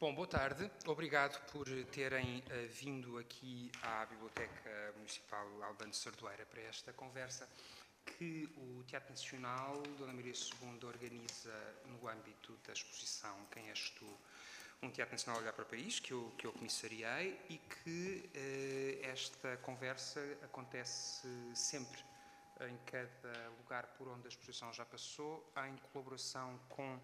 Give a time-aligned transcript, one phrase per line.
[0.00, 0.70] Bom, boa tarde.
[0.86, 7.48] Obrigado por terem uh, vindo aqui à Biblioteca Municipal Albano de Sardoeira para esta conversa
[8.06, 11.52] que o Teatro Nacional Dona Maria II organiza
[11.86, 14.06] no âmbito da exposição Quem és tu?
[14.80, 18.30] Um Teatro Nacional Olhar para o País, que eu, que eu comissariei e que
[19.02, 21.26] uh, esta conversa acontece
[21.56, 21.98] sempre
[22.60, 27.00] em cada lugar por onde a exposição já passou, em colaboração com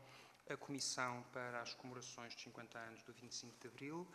[0.48, 4.08] a Comissão para as Comemorações de 50 anos do 25 de Abril,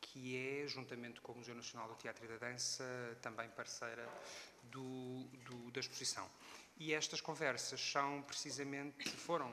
[0.00, 2.84] que é, juntamente com o Museu Nacional do Teatro e da Dança,
[3.22, 4.08] também parceira
[4.64, 6.28] do, do, da exposição.
[6.76, 9.52] E estas conversas são precisamente, foram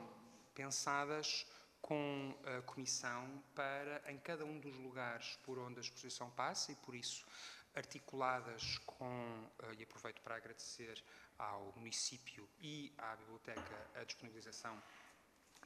[0.54, 1.46] pensadas
[1.80, 6.74] com a Comissão para, em cada um dos lugares por onde a exposição passa, e
[6.76, 7.26] por isso
[7.74, 11.02] articuladas com, eh, e aproveito para agradecer
[11.38, 14.80] ao município e à biblioteca a disponibilização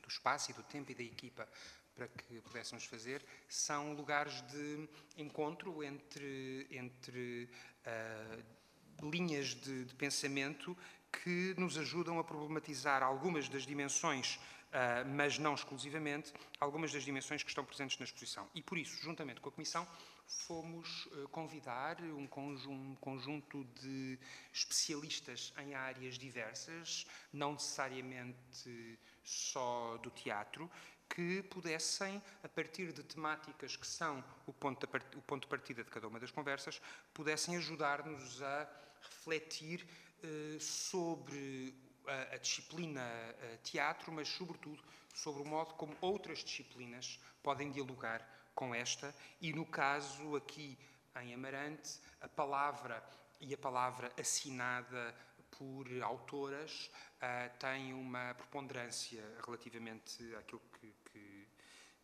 [0.09, 1.47] do espaço e do tempo e da equipa
[1.95, 7.51] para que pudéssemos fazer, são lugares de encontro entre, entre
[7.85, 10.77] uh, linhas de, de, pensamento
[11.13, 17.43] que nos ajudam a problematizar algumas das dimensões, uh, mas não exclusivamente, algumas das dimensões
[17.43, 18.49] que estão presentes na exposição.
[18.55, 19.87] E por isso, juntamente com a Comissão,
[20.25, 22.29] fomos uh, convidar um,
[22.69, 24.17] um conjunto de
[24.53, 28.99] especialistas em áreas diversas, não necessariamente
[29.29, 30.71] só do teatro,
[31.09, 36.21] que pudessem, a partir de temáticas que são o ponto, de, partida de cada uma
[36.21, 36.81] das conversas,
[37.13, 38.69] pudessem ajudar-nos a
[39.01, 39.87] refletir
[40.23, 41.75] eh, sobre
[42.07, 44.83] a, a disciplina eh, teatro, mas, sobretudo,
[45.15, 50.79] sobre o modo como outras disciplinas podem dialogar com esta, e no caso aqui
[51.23, 53.03] em Amarante, a palavra
[53.41, 55.15] e a palavra assinada
[55.51, 61.49] por autoras uh, tem uma preponderância relativamente àquilo que, que,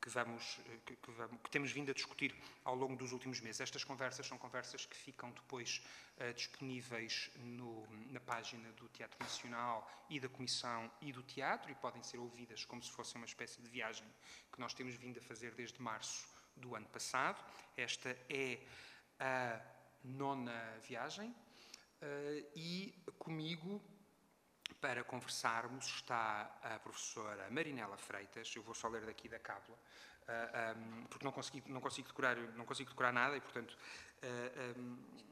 [0.00, 2.34] que vamos, que, vamos, que, temos vindo a discutir
[2.64, 3.60] ao longo dos últimos meses.
[3.60, 5.82] Estas conversas são conversas que ficam depois
[6.18, 11.74] uh, disponíveis no, na página do Teatro Nacional e da Comissão e do Teatro e
[11.74, 14.06] podem ser ouvidas como se fosse uma espécie de viagem
[14.52, 17.44] que nós temos vindo a fazer desde março do ano passado.
[17.76, 18.60] Esta é
[19.18, 19.60] a
[20.02, 21.34] nona viagem
[22.54, 23.80] e comigo
[24.80, 29.78] para conversarmos está a professora Marinela Freitas, eu vou só ler daqui da cábula,
[30.26, 33.76] ah, um, porque não consigo, não, consigo decorar, não consigo decorar nada e, portanto,
[34.22, 35.24] uh, um,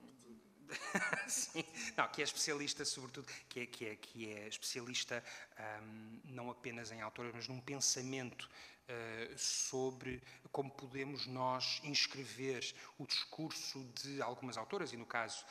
[1.29, 1.65] Sim,
[1.97, 5.23] não, que é especialista, sobretudo, que é, que é, que é especialista
[5.83, 8.49] um, não apenas em autores, mas num pensamento
[9.37, 15.45] sobre como podemos nós inscrever o discurso de algumas autoras, e no caso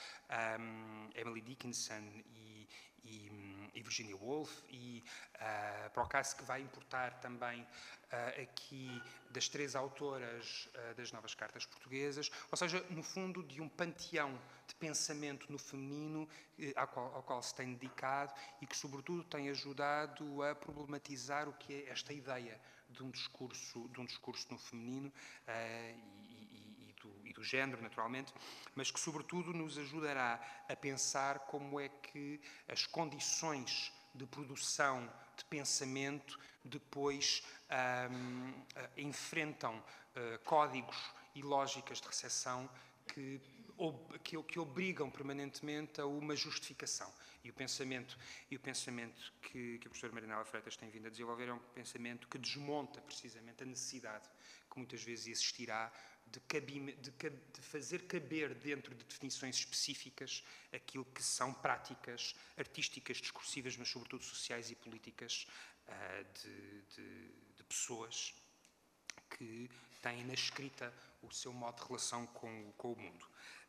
[0.59, 2.67] um, Emily Dickinson e,
[3.03, 3.29] e
[3.73, 5.03] e Virginia Woolf, e
[5.35, 11.33] uh, o caso que vai importar também uh, aqui das três autoras uh, das novas
[11.33, 16.27] cartas portuguesas, ou seja, no fundo, de um panteão de pensamento no feminino
[16.75, 21.53] ao qual, ao, qual, se tem dedicado e que, sobretudo, tem ajudado a problematizar o
[21.53, 22.59] que é esta ideia
[22.89, 25.11] de um discurso, de um discurso no feminino
[27.41, 28.31] do, género, naturalmente,
[28.75, 35.43] mas que, sobretudo, nos ajudará a pensar como é que as condições de produção de
[35.45, 37.43] pensamento depois
[38.11, 38.53] um,
[38.95, 40.97] enfrentam uh, códigos
[41.33, 42.69] e lógicas de recepção
[43.07, 43.41] que,
[44.23, 47.11] que, que, obrigam permanentemente a uma justificação.
[47.43, 48.15] E o pensamento,
[48.51, 51.59] e o pensamento que, que a professora Marinela Freitas tem vindo a desenvolver é um
[51.73, 54.29] pensamento que desmonta precisamente a necessidade
[54.69, 55.91] que muitas vezes existirá
[56.31, 63.17] de, cabime, de, de, fazer caber dentro de definições específicas aquilo que são práticas artísticas,
[63.17, 65.47] discursivas, mas sobretudo sociais e políticas
[65.87, 68.33] uh, de, de, pessoas
[69.29, 69.69] que
[70.01, 73.25] têm na escrita o seu modo de relação com, com o mundo.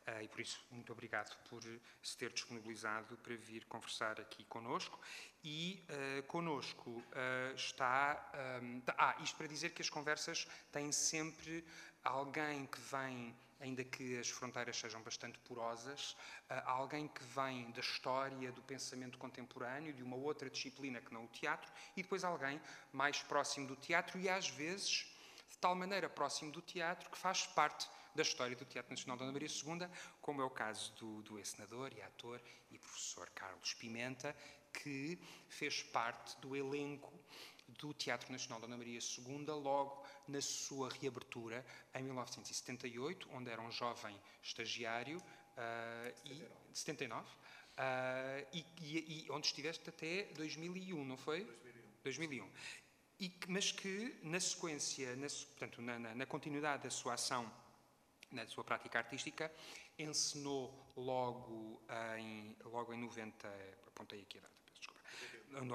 [0.06, 1.62] Uh, e por isso, muito obrigado por
[2.02, 5.00] se ter disponibilizado para vir conversar aqui conosco.
[5.44, 8.60] E uh, conosco uh, está.
[8.62, 11.64] Um, ah, isto para dizer que as conversas têm sempre
[12.04, 16.12] alguém que vem, ainda que as fronteiras sejam bastante porosas,
[16.50, 21.24] uh, alguém que vem da história, do pensamento contemporâneo, de uma outra disciplina que não
[21.24, 22.60] o teatro, e depois alguém
[22.92, 25.06] mais próximo do teatro e às vezes
[25.48, 29.32] de tal maneira próximo do teatro que faz parte da história do Teatro Nacional Dona
[29.32, 29.88] Maria II,
[30.20, 32.40] como é o caso do, do encenador e ator
[32.70, 34.36] e professor Carlos Pimenta,
[34.72, 37.12] que fez parte do elenco
[37.82, 43.72] do Teatro Nacional Dona Maria II logo na sua reabertura em 1978, onde era um
[43.72, 51.44] jovem estagiário, uh, e 79, uh, e, e, e, onde estiveste até 2001, não foi?
[52.04, 52.46] 2001.
[52.46, 52.50] 2001.
[53.18, 57.52] e que, mas que, na sequência, na, portanto, na, na, na, continuidade da sua ação,
[58.30, 59.52] na sua prática artística,
[59.98, 61.82] encenou logo
[62.16, 63.48] em, logo em 90,
[63.88, 65.00] apontei aqui a data, desculpa,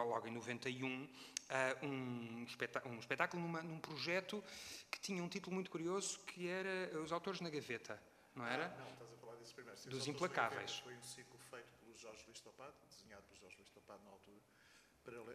[0.03, 1.07] logo em 91,
[1.49, 4.43] uh, um, espetáculo, um espetáculo numa, num projeto
[4.91, 8.01] que tinha um título muito curioso, que era Os Autores na Gaveta,
[8.35, 8.65] não era?
[8.67, 9.79] Ah, não, estás a falar desse primeiro.
[9.79, 10.79] Sim, Dos Implacáveis.
[10.79, 14.41] Foi um ciclo feito pelo Jorge Luís Topado, desenhado por Jorge Luís Topado na altura,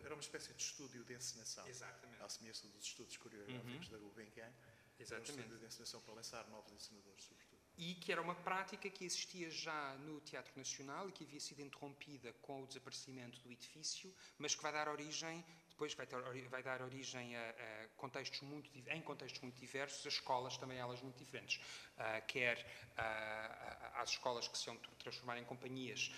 [0.05, 1.67] era uma espécie de estúdio de encenação.
[1.67, 2.23] Exatamente.
[2.23, 3.93] À semelhança dos estudos coreográficos uhum.
[3.93, 4.53] da Gulbenkian.
[4.99, 5.13] Exatamente.
[5.13, 7.61] Era um estúdio de encenação para lançar novos encenadores, sobretudo.
[7.79, 11.63] E que era uma prática que existia já no Teatro Nacional e que havia sido
[11.63, 15.43] interrompida com o desaparecimento do edifício, mas que vai dar origem,
[15.83, 20.15] depois vai, ter, vai dar origem a, a, contextos muito, em contextos muito diversos, as
[20.15, 21.61] escolas também elas muito diferentes.
[21.97, 22.59] Uh, quer
[22.97, 26.13] uh, às escolas que se vão transformar em companhias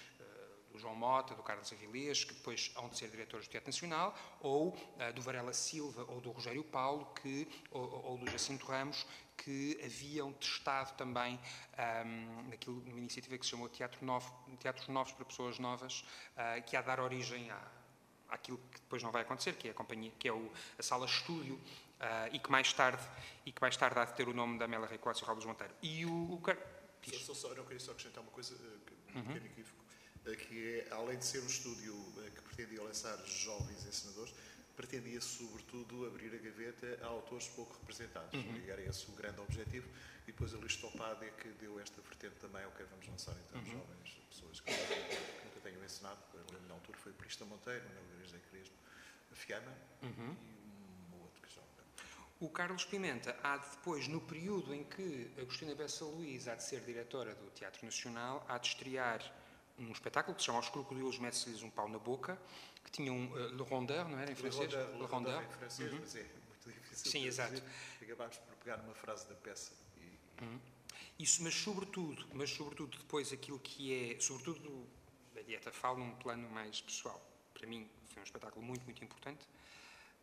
[0.71, 4.15] do João Mota, do Carlos Avilés, que depois hão de ser diretores do Teatro Nacional,
[4.41, 9.07] ou uh, do Varela Silva ou do Rogério Paulo, que, ou, ou do Jacinto Ramos,
[9.37, 11.41] que haviam testado também
[12.05, 16.05] um, naquilo, numa iniciativa que se chamou Teatro Novo, Teatros Novos para Pessoas Novas,
[16.37, 17.57] uh, que há de dar origem à,
[18.35, 21.07] àquilo que depois não vai acontecer, que é a companhia, que é o, a sala
[21.07, 23.03] estúdio, uh, e que mais tarde
[23.47, 25.75] e que mais tarde há de ter o nome da Amélia Recuados e Raul Monteiro.
[25.83, 26.43] E o, o
[27.25, 28.55] Só, só, eu queria só acrescentar uma coisa,
[29.15, 29.25] um uhum.
[29.25, 29.85] pequeno equívoco
[30.33, 31.95] que é, além de ser um estúdio
[32.35, 34.33] que pretendia lançar jovens ensinadores,
[34.75, 38.33] pretendia sobretudo abrir a gaveta a autores pouco representados.
[38.33, 38.63] Uhum.
[38.65, 39.87] E era esse o grande objetivo.
[40.23, 43.61] E depois a Luís Topado é que deu esta vertente também, ok, vamos lançar então
[43.61, 43.67] uhum.
[43.67, 44.73] jovens, pessoas que,
[45.83, 46.21] ensinado.
[46.35, 48.77] Eu lembro na altura foi o Prista Monteiro, Manuel Gareza Crespo,
[49.33, 49.73] a Fiamma
[50.03, 50.37] uhum.
[50.43, 51.63] e um outro que já
[52.41, 56.63] o Carlos Pimenta há de depois, no período em que Agostina Bessa Luís há de
[56.63, 59.23] ser diretora do Teatro Nacional, há de estrear
[59.79, 62.39] um espetáculo que se chama Os Crocodilos Metem-lhes um Pau na Boca,
[62.85, 64.71] que tinha um uh, Le Rondeur, não era em francês?
[64.71, 65.43] Le Rondeur, Le Rondeur.
[65.43, 65.99] em francês, uhum.
[66.01, 67.11] mas é muito difícil.
[67.11, 67.63] Sim, exato.
[68.03, 69.73] Acabámos por pegar uma frase da peça.
[69.97, 70.45] E...
[70.45, 70.61] Uhum.
[71.19, 74.87] Isso, mas sobretudo, mas sobretudo depois aquilo que é, sobretudo da
[75.45, 77.21] dieta falo num plano mais pessoal.
[77.53, 79.47] Para mim foi um espetáculo muito, muito importante,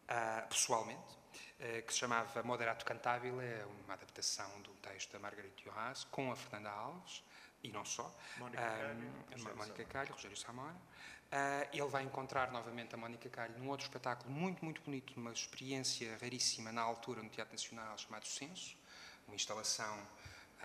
[0.09, 1.17] uh, pessoalmente,
[1.59, 6.31] uh, que se chamava Moderato Cantável, é uma adaptação do texto da Margarita Duras com
[6.31, 7.23] a Fernanda Alves,
[7.63, 8.63] e não só, Mónica
[9.37, 10.75] um, Mónica Calho, Rogério Samora.
[11.31, 15.31] Uh, ele vai encontrar novamente a Mónica Calho num outro espetáculo muito, muito bonito, numa
[15.31, 18.75] experiência raríssima na altura no Teatro Nacional chamado Censo,
[19.27, 20.07] uma instalação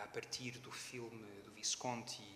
[0.02, 2.35] a partir do filme do Visconti,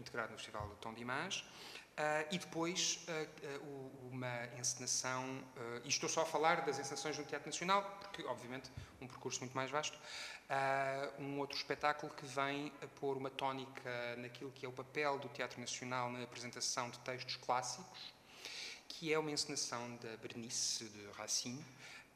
[0.00, 1.44] integrado no Festival do Tom de Image.
[1.90, 5.44] Uh, e depois uh, uma encenação,
[5.84, 8.70] e estou só a falar das encenações no Teatro Nacional, porque, obviamente,
[9.00, 9.98] um percurso muito mais vasto,
[11.18, 15.28] um outro espetáculo que vem a pôr uma tónica naquilo que é o papel do
[15.28, 18.14] Teatro Nacional na apresentação de textos clássicos,
[18.88, 21.64] que é uma encenação da Bernice de Racine,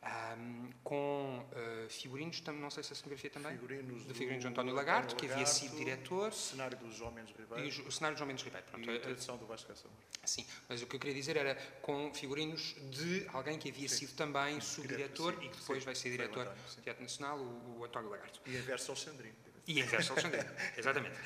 [0.04, 3.52] um, com uh, figurinos, não sei se a cenografia também.
[3.52, 6.28] Figurinos de figurinos de António Lagarto, que havia sido diretor.
[6.28, 7.64] O cenário dos Homens Ribeiro.
[7.64, 8.66] E o, o cenário dos Homens Ribeiro.
[8.66, 9.96] Pronto, e a tradução do Vasco Caçamor.
[10.24, 14.06] Sim, mas o que eu queria dizer era com figurinos de alguém que havia sim.
[14.06, 15.84] sido também subdiretor e que depois sim.
[15.84, 18.40] vai ser diretor do Teatro Nacional, o, o, António Lagarto.
[18.46, 19.34] E em verso Alexandrino.
[19.66, 21.16] E em verso Alexandrino, exatamente.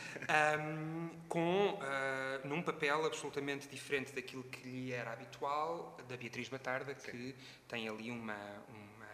[0.61, 6.95] Um, com, uh, num papel absolutamente diferente daquilo que lhe era habitual, da Beatriz Batarda,
[6.95, 7.35] que sim.
[7.67, 8.39] tem ali uma,
[8.69, 9.09] uma,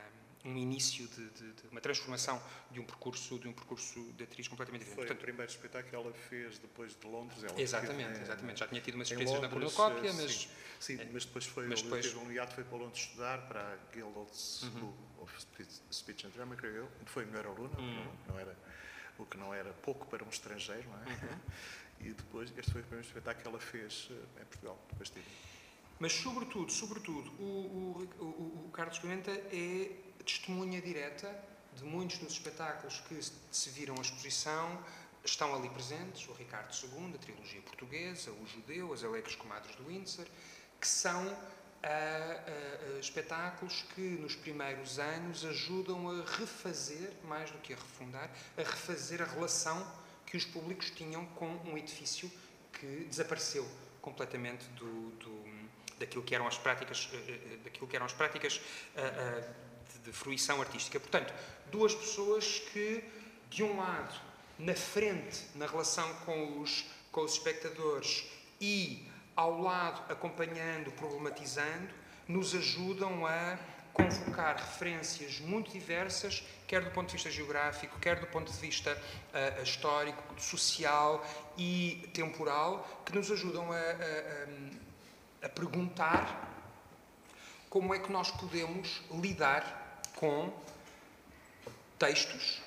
[0.44, 2.41] um início de, de, de, uma transformação
[2.71, 5.07] de um percurso de um percurso de atriz completamente diferente.
[5.07, 7.43] Foi Portanto, o primeiro espetáculo que ela fez depois de Londres.
[7.45, 8.61] Ela exatamente, exatamente.
[8.61, 10.33] Já tinha tido umas experiências na cornucópia, mas...
[10.78, 12.04] Sim, sim é, mas depois foi, mas depois...
[12.04, 14.93] teve um hiato, foi para Londres estudar, para a Guild of uhum.
[15.23, 15.33] of
[15.90, 16.88] Speech and Drama, creio eu.
[17.07, 17.95] Foi a melhor aluna, uhum.
[17.95, 18.54] não, não era
[19.18, 21.14] o que não era pouco para um estrangeiro, não é?
[21.14, 21.40] Uhum.
[22.00, 25.25] E depois, este foi o primeiro espetáculo que ela fez eh, em Portugal, depois tive.
[25.99, 29.90] Mas, sobretudo, sobretudo, o, o, o, o Carlos Pimenta é
[30.23, 31.35] testemunha direta
[31.75, 34.85] de muitos dos espetáculos que se viram a exposição,
[35.25, 39.85] estão ali presentes, o Ricardo II, a trilogia portuguesa, o Judeu, as Alegres Comadres do
[39.87, 40.26] Windsor,
[40.80, 41.25] que são
[41.85, 48.31] a, a, espetáculos que nos primeiros anos ajudam a refazer, mais do que a refundar,
[48.57, 49.87] a refazer a relação
[50.26, 52.31] que os públicos tinham com um edifício
[52.73, 53.69] que desapareceu
[54.00, 55.45] completamente do, do
[55.99, 58.61] daquilo que eram as práticas, eh, eh, daquilo que eram as práticas
[58.97, 59.49] eh,
[60.05, 60.99] de fruição artística.
[60.99, 61.33] Portanto,
[61.71, 63.05] duas pessoas que,
[63.49, 64.21] de um lado,
[64.59, 68.25] na frente, na relação com os, com os espectadores
[68.61, 71.88] e ao lado, acompanhando, problematizando,
[72.26, 73.59] nos ajudam a
[73.93, 78.93] convocar referências muito diversas, quer do ponto de vista geográfico, quer do ponto de vista
[78.93, 81.25] uh, histórico, social
[81.57, 86.50] e temporal, que nos ajudam a, a, a perguntar
[87.71, 90.53] como é que nós podemos lidar com
[91.99, 92.63] textos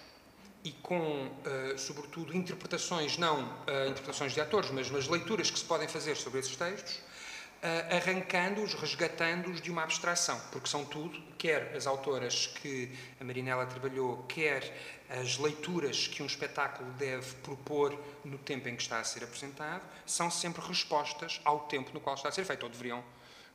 [0.68, 5.88] e com, uh, sobretudo, interpretações, não uh, interpretações de atores, mas, leituras que se podem
[5.88, 11.88] fazer sobre esses textos, uh, arrancando-os, resgatando-os de uma abstração, porque são tudo, quer as
[11.88, 14.62] autoras que a Marinela trabalhou, quer
[15.10, 19.84] as leituras que um espetáculo deve propor no tempo em que está a ser apresentado,
[20.06, 23.02] são sempre respostas ao tempo no qual está a ser feito, ou deveriam,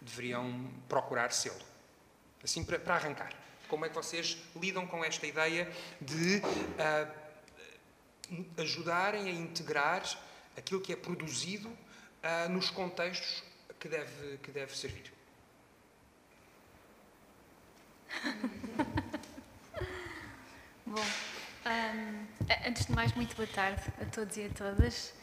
[0.00, 1.60] deveriam procurar sê-lo.
[2.42, 3.41] Assim, para, para arrancar.
[3.72, 5.66] Como é que vocês lidam com esta ideia
[5.98, 7.10] de uh,
[8.60, 10.02] ajudarem a integrar
[10.54, 13.42] aquilo que é produzido uh, nos contextos
[13.80, 15.10] que deve, que deve servir?
[20.84, 22.26] Bom, um,
[22.68, 25.14] antes de mais, muito boa tarde a todos e a todas.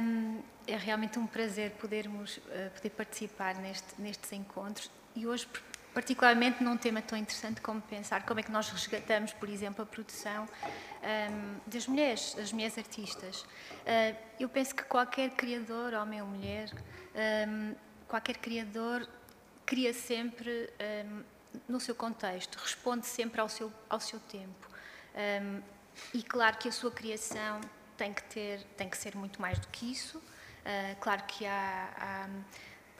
[0.00, 5.48] Um, é realmente um prazer podermos uh, poder participar neste, nestes encontros e hoje
[5.92, 9.86] particularmente num tema tão interessante como pensar como é que nós resgatamos, por exemplo, a
[9.86, 10.46] produção
[11.02, 13.42] um, das mulheres, das mulheres artistas.
[13.42, 16.70] Uh, eu penso que qualquer criador, homem ou mulher,
[17.48, 17.74] um,
[18.08, 19.08] qualquer criador
[19.66, 20.70] cria sempre
[21.06, 21.22] um,
[21.68, 24.68] no seu contexto, responde sempre ao seu, ao seu tempo.
[26.14, 27.60] e claro que a sua criação
[27.96, 30.18] tem que, ter, tem que ser muito mais do que isso.
[30.18, 32.28] Uh, claro que há, há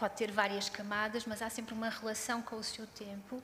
[0.00, 3.42] pode ter várias camadas, mas há sempre uma relação com o seu tempo uh,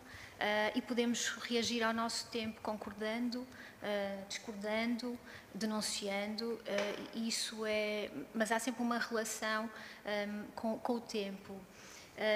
[0.74, 5.18] e podemos reagir ao nosso tempo concordando, uh, discordando,
[5.54, 6.54] denunciando.
[6.54, 9.68] Uh, isso é, mas há sempre uma relação
[10.06, 11.52] um, com, com, o tempo.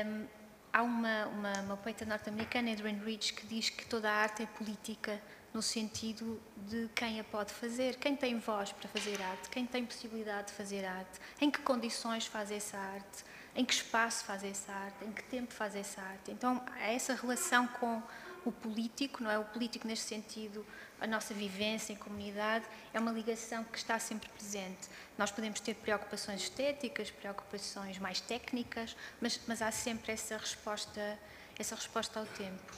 [0.07, 0.27] Um,
[0.71, 4.47] há uma, uma, uma poeta norte-americana, Adrienne Rich, que diz que toda a arte é
[4.47, 5.19] política
[5.55, 9.85] no sentido de quem a pode fazer, quem tem voz para fazer arte, quem tem
[9.85, 13.25] possibilidade de fazer arte, em que condições faz essa arte,
[13.55, 16.31] em que espaço faz essa arte, em que tempo faz essa arte.
[16.31, 18.03] Então, há essa relação com
[18.45, 19.39] o político, não é?
[19.39, 20.65] O político neste sentido,
[21.01, 24.89] a nossa vivência em comunidade, é uma ligação que está sempre presente.
[25.19, 31.19] Nós podemos ter preocupações estéticas, preocupações mais técnicas, mas, mas há sempre essa resposta,
[31.59, 32.73] essa resposta ao tempo.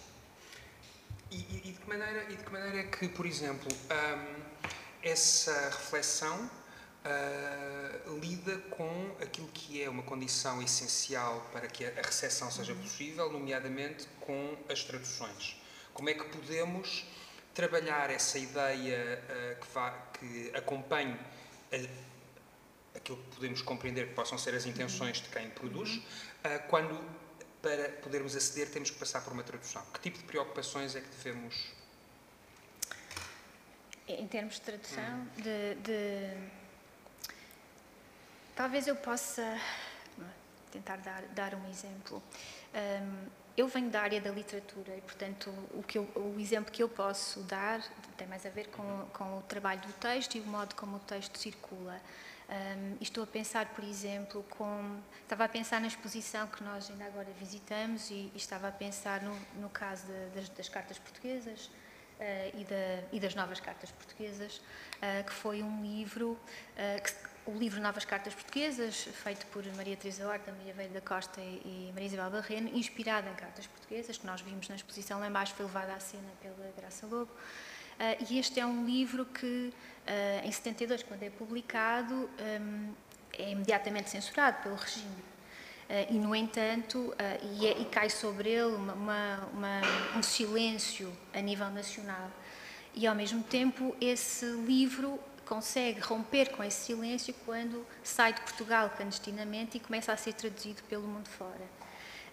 [1.30, 4.42] E, e, de, que maneira, e de que maneira é que, por exemplo, hum,
[5.02, 6.50] essa reflexão
[7.04, 13.30] uh, lida com aquilo que é uma condição essencial para que a recepção seja possível,
[13.32, 15.56] nomeadamente com as traduções.
[15.92, 17.04] Como é que podemos
[17.54, 21.16] trabalhar essa ideia uh, que, vá, que acompanhe
[21.72, 26.98] a, aquilo que podemos compreender que possam ser as intenções de quem produz, uh, quando
[27.60, 29.84] para podermos aceder temos que passar por uma tradução.
[29.92, 31.72] Que tipo de preocupações é que devemos
[34.08, 35.28] em termos de tradução, hum.
[35.36, 36.61] de, de,
[38.54, 39.58] Talvez eu possa
[40.70, 42.22] tentar dar, dar um exemplo.
[42.74, 46.82] Um, eu venho da área da literatura e, portanto, o, que eu, o exemplo que
[46.82, 47.82] eu posso dar
[48.16, 51.00] tem mais a ver com, com o trabalho do texto e o modo como o
[51.00, 52.00] texto circula.
[52.48, 57.06] Um, estou a pensar, por exemplo, com, estava a pensar na exposição que nós ainda
[57.06, 61.66] agora visitamos e, e estava a pensar no, no caso de, das, das, cartas portuguesas
[61.66, 67.31] uh, e, da, e, das novas cartas portuguesas, uh, que foi um livro uh, que
[67.46, 71.90] o livro Novas Cartas Portuguesas, feito por Maria Teresa Horta, Maria Velho da Costa e
[71.92, 75.66] Maria Isabel Barreno, inspirado em cartas portuguesas, que nós vimos na exposição lá embaixo, foi
[75.66, 77.30] levada à cena pela Graça Lobo.
[77.32, 79.72] Uh, e este é um livro que,
[80.06, 82.30] uh, em 72, quando é publicado,
[82.60, 82.92] um,
[83.36, 85.06] é imediatamente censurado pelo regime.
[85.08, 87.12] Uh, e, no entanto,
[87.58, 89.80] e, é, e, cai sobre ele uma, uma,
[90.16, 92.30] um silêncio a nível nacional.
[92.94, 98.90] E, ao mesmo tempo, esse livro consegue romper com esse silêncio quando sai de Portugal
[98.90, 101.82] clandestinamente e começa a ser traduzido pelo mundo fora.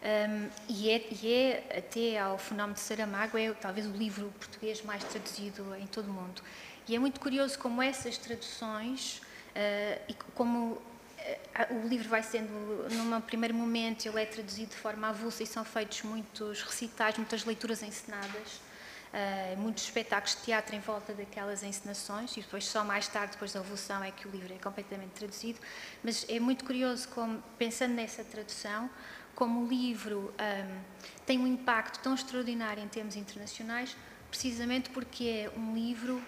[0.02, 4.82] Um, e, é, e, é, até ao fenómeno de Saramago, é talvez o livro português
[4.82, 6.42] mais traduzido em todo o mundo.
[6.88, 12.50] E é muito curioso como essas traduções, uh, e como uh, o livro vai sendo,
[12.90, 17.44] num primeiro momento, ele é traduzido de forma avulsa e são feitos muitos recitais, muitas
[17.44, 18.69] leituras encenadas
[19.14, 23.54] uh, muitos espetáculos de teatro em volta daquelas encenações e depois só mais tarde, depois
[23.54, 25.60] da evolução, é que o livro é completamente traduzido.
[26.04, 28.90] Mas é muito curioso como, pensando nessa tradução,
[29.36, 30.82] como o livro um, ah,
[31.26, 33.96] tem um impacto tão extraordinário em termos internacionais,
[34.30, 36.22] precisamente porque é um livro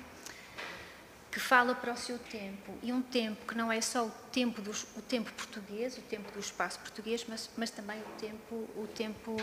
[1.31, 4.61] que fala para o seu tempo e um tempo que não é só o tempo,
[4.61, 8.87] do, o tempo português, o tempo do espaço português, mas, mas também o tempo, o
[8.93, 9.37] tempo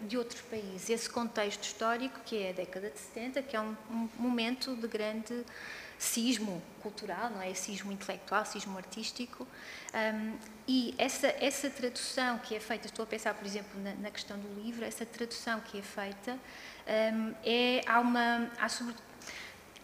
[0.00, 0.88] de outros países.
[0.88, 4.86] Esse contexto histórico que é a década de 70, que é um, um momento de
[4.86, 5.44] grande
[5.98, 7.54] cismo cultural, não é?
[7.54, 9.46] Cismo intelectual, cismo artístico.
[9.94, 14.10] Um, e essa, essa tradução que é feita, estou a pensar, por exemplo, na, na
[14.10, 16.38] questão do livro, essa tradução que é feita
[16.86, 18.94] um, é, há uma, há sobre,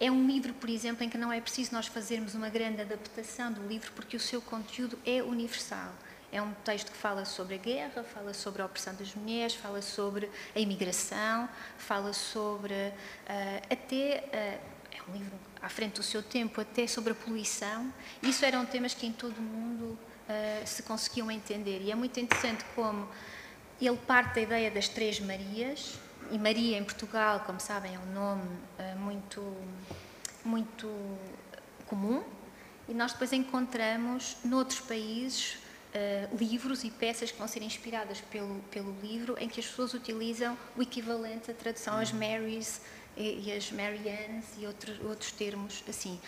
[0.00, 3.52] é um livro, por exemplo, em que não é preciso nós fazermos uma grande adaptação
[3.52, 5.92] do livro, porque o seu conteúdo é universal.
[6.30, 9.80] É um texto que fala sobre a guerra, fala sobre a opressão das mulheres, fala
[9.80, 12.92] sobre a imigração, fala sobre uh,
[13.70, 14.24] até.
[14.26, 17.92] Uh, é um livro à frente do seu tempo, até sobre a poluição.
[18.22, 21.80] Isso eram temas que em todo o mundo uh, se conseguiam entender.
[21.82, 23.08] E é muito interessante como
[23.80, 25.98] ele parte da ideia das Três Marias,
[26.30, 29.56] e Maria em Portugal, como sabem, é um nome uh, muito,
[30.44, 30.88] muito
[31.86, 32.22] comum,
[32.88, 35.54] e nós depois encontramos noutros países
[35.94, 39.94] uh, livros e peças que vão ser inspiradas pelo, pelo livro, em que as pessoas
[39.94, 42.80] utilizam o equivalente à tradução às Marys
[43.16, 46.20] e, e as Mariannes e outros, outros termos assim.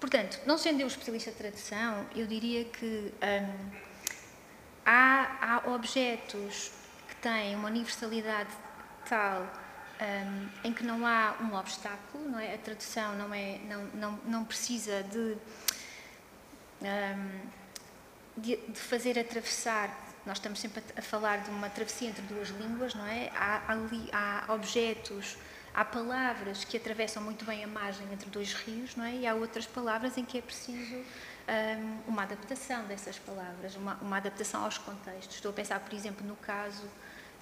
[0.00, 3.70] Portanto, não sendo eu especialista de tradução, eu diria que um,
[4.84, 6.72] há, há objetos
[7.08, 8.50] que têm uma universalidade
[9.12, 9.46] tal
[10.00, 12.54] um, em que não há um obstáculo, não é?
[12.54, 15.36] A tradução não é, não não não precisa de,
[16.80, 17.40] um,
[18.38, 19.90] de, de fazer atravessar.
[20.24, 23.30] Nós estamos sempre a, falar de uma travessia entre duas línguas, não é?
[23.34, 25.36] Há, há, há objetos
[25.74, 29.14] há palavras que atravessam muito bem a margem entre dois rios, não é?
[29.14, 34.16] E há outras palavras em que é preciso um, uma adaptação dessas palavras, uma, uma,
[34.16, 35.36] adaptação aos contextos.
[35.36, 36.88] Estou a pensar, por exemplo, no caso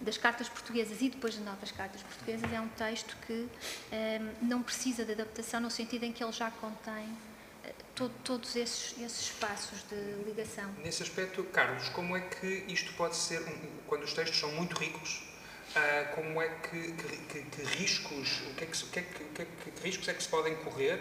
[0.01, 3.47] das cartas portuguesas e depois das novas cartas portuguesas, é um texto que
[3.93, 8.57] um, não precisa de adaptação no sentido em que ele já contém uh, todo, todos
[8.57, 10.73] esses, esses espaços de ligação.
[10.79, 13.43] Nesse aspecto, Carlos, como é que isto pode ser,
[13.87, 15.23] quando os textos são muito ricos,
[15.77, 19.83] uh, como é que, que, que, riscos, o que, é que, que, é que, que,
[19.83, 20.99] riscos é que se podem correr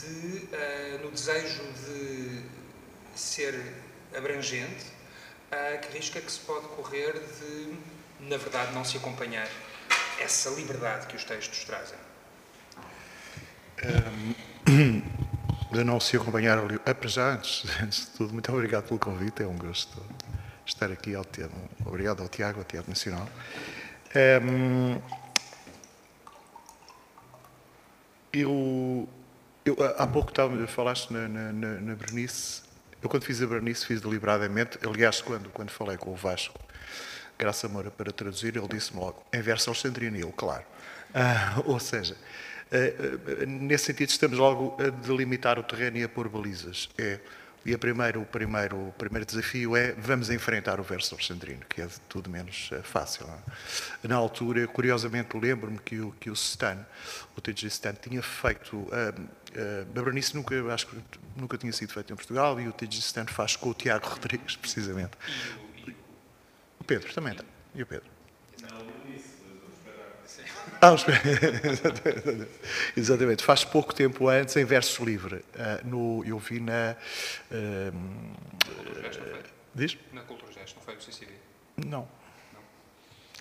[0.00, 2.42] de, uh, no desejo de
[3.14, 3.54] ser
[4.16, 4.94] abrangente,
[5.82, 7.76] que risco é que se pode correr de
[8.28, 9.48] na verdade, não se acompanhar
[10.20, 11.98] essa liberdade que os textos trazem?
[13.84, 15.04] Um,
[15.72, 19.56] de não se acompanhar, apesar, antes, antes de tudo, muito obrigado pelo convite, é um
[19.56, 20.00] gosto
[20.66, 21.56] estar aqui ao Teatro.
[21.84, 23.28] Obrigado ao Tiago, ao Teatro Nacional.
[24.42, 25.00] Um,
[28.32, 29.08] eu,
[29.64, 32.62] eu, há pouco estava, falaste na, na, na Bernice.
[33.02, 34.78] Eu, quando fiz a Bernice, fiz deliberadamente.
[34.86, 36.58] Aliás, quando, quando falei com o Vasco,
[37.44, 40.64] Graça Moura para traduzir, ele disse-me logo, em verso alexandrino, eu, claro.
[41.12, 42.16] Ah, ou seja,
[42.72, 46.88] ah, nesse sentido estamos logo a delimitar o terreno e a pôr balizas.
[46.96, 47.20] É,
[47.66, 51.82] e a primeiro, o, primeiro, o primeiro desafio é vamos enfrentar o verso alexandrino, que
[51.82, 53.26] é tudo menos ah, fácil.
[54.02, 54.08] É?
[54.08, 56.78] Na altura, curiosamente, lembro-me que o, que o Stan,
[57.36, 58.74] o TG Stan, tinha feito.
[58.74, 60.96] Uh, uh, a Bernice nunca, acho que
[61.36, 64.56] nunca tinha sido feito em Portugal e o TG Stan faz com o Tiago Rodrigues,
[64.56, 65.12] precisamente.
[66.84, 67.44] O Pedro também está.
[67.74, 68.10] E o Pedro?
[70.82, 70.94] Ah,
[72.94, 73.42] exatamente.
[73.42, 75.36] Faz pouco tempo antes, em verso livre.
[75.36, 76.94] Uh, no, eu vi na.
[77.50, 77.90] Uh,
[79.74, 79.96] diz?
[80.12, 81.32] Na Cultura Gesto, não foi no CCD?
[81.86, 82.06] Não.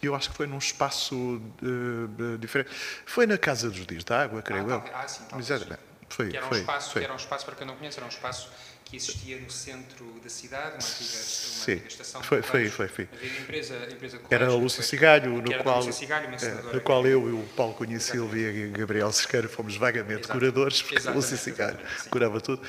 [0.02, 2.70] Eu acho que foi num espaço uh, diferente.
[3.06, 4.84] Foi na Casa dos Dias da Água, creio ah, eu.
[4.94, 5.52] Ah, sim, talvez.
[5.52, 5.82] Exatamente.
[6.08, 7.02] Foi, que era um, foi, espaço, foi.
[7.02, 8.50] Que era um espaço, para quem não conhece, era um espaço
[8.94, 13.10] que existia no centro da cidade, uma antiga, uma antiga estação foi, foi, foi, foi.
[13.12, 17.32] Havia empresa, empresa Era a Lúcia Cigalho, no qual, Cigalho, é, no qual eu e
[17.34, 20.40] o Paulo Cunha Silva e Gabriel Sequeira fomos vagamente Exatamente.
[20.40, 21.26] curadores, porque Exatamente.
[21.26, 21.80] a Lúcia Cigalho
[22.12, 22.62] curava tudo.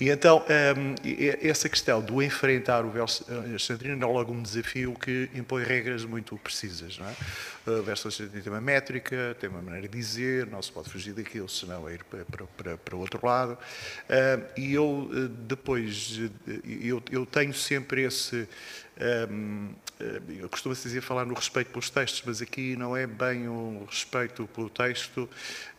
[0.00, 0.44] E então,
[0.76, 0.94] um,
[1.48, 6.36] essa questão do enfrentar o verso alexandrino é logo um desafio que impõe regras muito
[6.38, 6.98] precisas.
[6.98, 7.14] Não é?
[7.84, 11.48] Verso alexandrino tem uma métrica, tem uma maneira de dizer, não se pode fugir daquilo,
[11.48, 13.52] senão é ir para, para, para o outro lado.
[13.52, 16.18] Uh, e eu, eh, depois
[16.64, 18.48] eu, eu tenho sempre esse.
[19.30, 19.70] Um,
[20.28, 24.48] eu costumo dizer falar no respeito pelos textos, mas aqui não é bem um respeito
[24.54, 25.28] pelo texto,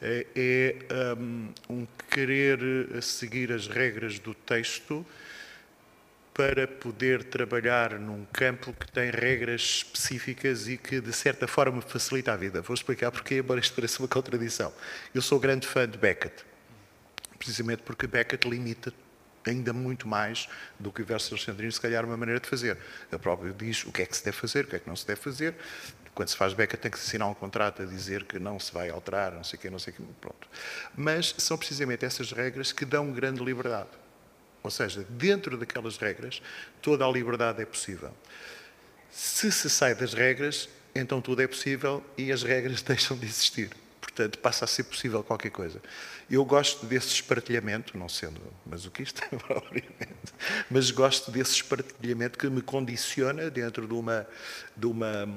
[0.02, 0.76] é, é
[1.18, 2.60] um, um querer
[3.02, 5.06] seguir as regras do texto
[6.40, 12.32] para poder trabalhar num campo que tem regras específicas e que, de certa forma, facilita
[12.32, 12.62] a vida.
[12.62, 14.72] Vou explicar porque, embora isto pareça uma contradição.
[15.14, 16.46] Eu sou grande fã de Beckett,
[17.38, 18.94] precisamente porque Beckett limita
[19.46, 20.48] ainda muito mais
[20.80, 22.78] do que o verso alexandrino, se calhar, uma maneira de fazer.
[23.12, 24.96] Ele próprio diz o que é que se deve fazer, o que é que não
[24.96, 25.56] se deve fazer,
[26.16, 28.74] quando se faz beca tem que se assinar um contrato a dizer que não se
[28.74, 30.48] vai alterar, não sei o quê, não sei o quê, pronto.
[30.96, 33.90] Mas são precisamente essas regras que dão grande liberdade.
[34.62, 36.42] Ou seja, dentro daquelas regras,
[36.82, 38.12] toda a liberdade é possível.
[39.10, 43.70] Se se sai das regras, então tudo é possível e as regras deixam de existir.
[44.00, 45.82] Portanto, passa a ser possível qualquer coisa.
[46.30, 50.34] Eu gosto desse espartilhamento, não sendo masoquista, propriamente,
[50.70, 54.28] mas gosto desse espartilhamento que me condiciona dentro de uma,
[54.76, 55.28] de, uma,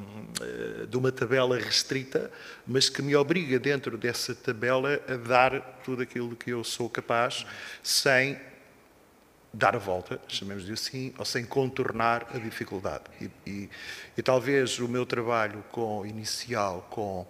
[0.40, 2.30] eh, de uma tabela restrita,
[2.66, 7.46] mas que me obriga dentro dessa tabela a dar tudo aquilo que eu sou capaz,
[7.82, 8.38] sem
[9.52, 13.04] dar a volta, chamemos de assim, ou sem contornar a dificuldade.
[13.20, 13.70] E, e,
[14.16, 17.26] e talvez o meu trabalho com inicial com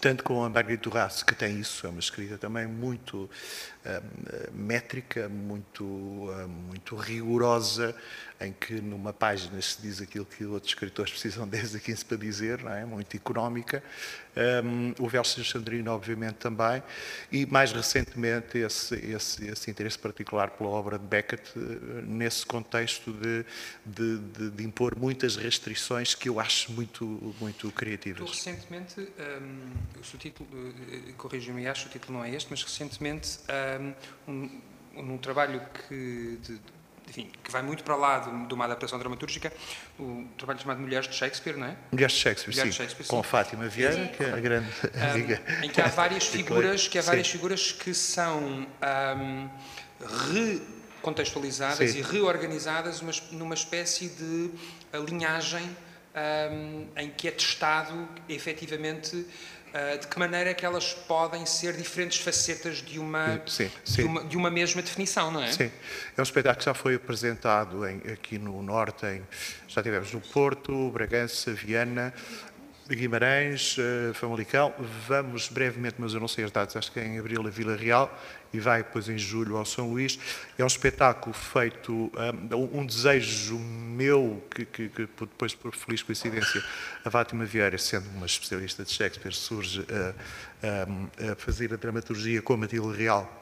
[0.00, 3.30] tanto com a Margarida Turraço, que tem isso, é uma escrita também muito
[4.52, 7.94] métrica, muito, uh, muito rigorosa,
[8.40, 12.04] em que numa página se diz aquilo que outros escritores precisam de 10 a 15
[12.04, 12.84] para dizer, não é?
[12.84, 13.82] muito económica.
[14.64, 16.82] Um, o Verso Sandrino, obviamente, também.
[17.32, 23.12] E, mais recentemente, esse, esse, esse, interesse particular pela obra de Beckett, eh, nesse contexto
[23.12, 23.44] de,
[23.84, 28.30] de, de, de, impor muitas restrições que eu acho muito, muito criativas.
[28.30, 33.69] Recentemente, um, o subtítulo, uh, corrijo-me, acho o título não é este, mas recentemente, um,
[34.26, 34.60] um,
[34.96, 36.38] um trabalho que...
[36.42, 36.60] De,
[37.10, 39.52] enfim, que vai muito para lá de, de, uma adaptação dramatúrgica,
[39.98, 41.76] o trabalho chamado Mulheres de Shakespeare, não é?
[41.90, 43.28] Mulheres de Shakespeare, Mulheres sim, de Shakespeare, com sim.
[43.28, 45.42] Fátima Vieira, que é a grande um, amiga.
[45.62, 47.32] Em que há várias figuras, que há várias sim.
[47.32, 48.68] figuras que são
[49.18, 49.50] um,
[50.98, 51.98] recontextualizadas sim.
[51.98, 54.50] e reorganizadas numa, numa espécie de
[55.10, 55.68] linhagem
[56.14, 59.26] um, em que é testado efetivamente
[60.00, 64.02] de que maneira é que elas podem ser diferentes facetas de uma, sim, sim.
[64.02, 65.52] De, uma de uma mesma definição, não é?
[65.52, 65.70] Sim.
[66.16, 69.22] É um espetáculo que já foi apresentado em, aqui no Norte, em,
[69.68, 72.12] já tivemos no Porto, Bragança, Viana,
[72.88, 74.74] Guimarães, uh, Famalicão.
[75.06, 77.76] Vamos brevemente, mas eu não sei as datas, acho que é em abril a Vila
[77.76, 78.12] Real
[78.52, 80.18] e vai depois em julho ao São Luís.
[80.58, 82.10] É um espetáculo feito,
[82.52, 86.62] um, um desejo meu, que, que, que, depois, por feliz coincidência,
[87.04, 92.42] a Fátima Vieira, sendo uma especialista de Shakespeare, surge a, a, a fazer a dramaturgia
[92.42, 93.39] com a Matilde Real.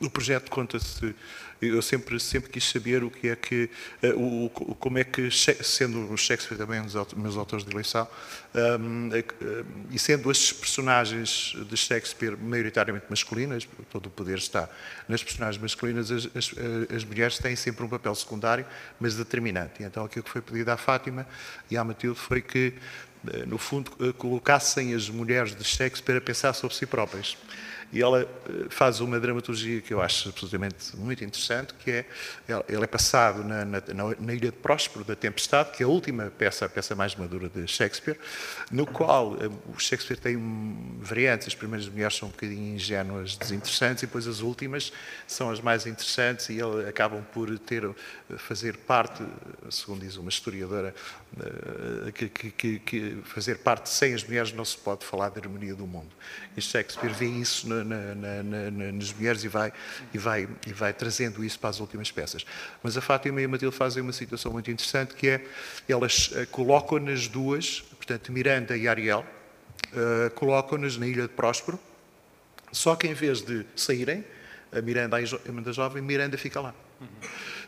[0.00, 1.14] O projeto conta-se
[1.62, 3.70] eu sempre, sempre quis saber o que é que,
[4.02, 8.08] uh, o, como é que, sendo Shakespeare também um dos meus autores de eleição,
[8.54, 9.24] um, uh, eh,
[9.90, 14.68] e sendo as personagens de Shakespeare maioritariamente masculinas, todo o poder está
[15.08, 16.52] nas personagens masculinas, as, as,
[16.94, 18.66] as mulheres têm sempre um papel secundário,
[18.98, 19.82] mas determinante.
[19.82, 21.26] E então aquilo que foi pedido à Fátima
[21.70, 22.74] e à Matilde foi que,
[23.32, 27.36] eh, no fundo, colocassem as mulheres de Shakespeare a pensar sobre si próprias.
[27.92, 32.06] E ela eh, faz uma dramaturgia que eu acho absolutamente muito interessante, que é,
[32.66, 33.82] ele é passado na, na,
[34.18, 37.50] na, Ilha de Próspero, da Tempestade, que é a última peça, a peça mais madura
[37.50, 38.18] de Shakespeare,
[38.70, 40.38] no qual eh, o Shakespeare tem
[41.00, 44.90] variantes, as primeiras mulheres são um bocadinho ingênuas, desinteressantes, e depois as últimas
[45.26, 47.92] são as mais interessantes, e ele acabam por ter, eh,
[48.38, 49.22] fazer parte,
[49.68, 50.94] segundo diz uma historiadora,
[52.14, 55.86] que, que, que fazer parte sem as mulheres não se pode falar da harmonia do
[55.86, 56.10] mundo.
[56.56, 59.72] E Shakespeare vê isso na, na, na, nas mulheres e vai,
[60.12, 62.44] e, vai, e vai trazendo isso para as últimas peças.
[62.82, 65.46] Mas a Fátima e a Matilde fazem uma situação muito interessante que é,
[65.88, 69.24] elas uh, colocam-nas duas, portanto Miranda e Ariel,
[69.92, 71.80] uh, colocam-nas na Ilha de Próspero,
[72.70, 74.24] só que em vez de saírem,
[74.70, 76.74] a Miranda, a Miranda jovem, Miranda fica lá.
[77.00, 77.06] Uhum.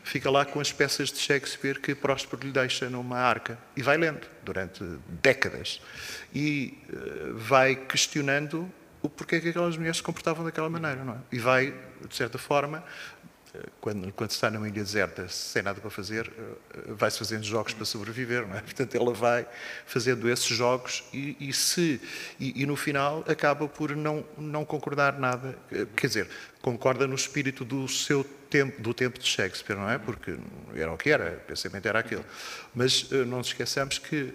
[0.05, 3.97] Fica lá com as peças de Shakespeare que Próspero lhe deixa numa arca e vai
[3.97, 5.81] lendo durante décadas
[6.33, 11.17] e uh, vai questionando o porquê que aquelas mulheres se comportavam daquela maneira, não é?
[11.31, 11.73] E vai,
[12.07, 13.14] de certa forma, eh,
[13.79, 17.85] quando, quando está numa ilha deserta, sem nada para fazer, eh, vai-se fazendo jogos para
[17.85, 18.61] sobreviver, não é?
[18.63, 19.47] Portanto, ela vai
[19.85, 22.01] fazendo esses jogos e, e se
[22.39, 26.29] e, e, no final acaba por não não concordar nada, eh, quer dizer,
[26.61, 29.97] concorda no espírito do seu tempo, do tempo de Shakespeare, não é?
[29.97, 30.37] Porque
[30.75, 32.25] era o que era, o pensamento era aquele.
[32.73, 34.33] Mas não nos esqueçamos que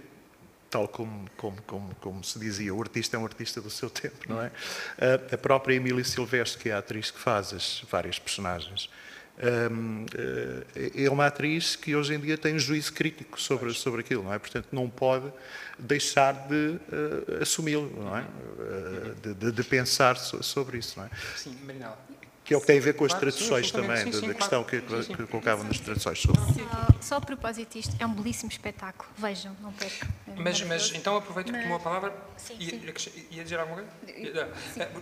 [0.70, 4.18] tal como, como, como, como, se dizia, o artista é um artista do seu tempo,
[4.28, 4.50] não é?
[5.33, 9.10] A própria Emília Silvestre, que é a atriz que faz as várias personagens, eh,
[10.96, 14.35] é uma atriz que hoje em dia tem um juízo crítico sobre, sobre aquilo, não
[14.35, 14.38] é?
[14.38, 15.33] Portanto, não pode
[15.79, 18.22] deixar de uh, assumi-lo, não é?
[18.22, 21.11] Uh, de, de, pensar sobre isso, não é?
[21.37, 22.10] Sim, Marinela.
[22.50, 24.34] Que é o que tem a ver com as traduções sim, também, sim, sim, da,
[24.34, 26.20] questão que, que colocavam nas traduções.
[26.20, 26.32] Só,
[27.00, 29.08] só a propósito disto, é um belíssimo espetáculo.
[29.16, 30.08] Vejam, não percam.
[30.26, 32.12] É mas, mas então aproveito que tomou a palavra.
[32.36, 33.26] Sim, ia, sim.
[33.30, 34.50] ia dizer alguma coisa?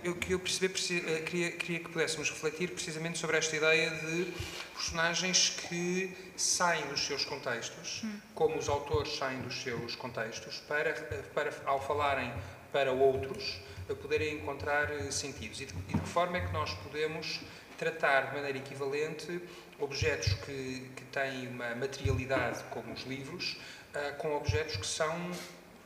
[0.03, 0.75] Eu queria perceber,
[1.07, 4.31] eh, queria, queria que pudéssemos refletir precisamente sobre esta ideia de
[4.75, 8.19] personagens que saem dos seus contextos, hum.
[8.35, 10.93] como os autores saem dos seus contextos, para,
[11.33, 12.31] para ao falarem
[12.71, 13.59] para outros,
[13.89, 15.59] a poderem encontrar eh, sentidos.
[15.61, 17.41] E de, e de que forma é que nós podemos
[17.77, 19.41] tratar de maneira equivalente
[19.79, 23.57] objetos que, que têm uma materialidade, como os livros,
[23.95, 25.31] uh, com objetos que são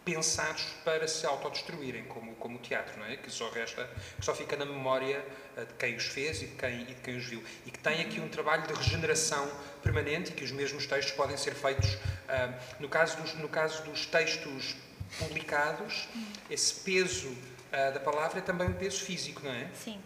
[0.03, 3.15] pensados para se autodestruírem, como, como o teatro, não é?
[3.15, 3.87] que só resta,
[4.17, 5.23] que só fica na memória
[5.55, 7.43] uh, de quem os fez e de quem, e de quem os viu.
[7.65, 9.49] E que tem aqui um trabalho de regeneração
[9.83, 11.93] permanente e que os mesmos textos podem ser feitos.
[11.93, 14.75] Uh, no, caso dos, no caso dos textos
[15.19, 16.07] publicados,
[16.49, 17.31] esse peso
[17.73, 19.67] uh, da palavra é também um peso físico, não é?
[19.73, 19.99] Sim.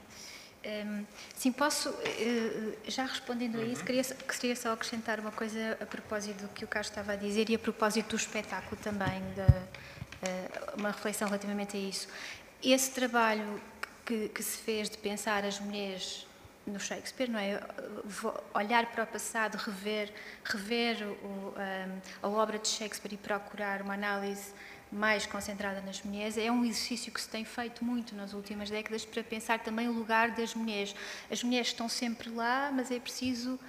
[0.65, 3.85] Um, sim, posso, uh, já respondendo a isso, uhum.
[3.85, 7.49] queria, queria só acrescentar uma coisa a propósito do que o Carlos estava a dizer
[7.49, 12.07] e a propósito do espetáculo também, de, uh, uma reflexão relativamente a isso.
[12.61, 13.61] Esse trabalho
[14.05, 16.27] que, que, se fez de pensar as mulheres
[16.65, 17.61] no Shakespeare, não é?
[18.53, 20.11] Olhar para o passado, rever,
[20.43, 24.51] rever o, um, a obra de Shakespeare e procurar uma análise
[24.91, 29.03] mais concentrada nas mulheres, é um exercício que se tem feito muito nas últimas décadas
[29.05, 30.95] para pensar também o lugar das mulheres.
[31.29, 33.59] As mulheres estão sempre lá, mas é preciso,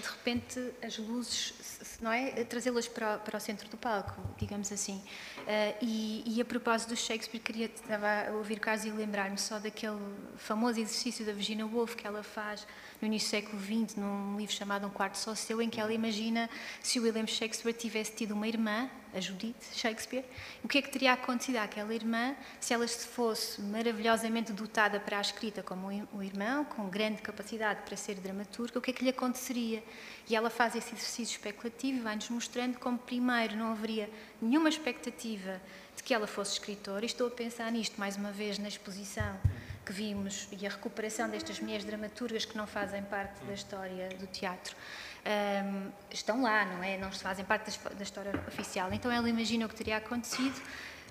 [0.00, 2.44] de repente, as luzes, não é?
[2.44, 5.02] Trazê-las para, para o centro do palco, digamos assim.
[5.44, 9.58] Eh, e, e a propósito do Shakespeare, queria, estava a ouvir caso e lembrar-me só
[9.58, 9.98] daquele
[10.36, 12.64] famoso exercício da Virginia Woolf que ela faz
[13.00, 15.92] no início do século XX, num livro chamado Um Quarto Só Seu, em que ela
[15.92, 16.48] imagina
[16.80, 20.24] se o William Shakespeare tivesse tido uma irmã, a Judith Shakespeare,
[20.62, 25.18] o que é que teria acontecido àquela irmã se ela se fosse maravilhosamente dotada para
[25.18, 29.02] a escrita como o irmão, com grande capacidade para ser dramaturga, o que é que
[29.02, 29.55] lhe aconteceria?
[29.58, 35.60] E ela faz esse exercício especulativo e vai-nos mostrando como, primeiro, não haveria nenhuma expectativa
[35.96, 39.38] de que ela fosse escritora, e estou a pensar nisto mais uma vez na exposição
[39.86, 44.26] que vimos e a recuperação destas mulheres dramaturgas que não fazem parte da história do
[44.26, 44.76] teatro.
[45.24, 46.98] Um, estão lá, não é?
[46.98, 48.92] Não fazem parte da, história oficial.
[48.92, 50.60] Então ela imagina o que teria acontecido,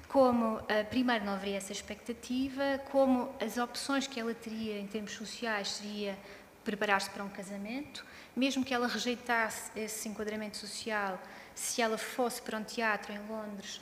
[0.09, 5.13] como, uh, primeiro, não haveria essa expectativa, como as opções que ela teria em termos
[5.13, 6.17] sociais seria
[6.63, 11.21] preparar-se para um casamento, mesmo que ela rejeitasse esse enquadramento social,
[11.53, 13.79] se ela fosse para um teatro em Londres,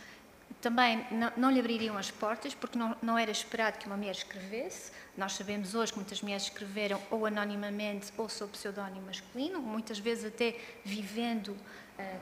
[0.61, 4.11] também não, não, lhe abririam as portas, porque não, não, era esperado que uma mulher
[4.11, 4.91] escrevesse.
[5.17, 10.23] Nós sabemos hoje que muitas mulheres escreveram ou anonimamente ou sob pseudónimo masculino, muitas vezes
[10.23, 11.57] até vivendo uh,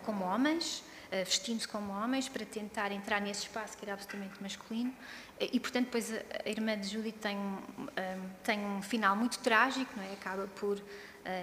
[0.03, 4.91] como homens, uh, vestindo-se como homens, para tentar entrar nesse espaço que era absolutamente masculino.
[5.39, 9.37] E, portanto, depois a, a irmã de Judith tem um, um, tem um final muito
[9.37, 10.13] trágico, não é?
[10.13, 10.81] acaba por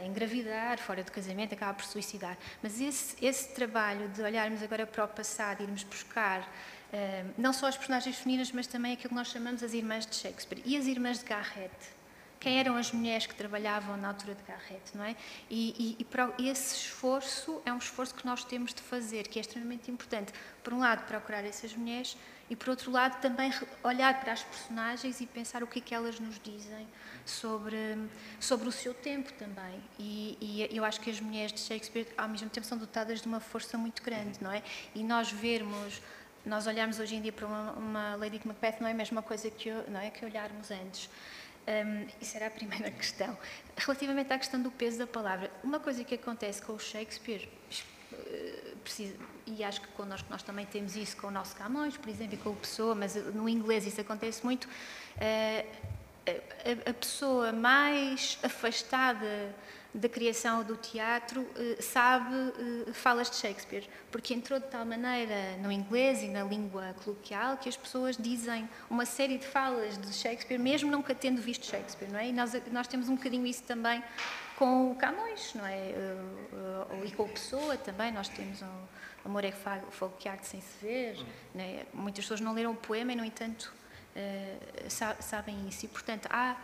[0.04, 2.36] engravidar, fora do casamento, acaba por suicidar.
[2.62, 6.48] Mas esse, esse trabalho de olharmos agora para o passado, irmos buscar
[7.36, 10.62] não só as personagens femininas, mas também aquilo que nós chamamos as irmãs de Shakespeare
[10.64, 11.98] e as irmãs de Garrett.
[12.40, 15.16] Quem eram as mulheres que trabalhavam na altura de Garrett, não é?
[15.50, 16.06] E, e,
[16.38, 20.32] e esse esforço é um esforço que nós temos de fazer, que é extremamente importante.
[20.62, 22.16] Por um lado, procurar essas mulheres
[22.50, 25.94] e, por outro lado, também olhar para as personagens e pensar o que é que
[25.94, 26.86] elas nos dizem
[27.24, 27.98] sobre,
[28.40, 29.82] sobre o seu tempo também.
[29.98, 33.26] E, e eu acho que as mulheres de Shakespeare, ao mesmo tempo, são dotadas de
[33.26, 34.62] uma força muito grande, não é?
[34.94, 36.00] E nós vermos
[36.46, 39.50] nós olharmos hoje em dia para uma, uma Lady Macbeth não é a mesma coisa
[39.50, 41.10] que, não é, que olharmos antes.
[41.66, 43.36] Um, isso era a primeira questão.
[43.76, 47.46] Relativamente à questão do peso da palavra, uma coisa que acontece com o Shakespeare,
[48.82, 49.14] precisa,
[49.46, 52.38] e acho que connosco nós também temos isso com o nosso Camões, por exemplo, e
[52.38, 55.88] com o Pessoa, mas no inglês isso acontece muito, uh,
[56.26, 59.54] a, a pessoa mais afastada
[59.94, 62.34] da criação do teatro eh, sabe
[62.86, 67.56] eh, falas de Shakespeare, porque entrou de tal maneira no inglês e na língua coloquial
[67.56, 72.10] que as pessoas dizem uma série de falas de Shakespeare, mesmo nunca tendo visto Shakespeare,
[72.10, 72.28] não é?
[72.28, 74.04] E nós, nós temos um bocadinho isso também
[74.58, 75.90] com o Camões, não é?
[75.90, 78.66] Eh, e com o Pessoa também, nós temos o
[79.24, 81.16] Amor é fogo que arte sem se ver,
[81.54, 81.86] é?
[81.94, 83.72] Muitas pessoas não leram o poema e, no entanto,
[85.20, 85.84] sabem isso.
[85.84, 86.56] E, portanto, há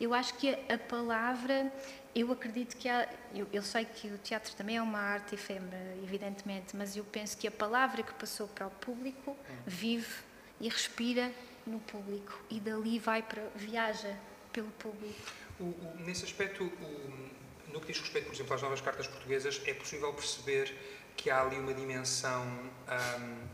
[0.00, 1.72] eu acho que a palavra,
[2.14, 5.96] eu acredito que há, eu, eu, sei que o teatro também é uma arte efêmera,
[6.02, 10.12] evidentemente, mas eu penso que a palavra que passou para o público vive
[10.60, 11.30] e respira
[11.64, 14.16] no público e dali vai para viaja
[14.52, 15.32] pelo público.
[15.62, 19.60] O, o, nesse aspecto, o, no que diz respeito, por exemplo, às novas cartas portuguesas,
[19.64, 20.74] é possível perceber
[21.16, 23.46] que há ali uma dimensão um,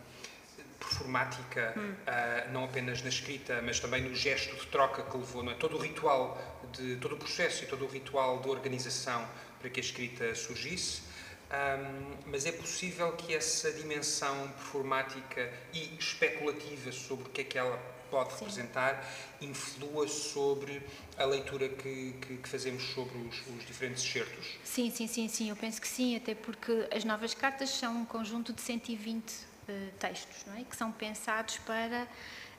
[0.78, 1.92] performática, hum.
[1.92, 5.54] uh, não apenas na escrita, mas também no gesto de troca que levou, não é?
[5.54, 6.40] todo o ritual
[6.72, 9.26] de todo o processo e todo o ritual de organização
[9.60, 11.02] para que a escrita surgisse.
[11.50, 17.58] Um, mas é possível que essa dimensão performática e especulativa sobre o que é que
[17.58, 17.78] ela
[18.10, 18.38] pode Sim.
[18.40, 19.04] representar
[19.40, 20.82] influa sobre
[21.16, 24.58] a leitura que, que, que fazemos sobre os, os, diferentes excertos?
[24.64, 28.04] Sim, sim, sim, sim, eu penso que sim, até porque as novas cartas são um
[28.04, 29.34] conjunto de 120 uh,
[29.68, 30.64] eh, textos, não é?
[30.64, 32.08] Que são pensados para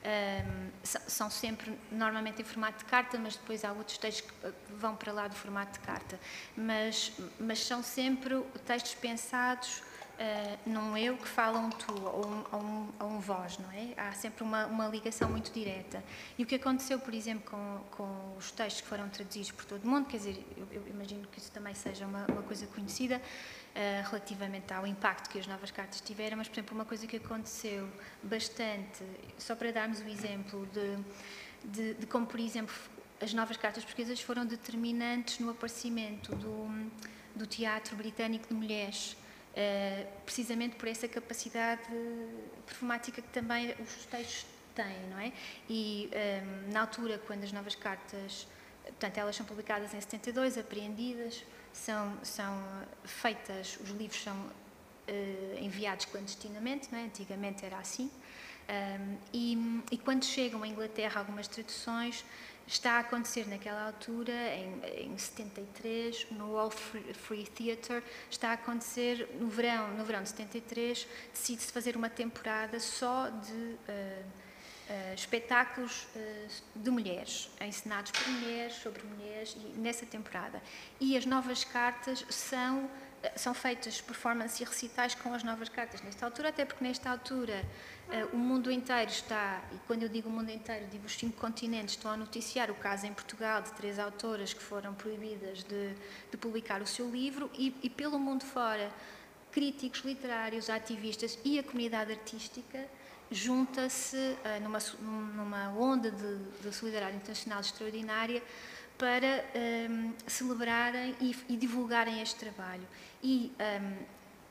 [0.00, 4.96] um, são sempre normalmente em formato de carta, mas depois há outros textos que vão
[4.96, 6.18] para lá do formato de carta.
[6.56, 9.82] Mas, mas são sempre textos pensados
[10.20, 13.70] uh, num eu que fala um tu ou um, ou um, ou um vós, não
[13.72, 13.94] é?
[13.96, 16.04] Há sempre uma, uma ligação muito direta.
[16.38, 19.84] E o que aconteceu, por exemplo, com, com os textos que foram traduzidos por todo
[19.84, 23.20] o mundo, quer dizer, eu, eu imagino que isso também seja uma, uma coisa conhecida,
[23.70, 27.18] Uh, relativamente ao impacto que as novas cartas tiveram, mas, por exemplo, uma coisa que
[27.18, 27.88] aconteceu
[28.20, 29.04] bastante,
[29.38, 30.98] só para darmos o exemplo de,
[31.64, 32.74] de, de, como, por exemplo,
[33.20, 36.90] as novas cartas portuguesas foram determinantes no aparecimento do,
[37.36, 39.16] do teatro britânico de mulheres,
[39.52, 41.82] uh, precisamente por essa capacidade
[42.66, 45.32] performática que também os textos têm, não é?
[45.68, 48.46] E um, eh, na altura, quando as novas cartas,
[48.84, 52.62] portanto, elas são publicadas em 72, apreendidas, são, são
[53.04, 57.04] feitas, os livros são uh, enviados clandestinamente, não é?
[57.04, 58.10] antigamente era assim,
[58.70, 62.24] um, e, e, quando chegam à Inglaterra algumas traduções,
[62.70, 69.28] está a acontecer naquela altura, em, em 73, no All Free, Theatre, está a acontecer
[69.40, 76.06] no verão, no verão de 73, decide-se fazer uma temporada só de uh, uh, espetáculos
[76.14, 80.62] uh, de mulheres, ensinados por mulheres, sobre mulheres, e, nessa temporada.
[81.00, 82.88] E as novas cartas são,
[83.34, 87.64] são feitas performances e recitais com as novas cartas nesta altura, até porque nesta altura
[88.32, 91.94] o mundo inteiro está, e quando eu digo o mundo inteiro, digo os cinco continentes,
[91.94, 95.94] estão a noticiar o caso em Portugal de três autoras que foram proibidas de,
[96.30, 98.90] de publicar o seu livro, e, e pelo mundo fora,
[99.52, 102.86] críticos literários, ativistas e a comunidade artística
[103.30, 104.78] junta-se uh, numa,
[105.36, 108.42] numa onda de, de, solidariedade internacional extraordinária
[108.98, 112.86] para um, ehm, celebrarem e, e, divulgarem este trabalho.
[113.22, 113.94] E um, ehm,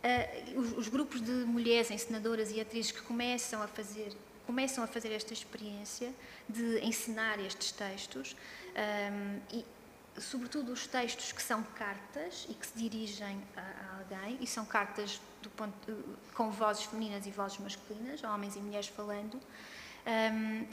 [0.04, 4.88] uh, os, os, grupos de mulheres encenadoras e atrizes que começam a fazer começam a
[4.88, 6.12] fazer esta experiência
[6.48, 8.36] de ensinar estes textos
[8.74, 9.66] um, ehm, e
[10.20, 14.66] sobretudo os textos que são cartas e que se dirigem a, a alguém, e são
[14.66, 15.22] cartas
[15.56, 19.40] ponto, com vozes femininas e vozes masculinas, homens e mulheres falando,
[20.06, 20.66] um,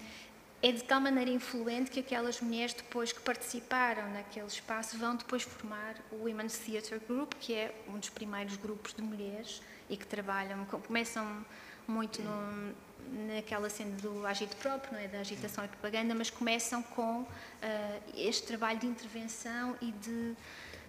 [0.62, 5.42] é de tal maneira influente que aquelas mulheres depois que participaram naquele espaço vão depois
[5.42, 10.06] formar o Women's Theatre Group, que é um dos primeiros grupos de mulheres e que
[10.06, 11.44] trabalham, começam
[11.86, 12.74] muito no,
[13.34, 15.08] naquela cena do agito próprio, não é?
[15.08, 17.26] da agitação e propaganda, mas começam com uh,
[18.16, 20.34] este trabalho de intervenção e de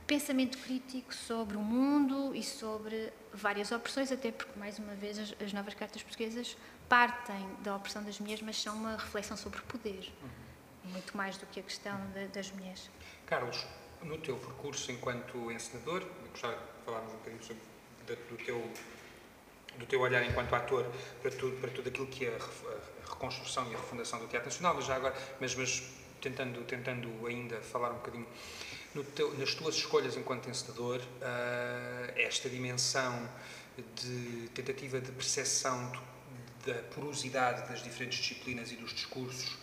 [0.08, 5.36] pensamento crítico sobre o mundo e sobre várias opressões, até porque, mais uma vez, as,
[5.40, 6.56] as novas cartas portuguesas
[6.88, 10.92] partem da opressão das mulheres, mas são uma reflexão sobre poder, uhum.
[10.92, 12.90] muito mais do que a questão de, das mulheres.
[13.26, 13.68] Carlos,
[14.02, 17.62] no teu percurso enquanto encenador, gostava de falarmos um bocadinho sobre
[18.06, 18.72] do teu
[19.78, 20.90] do teu olhar enquanto ator
[21.22, 24.74] para tudo, para tudo aquilo que é a reconstrução e a refundação do Teatro Nacional,
[24.74, 25.84] mas já agora, mas, mas
[26.20, 28.26] tentando, tentando ainda falar um bocadinho
[29.04, 33.30] teu, nas tuas escolhas enquanto encenador, uh, esta dimensão
[33.96, 35.92] de tentativa de percepção
[36.66, 39.58] da porosidade das diferentes disciplinas e dos discursos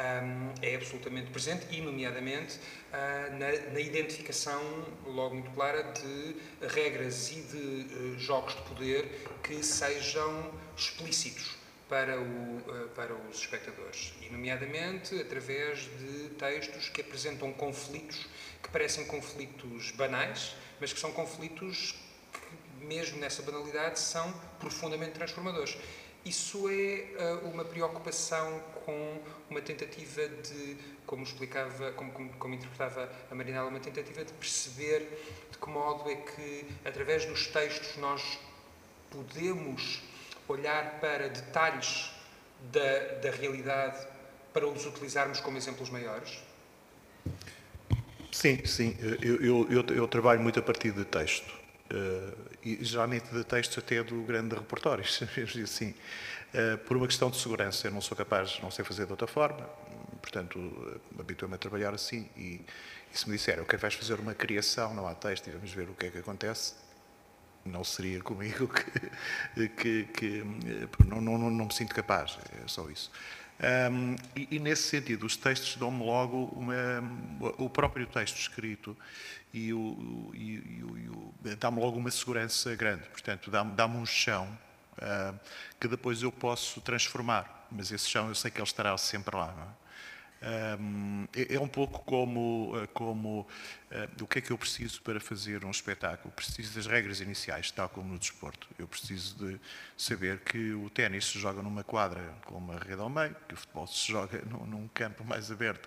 [0.00, 4.62] um, é absolutamente presente e, nomeadamente, uh, na, na, identificação
[5.04, 6.36] logo muito clara de
[6.68, 14.14] regras e de uh, jogos de poder que sejam explícitos para, o, para os espectadores,
[14.22, 18.28] e, nomeadamente, através de textos que apresentam conflitos
[18.62, 21.94] que parecem conflitos banais, mas que são conflitos
[22.32, 25.76] que, mesmo nessa banalidade, são profundamente transformadores.
[26.24, 33.10] Isso é uh, uma preocupação com uma tentativa de, como explicava, como, como, como, interpretava
[33.30, 35.08] a Marinela, uma tentativa de perceber
[35.50, 38.38] de que modo é que, através dos textos, nós
[39.10, 40.02] podemos
[40.46, 42.10] olhar para detalhes
[42.70, 44.06] da, da realidade
[44.52, 46.38] para os utilizarmos como exemplos maiores?
[48.30, 48.96] Sim, sim.
[49.00, 51.48] Eu, eu, eu, eu trabalho muito a partir de texto.
[51.92, 55.04] Uh, e geralmente de textos até do grande repertório,
[55.64, 55.94] assim.
[56.54, 59.26] Uh, por uma questão de segurança, eu não sou capaz, não sei fazer de outra
[59.26, 59.68] forma,
[60.20, 62.28] portanto, uh, habituo-me a trabalhar assim.
[62.36, 62.60] E,
[63.12, 65.88] e se me disser, ok, vais fazer uma criação, não há texto, e vamos ver
[65.88, 66.74] o que é que acontece,
[67.64, 68.68] não seria comigo
[69.54, 70.44] que, que, que
[71.04, 73.10] não, não, não, me sinto capaz, é só isso.
[73.60, 78.96] Um, e, e, nesse sentido, os textos dão-me logo uma, o próprio texto escrito
[79.52, 80.54] e, o, e,
[81.44, 83.02] e dá-me logo uma segurança grande.
[83.10, 84.48] Portanto, dá-me dá um chão
[84.96, 85.38] uh,
[85.78, 87.68] que depois eu posso transformar.
[87.70, 89.54] Mas esse chão eu sei que ele estará sempre lá.
[90.42, 95.20] É, é, um pouco como, eh, como uh, o que é que eu preciso para
[95.20, 96.32] fazer um espetáculo?
[96.32, 98.66] Preciso das regras iniciais, tal como no desporto.
[98.78, 99.60] Eu preciso de
[99.98, 103.56] saber que o ténis se joga numa quadra com uma rede ao meio, que o
[103.56, 105.86] futebol se joga num, num campo mais aberto,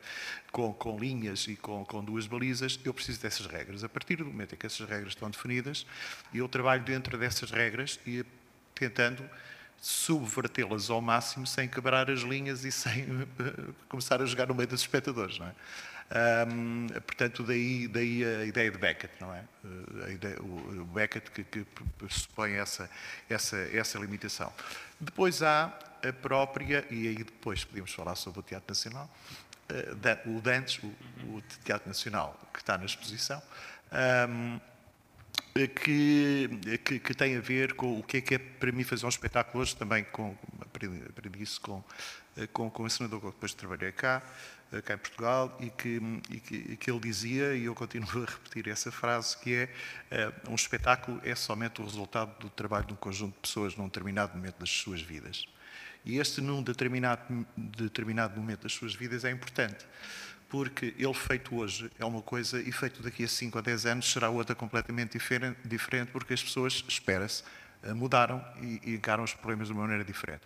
[0.51, 2.79] com, com linhas e com, com, duas balizas.
[2.85, 3.83] Eu preciso dessas regras.
[3.83, 5.83] A partir do momento em que essas regras estão definidas,
[6.31, 8.23] eu trabalho dentro dessas regras e
[8.75, 9.27] tentando
[9.83, 14.69] subvertê-las ao máximo sem quebrar as linhas e sem eh, começar a jogar no meio
[14.69, 15.53] dos espectadores, não é?
[17.01, 19.43] Portanto, daí, daí a ideia de Beckett, não é?
[20.07, 21.65] Eh, ideia, o Beckett que, que
[21.97, 22.89] pressupõe essa,
[23.29, 24.53] essa, essa limitação.
[25.01, 29.09] Depois há a própria, e aí depois podemos falar sobre o Teatro Nacional,
[29.69, 30.87] uh, o Dantes, o,
[31.35, 33.41] o, Teatro Nacional que está na exposição,
[35.53, 36.49] que,
[36.83, 39.09] que, que, tem a ver com o que é que é para mim fazer um
[39.09, 41.83] espetáculo hoje, também com, aprendi, aprendi isso com,
[42.51, 44.23] com, com o ensinador que depois trabalhei cá,
[44.83, 48.31] cá em Portugal, e que, e que, e que, ele dizia, e eu continuo a
[48.31, 49.69] repetir essa frase, que
[50.09, 53.85] é um espetáculo é somente o resultado do trabalho de um conjunto de pessoas num
[53.85, 55.45] determinado momento das suas vidas.
[56.03, 59.85] E este num determinado, determinado momento das suas vidas é importante
[60.53, 64.11] porque ele feito hoje é uma coisa e feito daqui a 5 a 10 anos
[64.11, 65.17] será outra completamente
[65.65, 67.41] diferente, porque as pessoas, espera-se,
[67.81, 70.43] eh, mudaram e, encaram os problemas de uma maneira diferente.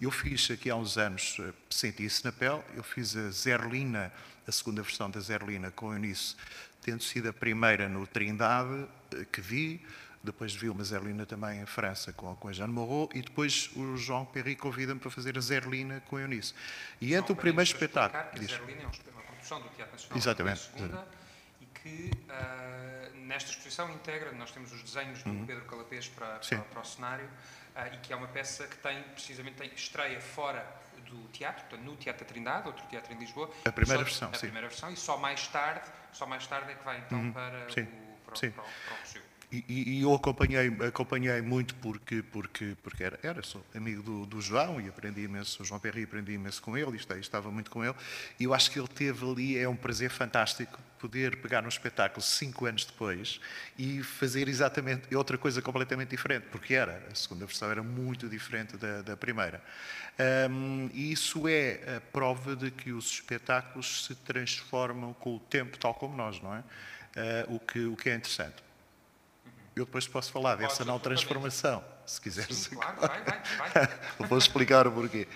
[0.00, 4.10] Eu fiz aqui há uns anos, eh, senti isso na pele, eu fiz a Zerlina,
[4.48, 6.34] a segunda versão da Zerlina com a Eunice,
[6.80, 9.82] tendo sido a primeira no Trindade, eh, que vi,
[10.24, 13.98] depois vi uma Zerlina também em França com, com a Jeanne Moreau e depois o
[13.98, 16.54] João Perry convida-me para fazer a Zerlina com a Eunice.
[17.02, 18.42] E entre o primeiro espetáculo...
[18.46, 19.11] Zerlina é um
[19.52, 20.60] produção do Teatro Nacional Exatamente.
[20.60, 21.06] Segunda,
[21.60, 25.46] e que uh, nesta exposição integra, nós temos os desenhos do uhum.
[25.46, 29.02] Pedro Calapês para, para, para, o cenário, uh, e que é uma peça que tem,
[29.14, 30.66] precisamente, tem estreia fora
[31.06, 33.50] do teatro, portanto, no Teatro Trindade, outro teatro em Lisboa.
[33.64, 34.40] A primeira só, versão, a sim.
[34.40, 37.32] primeira versão, e só mais tarde, só mais tarde é que vai então uhum.
[37.32, 37.82] para, sim.
[37.82, 38.50] o, para, sim.
[38.50, 43.62] para, para o E, e, eu acompanhei, acompanhei muito porque, porque, porque era, era sou
[43.74, 47.20] amigo do, do, João e aprendi imenso, o João Perry, aprendi imenso com ele, e
[47.20, 47.94] estava muito com ele,
[48.40, 52.22] e eu acho que ele teve ali, é um prazer fantástico poder pegar um espetáculo
[52.22, 53.40] cinco anos depois
[53.76, 58.78] e fazer exatamente outra coisa completamente diferente, porque era, a segunda versão era muito diferente
[58.78, 59.62] da, da primeira.
[60.48, 65.76] Um, e isso é a prova de que os espetáculos se transformam com o tempo,
[65.76, 66.60] tal como nós, não é?
[66.60, 68.71] Uh, o, que, o que é interessante.
[69.74, 72.56] Eu depois posso falar dessa não transformação, se quiseres.
[72.56, 73.42] Sim, claro, vai, vai,
[73.72, 73.88] vai.
[74.28, 75.26] Vou explicar o porquê.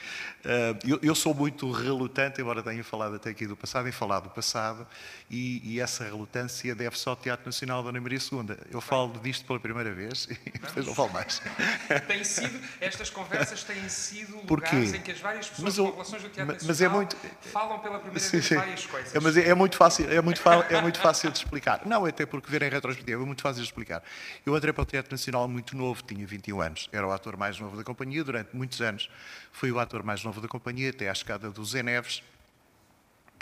[0.47, 4.21] Uh, eu, eu, sou muito relutante, embora tenha falado até aqui do passado, em falar
[4.21, 4.87] do passado,
[5.29, 8.57] e, e essa relutância deve-se ao Teatro Nacional Dona Maria II.
[8.71, 11.43] Eu falo disto pela primeira vez e depois não falo mais.
[12.07, 16.29] Tem sido, estas conversas têm sido lugares em que as várias pessoas mas, populações do
[16.29, 18.55] Teatro mas, Nacional mas é muito, falam pela primeira sim, vez sim.
[18.55, 19.17] várias coisas.
[19.17, 20.41] É, mas é, é, muito fácil, é, muito,
[20.71, 21.83] é muito fácil de explicar.
[21.85, 24.01] Não, até porque ver em retrospectiva é muito fácil de explicar.
[24.45, 26.89] Eu entrei para o Teatro Nacional muito novo, tinha 21 anos.
[26.93, 29.11] Era o ator mais novo da companhia durante muitos anos.
[29.51, 32.23] Fui o ator mais novo da companhia, até à chegada do Zé Neves,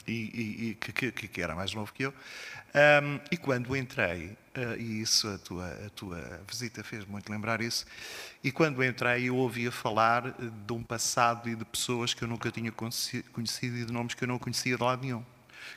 [0.07, 2.15] e, e que, que, que, era mais novo que eu.
[3.03, 7.61] Um, e quando entrei, uh, e isso a tua, a tua visita fez muito lembrar
[7.61, 7.87] isso,
[8.43, 12.51] e quando entrei eu ouvia falar de um passado e de pessoas que eu nunca
[12.51, 15.25] tinha conhecido e de nomes que eu não conhecia de lado nenhum.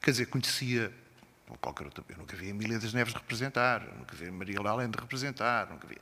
[0.01, 0.91] Quer dizer, conhecia
[1.55, 1.87] qualquer.
[2.09, 5.87] Eu nunca vi a Emília das Neves representar, nunca vi a Maria Lalende representar, nunca
[5.87, 5.97] vi.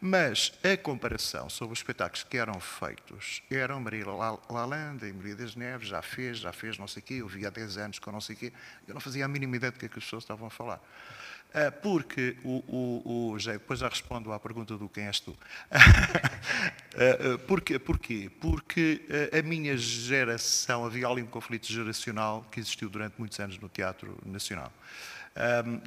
[0.00, 4.06] Mas a comparação sobre os espetáculos que eram feitos eram Maria
[4.48, 7.50] Lalende, Emília das Neves, já fez, já fez, não sei o quê, eu vi há
[7.50, 8.52] 10 anos com não sei o quê,
[8.88, 10.80] eu não fazia a mínima ideia do que, é que as pessoas estavam a falar.
[11.52, 15.36] Ah, porque o, o, o já, depois já respondo à pergunta do quem és tu.
[16.92, 17.78] Ah, ah, porquê?
[17.78, 18.28] Porquê?
[18.40, 19.00] Porque
[19.32, 24.18] a minha geração, havia ali um conflito geracional que existiu durante muitos anos no Teatro
[24.26, 24.72] Nacional,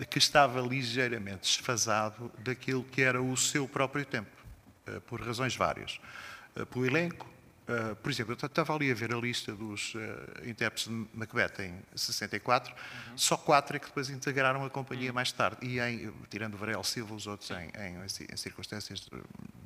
[0.09, 4.31] que estava ligeiramente desfasado daquilo que era o seu próprio tempo,
[5.05, 5.99] por razões várias.
[6.71, 7.29] Pelo elenco,
[7.63, 9.99] Uh, por exemplo, eu estava ali a ver a lista dos uh,
[10.45, 13.17] intérpretes de Macbeth em 64, uhum.
[13.17, 15.15] só quatro é que depois integraram a companhia uhum.
[15.15, 19.09] mais tarde, e em, tirando o Varela Silva, os outros em, em, em circunstâncias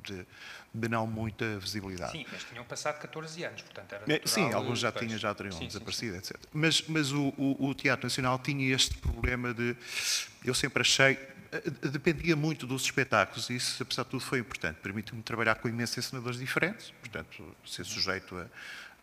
[0.04, 0.24] de,
[0.72, 2.12] de, não muita visibilidade.
[2.12, 5.58] Sim, mas tinham passado 14 anos, portanto era natural, Sim, alguns já, tinham, já teriam
[5.58, 6.34] sim, desaparecido, sim, sim.
[6.34, 6.50] etc.
[6.52, 9.76] Mas, mas o, o, o Teatro Nacional tinha este problema de...
[10.44, 11.18] Eu sempre achei
[11.90, 14.76] dependia muito dos espetáculos e isso, apesar de tudo, foi importante.
[14.76, 18.46] Permitiu-me trabalhar com imensos encenadores diferentes, portanto, ser sujeito a,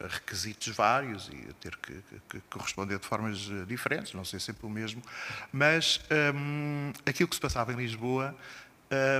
[0.08, 1.94] requisitos vários e a ter que,
[2.30, 5.02] que, que, responder de formas diferentes, não sei sempre o mesmo,
[5.54, 6.02] mas
[6.36, 8.36] um, aquilo que se passava em Lisboa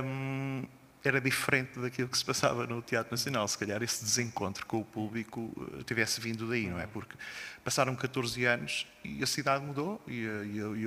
[0.04, 0.64] um,
[1.06, 3.46] era diferente daquilo que se passava no Teatro Nacional.
[3.46, 6.86] Se calhar esse desencontro com o público eh, tivesse vindo daí, não é?
[6.86, 7.16] Porque
[7.62, 10.84] passaram 14 anos e a cidade mudou e, e,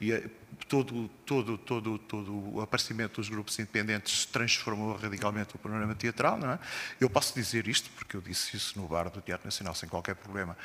[0.00, 0.30] e, e
[0.68, 6.50] todo, todo, todo, todo o aparecimento dos grupos independentes transformou radicalmente o panorama teatral, não
[6.50, 6.58] é?
[7.00, 10.16] Eu posso dizer isto, porque eu disse isso no bar do Teatro Nacional sem qualquer
[10.16, 10.56] problema.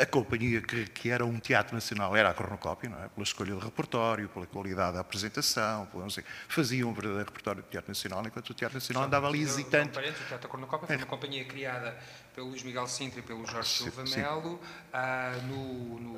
[0.00, 3.08] A companhia que, que era um teatro nacional era a Cornucópia, é?
[3.08, 7.62] Pela escolha do repertório, pela qualidade da apresentação, pela, não sei, fazia um verdadeiro repertório
[7.62, 9.96] do Teatro Nacional, enquanto o Teatro Nacional andava ali hesitante.
[9.96, 11.96] O Teatro Cornucópia foi uma companhia criada
[12.40, 16.12] pelo Luís Miguel Sintra e pelo Jorge Silva Melo uh, no, no,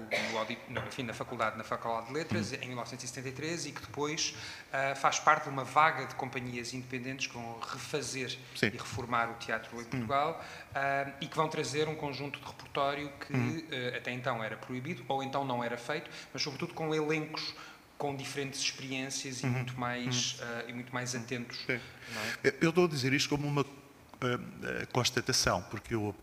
[0.68, 2.57] no, enfim, na faculdade, na Faculdade de Letras, hum.
[2.62, 4.37] em 1973, e que depois
[4.68, 8.66] uh, faz parte de uma vaga de companhias independentes que vão refazer Sim.
[8.66, 13.11] e reformar o teatro em Portugal uh, e que vão trazer um conjunto de repertório
[13.27, 13.62] que hum.
[13.97, 17.53] até então era proibido, ou então não era feito, mas sobretudo com elencos
[17.99, 19.53] com diferentes experiências e, uhum.
[19.53, 20.47] muito, mais, uhum.
[20.47, 21.64] uh, e muito mais atentos.
[21.68, 21.81] É?
[22.61, 23.64] Eu estou a dizer isto como uma
[24.93, 26.14] constatação, porque eu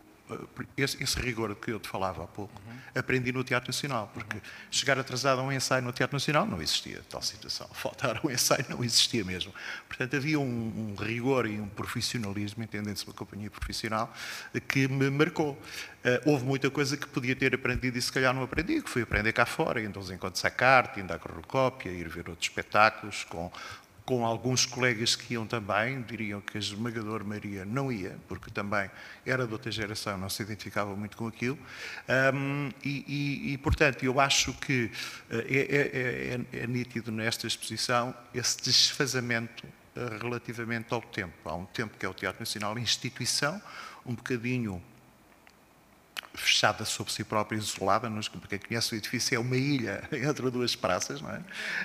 [0.76, 2.78] esse, esse, rigor que eu te falava há pouco, uhum.
[2.94, 4.42] aprendi no Teatro Nacional, porque uhum.
[4.70, 7.68] chegar atrasado a um ensaio no Teatro Nacional não existia tal situação.
[7.74, 9.52] Faltar um ensaio não existia mesmo.
[9.88, 14.12] Portanto, havia um, um rigor e um profissionalismo, entendendo-se uma companhia profissional,
[14.68, 15.52] que me marcou.
[15.52, 19.02] Uh, houve muita coisa que podia ter aprendido e se calhar não aprendi, que fui
[19.02, 23.24] aprender cá fora, indo aos encontros à carta, indo à cornucópia, ir ver outros espetáculos
[23.24, 23.52] com
[24.10, 28.90] com alguns colegas que iam também, diriam que a esmagadora Maria não ia, porque também
[29.24, 31.56] era de outra geração, não se identificava muito com aquilo.
[32.34, 34.90] Um, e, e, e, portanto, eu acho que
[35.30, 41.48] eh, é, é, é, é nítido nesta exposição esse desfazamento eh, relativamente ao tempo.
[41.48, 43.62] Há um tempo que é o Teatro Nacional instituição,
[44.04, 44.82] um bocadinho
[46.34, 48.08] fechada sobre si própria, isolada.
[48.08, 51.40] Nos, quem conhece o edifício é uma ilha entre duas praças, não é?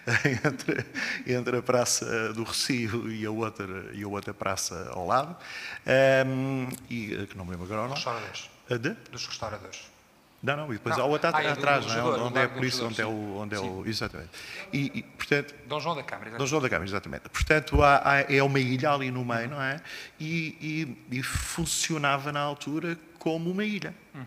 [0.45, 0.85] entre,
[1.25, 5.35] entre a Praça do Recio e a outra, e a outra praça ao lado.
[6.27, 7.87] Um, e que não me lembro agora.
[7.87, 7.95] Não?
[7.95, 8.49] Restauradores.
[8.69, 8.89] De?
[9.11, 9.95] Dos restauradores.
[10.45, 11.05] Não, não, e depois não.
[11.05, 12.03] há outra ah, atrás, não é?
[12.21, 13.37] onde é a polícia, onde é o.
[13.37, 14.29] Onde é o exatamente.
[14.71, 16.29] E, e, portanto, Dom João da Câmara.
[16.29, 16.37] Exatamente.
[16.37, 17.29] Dom João da Câmara, exatamente.
[17.29, 19.81] Portanto, há, há, é uma ilha ali no meio, não é?
[20.19, 22.95] E, e, e funcionava na altura
[23.25, 23.91] como uma ilha.
[24.13, 24.23] Uhum.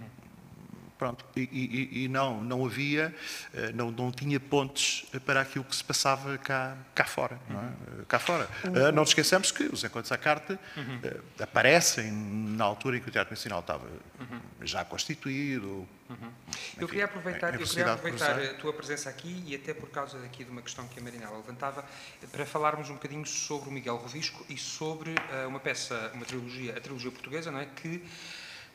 [0.98, 3.14] Pronto, e, e, e, não, não havia,
[3.54, 7.38] eh, não, não tinha pontes para aquilo que se passava cá, cá fora.
[7.48, 8.04] Não, é?
[8.08, 8.48] cá fora.
[8.64, 8.72] Uhum.
[8.72, 11.00] Não nos esqueçamos que os encontros à carta uhum.
[11.40, 14.40] aparecem na altura em que o Teatro Nacional estava uhum.
[14.62, 15.86] já constituído.
[16.10, 16.16] Uhum.
[16.48, 20.18] Enfim, eu queria aproveitar, eu queria aproveitar a tua presença aqui e até por causa
[20.18, 21.84] daqui de uma questão que a Marinela levantava,
[22.32, 26.76] para falarmos um bocadinho sobre o Miguel Rovisco e sobre uh, uma peça, uma trilogia,
[26.76, 27.66] a trilogia portuguesa, não é?
[27.66, 28.02] Que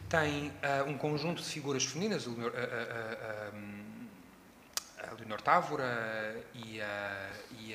[0.09, 0.53] tem uh,
[0.87, 2.33] um conjunto de figuras femininas, a a,
[5.07, 7.29] a, a Leonor Távora e a,
[7.59, 7.73] e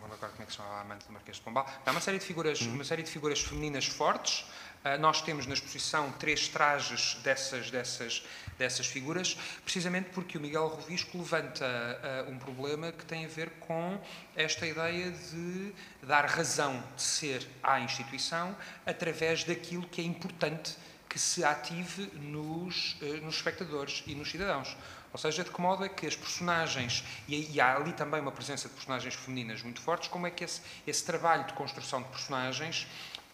[0.00, 1.66] não lembro agora como é que se chama a amante do Marquês de Pombal.
[1.84, 4.44] Há uma série de figuras, uma série de figuras femininas fortes.
[4.84, 8.24] Uh, nós temos na exposição três trajes dessas, dessas,
[8.58, 13.50] dessas figuras, precisamente porque o Miguel Rovisco levanta uh, um problema que tem a ver
[13.60, 14.00] com
[14.34, 18.56] esta ideia de dar razão de ser à instituição
[18.86, 20.76] através daquilo que é importante
[21.10, 24.76] que se ative nos, eh, nos espectadores e nos cidadãos.
[25.12, 28.68] Ou seja, de que modo é que as personagens, e, há ali também uma presença
[28.68, 32.86] de personagens femininas muito fortes, como é que esse, esse trabalho de construção de personagens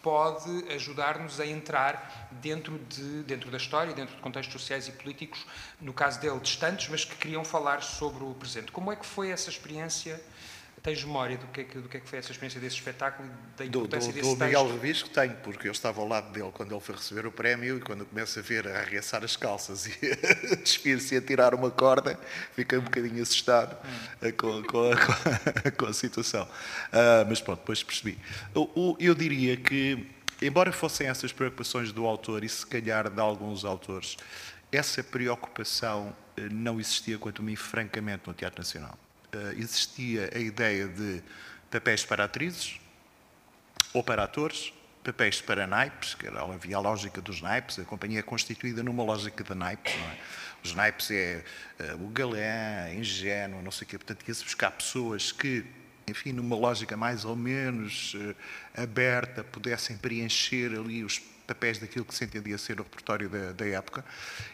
[0.02, 5.44] pode ajudar-nos a entrar dentro, de, dentro da história, dentro de contextos sociais e políticos,
[5.78, 8.72] no caso dele distantes, mas que queriam falar sobre o presente.
[8.72, 10.18] Como é que foi essa experiência
[10.86, 13.28] Tens memória do que, é que, do que, é que foi essa experiência desse espetáculo,
[13.56, 16.52] da importância do, do, desse do Miguel Revisco tenho, porque eu estava ao lado dele
[16.52, 19.36] quando ele foi receber o prémio e quando eu começo a ver a arregaçar as
[19.36, 19.90] calças e
[20.52, 22.16] a despir-se e a tirar uma corda,
[22.54, 24.32] fiquei um bocadinho assustado hum.
[24.38, 26.44] com, com, a, com, a, situação.
[26.44, 28.16] Uh, mas pronto, depois percebi.
[28.54, 30.06] Eu, eu diria que,
[30.40, 34.16] embora fossem essas preocupações do autor e se calhar de alguns autores,
[34.70, 38.96] essa preocupação eh, não existia, quanto a mim, francamente, no Teatro Nacional.
[39.36, 41.22] Eh, existia a ideia de
[41.70, 42.80] papéis para atrizes
[43.92, 44.72] ou para atores,
[45.04, 49.02] papéis para naipes, que era, havia a lógica dos naipes, a companhia é constituída numa
[49.02, 50.18] lógica de naipes, não é?
[50.64, 51.44] Os naipes é
[51.78, 55.64] uh, o galã, ingênuo, não sei o quê, portanto ia-se buscar pessoas que,
[56.08, 58.34] enfim, numa lógica mais ou menos uh,
[58.76, 63.66] aberta, pudessem preencher ali os papéis daquilo que se entendia ser o repertório da, da
[63.66, 64.04] época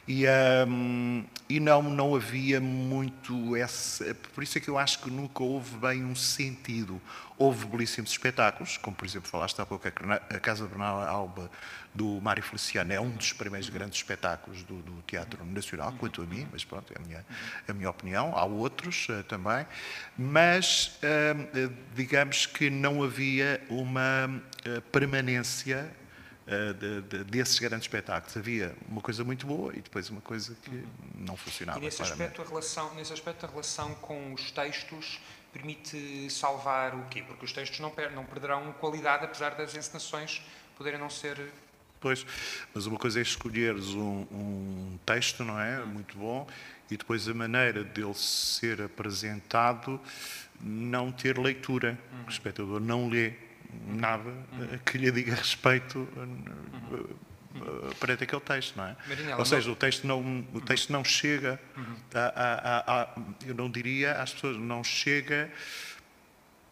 [0.07, 0.24] e,
[0.68, 4.14] um, e não, não havia muito esse.
[4.14, 7.01] Por isso é que eu acho que nunca houve bem um sentido.
[7.38, 11.51] Houve belíssimos espetáculos, como por exemplo falaste há pouco, a Casa Bernal Alba
[11.95, 16.26] do Mário Feliciano é um dos primeiros grandes espetáculos do, do, Teatro Nacional, quanto a
[16.26, 17.26] mim, mas pronto, é a minha,
[17.68, 18.32] a minha opinião.
[18.36, 19.66] Há outros uh, também,
[20.16, 25.90] mas uh, digamos que não havia uma uh, permanência
[26.47, 28.36] de, de, desses grandes espetáculos.
[28.36, 30.84] Havia uma coisa muito boa e depois uma coisa que
[31.14, 31.78] não funcionava.
[31.78, 35.20] E nesse aspecto, a relação, nesse aspecto, a relação com os textos
[35.53, 37.22] permite salvar o quê?
[37.22, 40.43] Porque os textos não, per não perderão qualidade, apesar das encenações
[40.76, 41.53] poderem não ser
[42.01, 42.26] Pois,
[42.74, 45.84] mas uma coisa é escolheres um, um, texto, não é?
[45.84, 46.49] Muito bom,
[46.90, 50.01] e depois a maneira dele ser apresentado
[50.61, 51.97] não ter leitura.
[52.26, 53.34] O espectador não lê
[53.86, 54.30] nada
[54.84, 56.08] que lhe diga respeito
[58.00, 58.96] perante aquele texto, não é?
[59.06, 61.60] Marinela, Ou seja, o texto não, o texto não chega,
[62.14, 63.08] a, a, a,
[63.46, 65.50] eu não diria às pessoas, não chega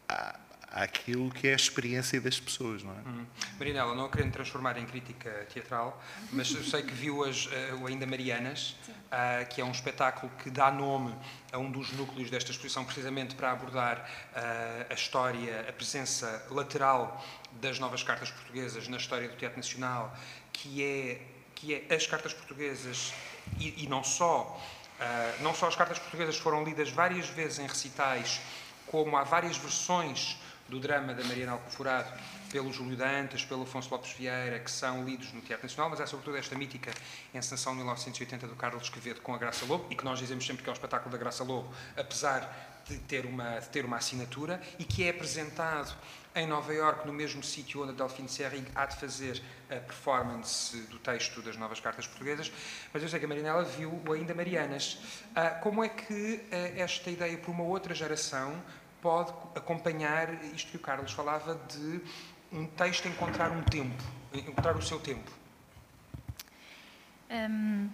[0.09, 0.39] a,
[0.71, 3.09] àquilo que é a experiência das pessoas, não é?
[3.09, 3.27] Uhum.
[3.59, 6.01] Marinela, não querendo transformar em crítica teatral,
[6.33, 10.49] mas eu sei que viu as, uh, Ainda Marianas, uh, que é um espetáculo que
[10.49, 11.13] dá nome
[11.53, 17.25] a um dos núcleos desta exposição, precisamente para abordar uh, a história, a presença lateral
[17.61, 20.17] das novas cartas portuguesas na história do Teatro Nacional,
[20.53, 21.23] que é,
[21.57, 23.13] que é as cartas portuguesas
[23.59, 24.61] e, e não só.
[25.41, 28.41] não só as cartas portuguesas foram lidas várias vezes em recitais,
[28.87, 30.39] como há várias versões
[30.71, 32.09] do drama da Mariana Alcoforado
[32.51, 36.07] pelo Júlio Dantas, pelo Afonso Lopes Vieira, que são lidos no Teatro Nacional, mas é
[36.07, 36.93] sobretudo esta mítica
[37.35, 40.63] encenação de 1980 do Carlos Quevedo com a Graça Lobo, e que nós dizemos sempre
[40.63, 44.61] que é um espetáculo da Graça Lobo, apesar de ter uma, de ter uma assinatura,
[44.79, 45.95] e que é apresentado
[46.35, 48.29] em Nova Iorque, no mesmo sítio onde a Delphine
[48.75, 52.53] há de fazer a performance do texto das novas cartas portuguesas,
[52.93, 54.99] mas eu sei que a Marinela viu Ainda Marianas.
[55.35, 58.63] Ah, como é que ah, esta ideia, por uma outra geração,
[59.01, 62.01] pode acompanhar isto que o Carlos falava de
[62.53, 65.31] um texto encontrar um tempo, encontrar o seu tempo?
[67.31, 67.89] Hum,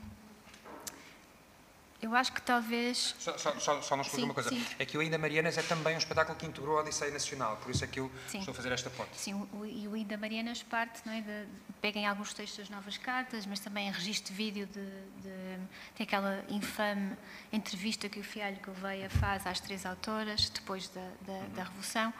[2.06, 3.16] eu acho que talvez.
[3.18, 4.48] Só, só, só, só uma coisa.
[4.48, 4.64] Sim.
[4.78, 7.70] É que o Ainda Marianas é também um espetáculo que integrou a Odisseia Nacional, por
[7.70, 8.38] isso é que eu sim.
[8.38, 9.16] estou a fazer esta ponte.
[9.16, 11.20] Sim, o, e o Ainda Marianas parte, não é?
[11.20, 11.46] De,
[11.80, 14.84] peguem alguns textos das novas cartas, mas também em registro de vídeo de,
[15.22, 15.58] de,
[15.96, 17.16] tem aquela infame
[17.52, 22.14] entrevista que o Fialho Gouveia faz às três autoras, depois da, da, da Revolução.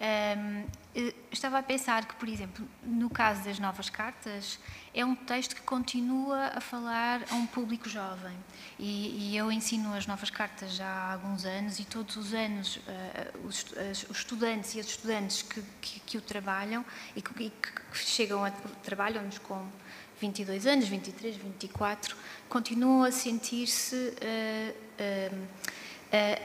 [0.00, 0.64] Um,
[1.30, 4.58] estava a pensar que, por exemplo, no caso das novas cartas,
[4.94, 8.34] é um texto que continua a falar a um público jovem.
[8.78, 12.76] E, e eu ensino as novas cartas já há alguns anos e todos os anos
[12.76, 13.66] uh, os,
[14.08, 16.82] os, estudantes e as estudantes que, que, que o trabalham
[17.14, 18.50] e que, e que chegam a
[18.82, 19.68] trabalham-nos com
[20.18, 22.16] 22 anos, 23, 24,
[22.48, 25.46] continuam a sentir-se uh, uh,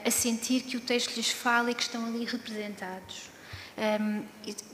[0.06, 3.35] a sentir que o texto lhes fala e que estão ali representados.
[3.78, 4.24] Um,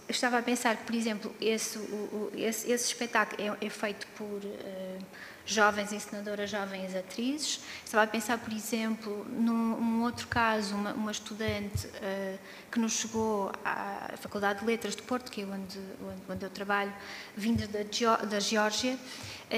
[0.08, 4.26] estava a pensar que, por exemplo, esse, o, esse, esse espetáculo é, é, feito por
[4.26, 5.06] uh,
[5.44, 7.62] jovens encenadoras, jovens atrizes.
[7.84, 12.40] Estava a pensar, por exemplo, num, outro caso, uma, uma estudante uh,
[12.72, 16.50] que nos chegou à Faculdade de Letras de Porto, que é onde, onde, onde eu
[16.52, 16.94] trabalho,
[17.36, 17.80] vinda da,
[18.24, 19.00] da Geórgia, uh,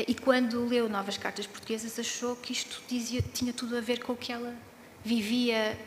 [0.07, 4.13] e quando leu Novas Cartas Portuguesas achou que isto dizia, tinha tudo a ver com
[4.13, 4.55] o que ela
[5.05, 5.77] vivia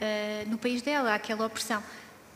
[0.47, 1.83] no país dela, aquela opressão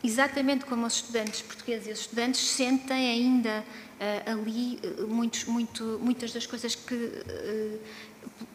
[0.03, 5.99] exatamente como os estudantes portugueses e os estudantes sentem ainda uh, ali uh, muitos, muito,
[6.01, 7.79] muitas das coisas que, uh,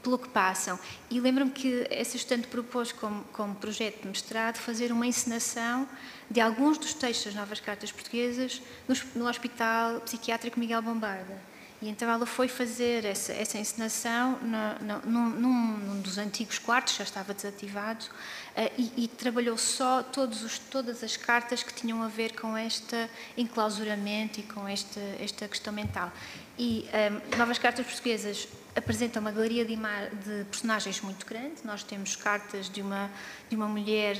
[0.02, 0.78] pelo que passam.
[1.10, 5.88] E lembro-me que essa estudante propôs, como, como projeto de mestrado, fazer uma encenação
[6.30, 11.55] de alguns dos textos das novas cartas portuguesas no, no Hospital Psiquiátrico Miguel Bombarda.
[11.86, 16.96] E então ela foi fazer essa, essa encenação no, no, num, num, dos antigos quartos,
[16.96, 22.08] já estava desativado, uh, e, e, trabalhou só os, todas as cartas que tinham a
[22.08, 22.96] ver com este
[23.36, 26.10] enclausuramento e com esta, esta questão mental.
[26.58, 31.54] E um, eh, Novas Cartas Portuguesas apresenta uma galeria de, de, personagens muito grande.
[31.64, 33.08] Nós temos cartas de uma,
[33.48, 34.16] de uma mulher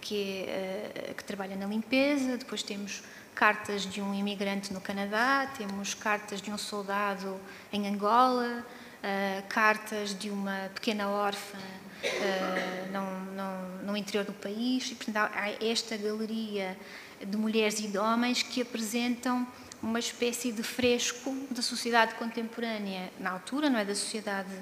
[0.00, 3.02] que, é, uh, que trabalha na limpeza, depois temos
[3.40, 7.40] cartas de um imigrante no Canadá, temos cartas de um soldado
[7.72, 14.90] em Angola, uh, cartas de uma pequena órfã uh, no, no, no, interior do país.
[14.90, 16.76] E, portanto, há esta galeria
[17.18, 19.48] de mulheres e de homens que apresentam
[19.82, 24.52] uma espécie de fresco da sociedade contemporânea na altura, não é da sociedade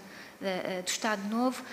[0.41, 1.64] eh, do Estado Novo,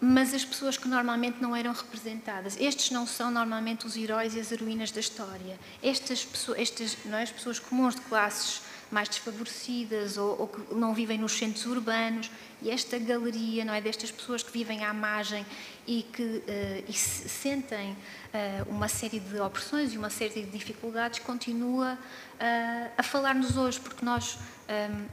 [0.00, 2.56] mas as pessoas que normalmente não eram representadas.
[2.58, 5.58] Estes não são normalmente os heróis e as heroínas da história.
[5.82, 10.74] Estas pessoas, estas, não é, as pessoas comuns de classes mais desfavorecidas ou, ou, que
[10.74, 12.30] não vivem nos centros urbanos
[12.62, 15.44] e esta galeria não é destas pessoas que vivem à margem
[15.86, 16.44] e que uh,
[16.88, 22.90] e se sentem uh, uma série de opressões e uma série de dificuldades continua uh,
[22.96, 24.38] a falar-nos hoje porque nós
[24.68, 25.06] um,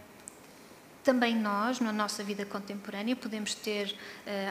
[1.05, 3.95] também nós, na nossa vida contemporânea, podemos ter uh,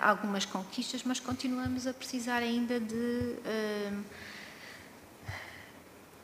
[0.00, 4.04] algumas conquistas, mas continuamos a precisar ainda de, uh,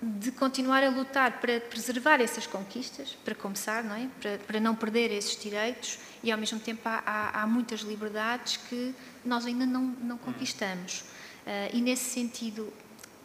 [0.00, 4.08] de continuar a lutar para preservar essas conquistas, para começar, não é?
[4.20, 8.56] Para, para não perder esses direitos e, ao mesmo tempo, há, há, há muitas liberdades
[8.56, 11.00] que nós ainda não, não conquistamos.
[11.00, 12.72] Uh, e, nesse sentido,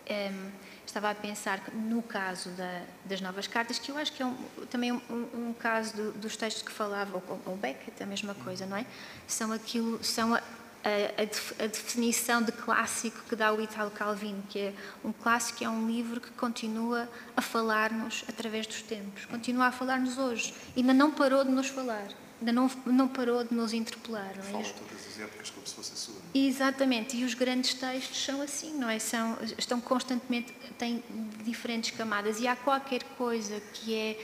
[0.09, 0.64] um,
[0.95, 4.33] estava a pensar no caso da, das novas cartas, que eu acho que é um,
[4.69, 8.65] também um, um caso do, dos textos que falava, o, o Beckett, a mesma coisa,
[8.65, 8.85] não é?
[9.27, 14.57] São aquilo, são a, a, a, definição de clássico que dá o Italo Calvino, que
[14.57, 14.73] é
[15.03, 20.17] um clássico é um livro que continua a falar-nos através dos tempos, continua a falar-nos
[20.17, 22.07] hoje, ainda não parou de nos falar,
[22.39, 24.33] ainda não, não parou de nos interpelar.
[24.35, 24.63] Não é?
[24.63, 26.15] Fala todas as épocas como se fosse a sua.
[26.33, 28.99] Exatamente, e os grandes textos são assim, não é?
[28.99, 31.03] São, estão constantemente, têm
[31.43, 34.23] diferentes camadas e há qualquer coisa que é,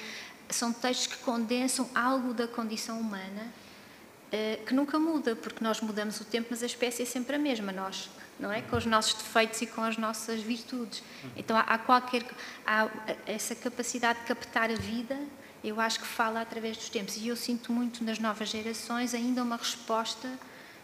[0.49, 3.51] são textos que condensam algo da condição humana
[4.31, 7.39] uh, que nunca muda, porque nós mudamos o tempo, mas a espécie é sempre a
[7.39, 8.09] mesma, nós,
[8.39, 8.61] não é?
[8.61, 11.03] Com os nossos defeitos e com as nossas virtudes.
[11.35, 12.25] Então há, há qualquer,
[12.65, 12.89] há
[13.25, 15.17] essa capacidade de captar a vida
[15.63, 17.17] eu acho que fala através dos tempos.
[17.17, 20.29] E eu sinto muito nas novas gerações ainda uma resposta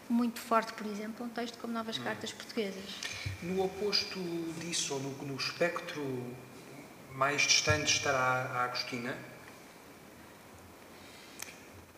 [0.08, 2.84] muito forte, por exemplo, um texto como Novas Cartas Portuguesas.
[3.42, 4.18] No oposto
[4.58, 6.02] disso, ou no, no espectro
[7.12, 9.16] mais distante, estará a Agostina?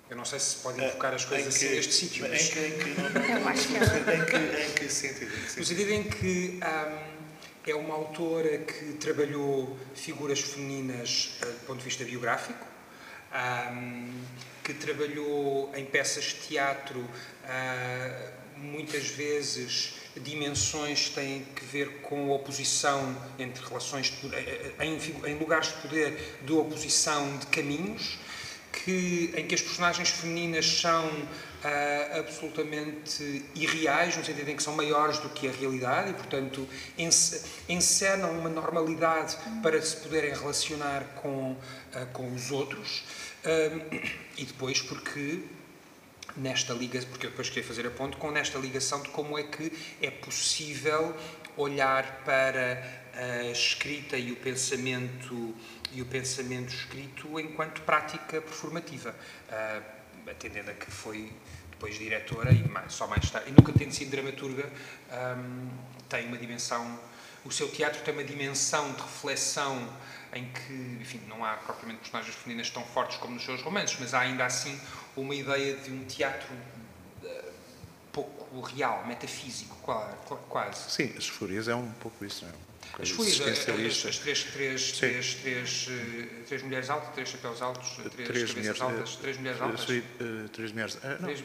[0.09, 2.29] Eu não sei se pode invocar as coisas assim neste sítio.
[2.29, 2.51] Mas...
[2.51, 5.31] Em que, em que, em sentido?
[5.57, 11.79] No sentido em que um, é uma autora que trabalhou figuras femininas uh, do ponto
[11.79, 12.67] de vista biográfico,
[14.65, 23.17] que trabalhou em peças de teatro, uh, muitas vezes dimensões têm que ver com oposição
[23.39, 24.99] entre relações de poder, eh, em,
[25.31, 28.19] em, lugares de poder de oposição de caminhos,
[28.73, 31.11] que, em que as personagens femininas são
[31.65, 36.69] uh, absolutamente irreais, no sentido em que são maiores do que a realidade e, portanto,
[37.69, 43.05] encenam uma normalidade para se poderem relacionar com, uh, com os outros.
[44.37, 45.43] e depois porque
[46.37, 49.45] nesta ligação, porque eu depois queria fazer a ponto com nesta ligação de como é
[49.45, 51.17] que é possível
[51.57, 52.83] olhar para
[53.15, 55.55] a escrita e o pensamento
[55.93, 59.15] e o pensamento escrito enquanto prática performativa,
[59.49, 60.00] uh,
[60.31, 61.33] atendendo a que foi
[61.71, 64.71] depois diretora e mais, só mais tarde, e nunca tendo sido dramaturga,
[65.39, 65.71] um,
[66.09, 67.01] tem uma dimensão,
[67.45, 69.91] o seu teatro tem uma dimensão de reflexão
[70.35, 74.13] em que, enfim, não há propriamente personagens femininas tão fortes como nos seus romances, mas
[74.13, 74.79] há ainda assim
[75.17, 76.53] uma ideia de um teatro
[77.25, 77.53] uh,
[78.13, 79.75] pouco real, metafísico,
[80.49, 80.91] quase.
[80.91, 82.70] Sim, as Fúrias é um pouco isso, não é?
[82.99, 83.65] As Fúrias, as, as,
[84.19, 89.17] três, três, três, três, eh, três mulheres altas, três chapéus altos, três, três mulheres altas,
[89.17, 89.85] três mulheres altas.
[90.53, 90.99] Três mulheres.
[91.03, 91.27] Não.
[91.27, 91.41] Três,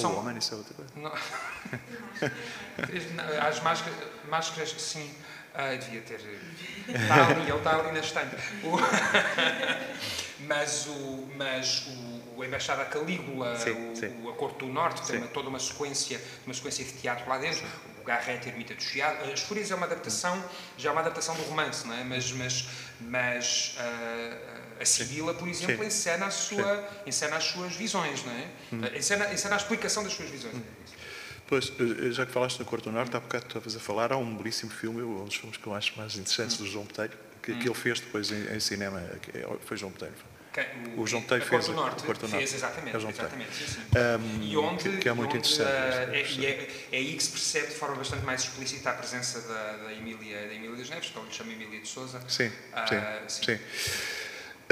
[0.00, 0.90] São, Woman, isso é outra coisa.
[0.96, 1.12] Não.
[3.48, 3.98] as máscaras,
[4.28, 5.14] máscaras sim.
[5.54, 6.18] Ah, devia ter.
[6.88, 8.36] Está ali, ele está ali na estante.
[8.64, 8.78] O...
[10.48, 14.28] mas o, mas o, o Embaixada Calígula, sim, o, sim.
[14.28, 17.60] a Corte do Norte, tem uma, toda uma sequência, uma sequência de teatro lá dentro.
[17.60, 17.91] Sim.
[18.02, 19.30] O Garrett, Ermita do Chiado.
[19.30, 20.44] As Fúrias é uma adaptação,
[20.76, 22.02] já é uma adaptação do romance, não é?
[22.02, 22.68] Mas, mas,
[23.00, 28.48] mas uh, a Sibila, por exemplo, encena, a sua, encena as suas visões, não é?
[28.72, 28.96] Hum.
[28.96, 30.56] Encena, encena a explicação das suas visões.
[30.56, 30.62] Hum.
[31.46, 34.16] Pois, eh, já que falaste no Corto do Norte, há bocado estavas a falar, há
[34.16, 37.52] um belíssimo filme, um dos filmes que eu acho mais interessantes do João Botelho, que,
[37.52, 37.58] hum.
[37.58, 40.14] que ele fez depois em, em cinema, é, foi João Botelho.
[40.96, 42.36] O, o Botelho fez o Norte, Corto Norte.
[42.36, 43.80] Fez, exatamente, é exatamente sim, sim.
[43.80, 45.68] Um, e onde, que, que, é muito onde, interessante.
[45.68, 49.40] Uh, é, é, é, aí que se percebe de forma bastante mais explícita a presença
[49.40, 52.20] da, da Emília, da Emília das Neves, que ele lhe chama Emília de Souza.
[52.28, 53.58] Sim, uh, sim, sim.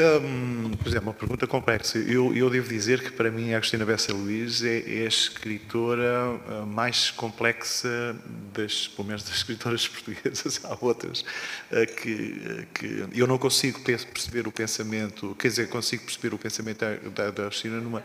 [0.00, 1.98] Hum, por exemplo, uma pergunta complexa.
[1.98, 6.40] Eu, eu, devo dizer que para mim a Agostina Bessa Luís é, é, a escritora
[6.48, 8.16] ah, mais complexa
[8.52, 10.60] das, pelo menos das escritoras portuguesas.
[10.64, 11.24] Há outras
[11.70, 16.84] ah, que, que eu não consigo perceber o pensamento, quer dizer, consigo perceber o pensamento
[17.10, 18.02] da, da Agostina numa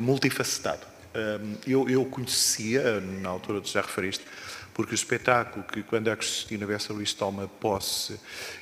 [0.00, 0.86] multifacetado.
[1.14, 4.24] Hum, eu, eu conhecia, na altura tu já referiste,
[4.74, 8.18] porque o espetáculo que, quando a Cristina Bessa Luís toma posse,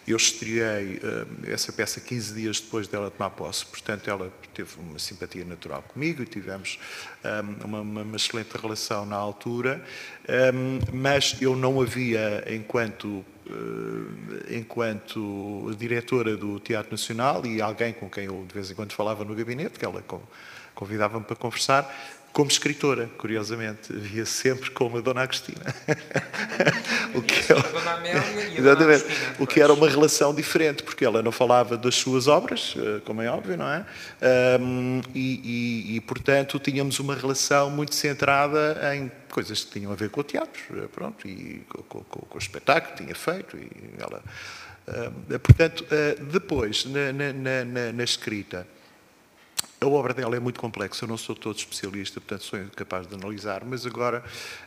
[0.06, 4.98] eu estreiei uh, essa peça 15 dias depois dela tomar posse, portanto ela teve uma
[4.98, 6.78] simpatia natural comigo e tivemos
[7.22, 9.82] eh, uma, uma, excelente relação na altura,
[10.26, 10.50] eh,
[10.92, 13.24] mas eu não havia, enquanto
[14.48, 19.24] enquanto diretora do Teatro Nacional e alguém com quem eu de vez em quando falava
[19.24, 20.04] no gabinete, que ela
[20.72, 21.92] convidava-me para conversar,
[22.32, 25.74] como escritora, curiosamente, via sempre como a Dona Agostina.
[27.14, 30.82] o que, é, Dona Amélia e a Dona Agostina, o que era uma relação diferente,
[30.82, 33.84] porque ela não falava das suas obras, eh, como é óbvio, não é?
[34.60, 35.40] Um, e,
[35.92, 40.20] e, e, portanto, tínhamos uma relação muito centrada em coisas que tinham a ver com
[40.20, 43.56] o teatro, eh, pronto, e com, com, com o espetáculo que tinha feito.
[43.56, 44.22] E ela,
[44.86, 47.32] uh, portanto, uh, depois, na, na,
[47.64, 48.66] na, na escrita,
[49.80, 53.14] a obra dela é muito complexa, eu não sou todo especialista, portanto sou incapaz de
[53.14, 54.22] analisar, mas agora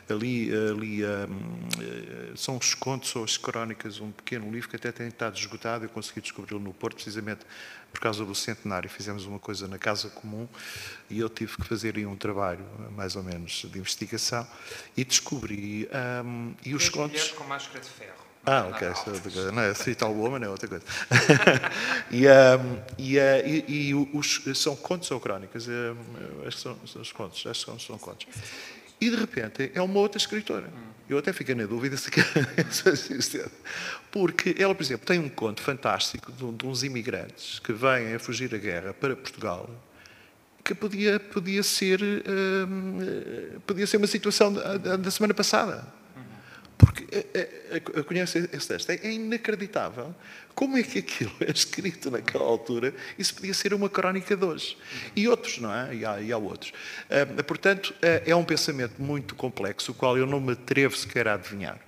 [0.08, 5.06] ali, ali um, são os contos ou as crónicas, um pequeno livro que até tem
[5.06, 7.46] estado esgotado, eu consegui descobri-lo no Porto, precisamente
[7.92, 8.90] por causa do centenário.
[8.90, 10.48] Fizemos uma coisa na Casa Comum
[11.08, 14.44] e eu tive que fazer aí um trabalho, mais ou menos, de investigação
[14.96, 15.88] e descobri...
[16.24, 17.30] Um, e os contos...
[17.30, 18.23] com máscara de ferro.
[18.46, 19.52] Ah, ok, isso é outra coisa.
[19.52, 20.84] Não é Street All Woman, é outra coisa.
[22.10, 25.66] e, um, e, uh, e, e, os, são contos ou crónicas?
[25.66, 28.26] Um, acho que são, são os contos, acho que são, são contos.
[29.00, 30.68] E de repente é uma outra escritora.
[31.08, 32.10] Eu até fiquei na dúvida se
[34.10, 38.18] Porque ela, por exemplo, tem um conto fantástico de, de uns imigrantes que vêm a
[38.18, 39.68] fugir da guerra para Portugal
[40.64, 45.86] que podia, podia, ser, um, podia ser uma situação da, da semana passada.
[46.84, 47.06] Porque
[47.70, 48.90] a, a conhece esse texto.
[48.90, 50.14] É, é inacreditável
[50.54, 52.94] como é que aquilo é escrito naquela altura.
[53.18, 54.76] Isso podia ser uma crónica de hoje.
[55.16, 55.94] E outros, não é?
[55.94, 56.72] E há, e há outros.
[57.10, 61.34] Uh, portanto, é um pensamento muito complexo, o qual eu não me atrevo sequer a
[61.34, 61.78] adivinhar.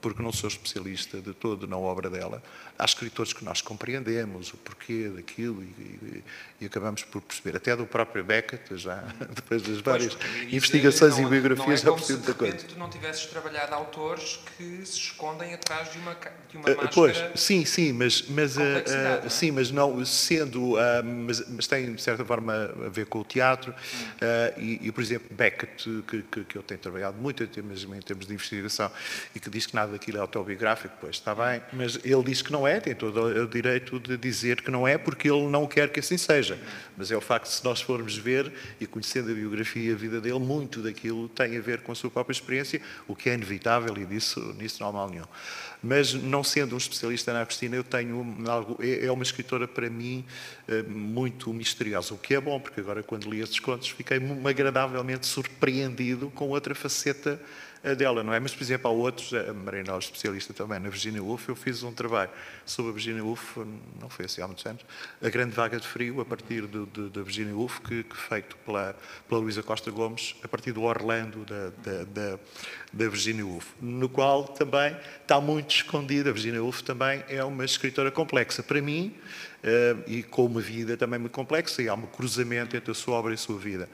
[0.00, 2.40] Porque não sou especialista de todo na obra dela
[2.78, 6.24] há escritores que nós compreendemos o porquê daquilo e, e,
[6.60, 8.96] e acabamos por perceber, até do próprio Beckett, já
[9.34, 12.56] depois das várias pois, investigações não, e biografias, já percebi muita coisa.
[12.66, 16.16] tu não tivesses trabalhado autores que se escondem atrás de uma,
[16.48, 16.90] de uma uh, máscara.
[16.92, 22.02] Pois, sim, sim, mas, mas, uh, uh, sim, mas não sendo, mas, mas, tem de
[22.02, 24.60] certa forma a ver com o teatro hum.
[24.60, 28.00] e, e, por exemplo, Beckett, que, que, que, eu tenho trabalhado muito em termos, em
[28.00, 28.90] termos de investigação
[29.34, 32.52] e que diz que nada daquilo é autobiográfico, pois está bem, mas ele diz que
[32.52, 35.90] não é, tem todo o direito de dizer que não é, porque ele não quer
[35.90, 36.58] que assim seja.
[36.96, 39.96] Mas é o facto de, se nós formos ver, e conhecendo a biografia e a
[39.96, 43.34] vida dele, muito daquilo tem a ver com a sua própria experiência, o que é
[43.34, 45.26] inevitável e disso, nisso não há mal nenhum.
[45.82, 48.78] Mas, não sendo um especialista na Agostina, eu tenho algo.
[48.80, 50.24] É, é uma escritora, para mim,
[50.66, 55.26] eh, muito misteriosa, o que é bom, porque agora, quando li esses contos, fiquei agradavelmente
[55.26, 57.38] surpreendido com outra faceta
[57.92, 58.40] dela, não é?
[58.40, 61.82] Mas, por exemplo, há outros, a Marina é especialista também na Virginia Woolf, eu fiz
[61.82, 62.30] um trabalho
[62.64, 63.58] sobre a Virginia Woolf,
[64.00, 64.82] não foi assim há muitos anos,
[65.22, 68.96] a Grande Vaga de Frio, a partir da Virginia Woolf, que, que, feito pela,
[69.28, 72.38] pela Luísa Costa Gomes, a partir do Orlando da, da, da,
[72.90, 76.30] da Virginia Woolf, no qual também está muito escondida.
[76.30, 78.62] A Virginia Woolf também é uma escritora complexa.
[78.62, 79.14] Para mim,
[79.64, 83.14] Uh, e com uma vida também muito complexa, e há um cruzamento entre a sua
[83.14, 83.88] obra e a sua vida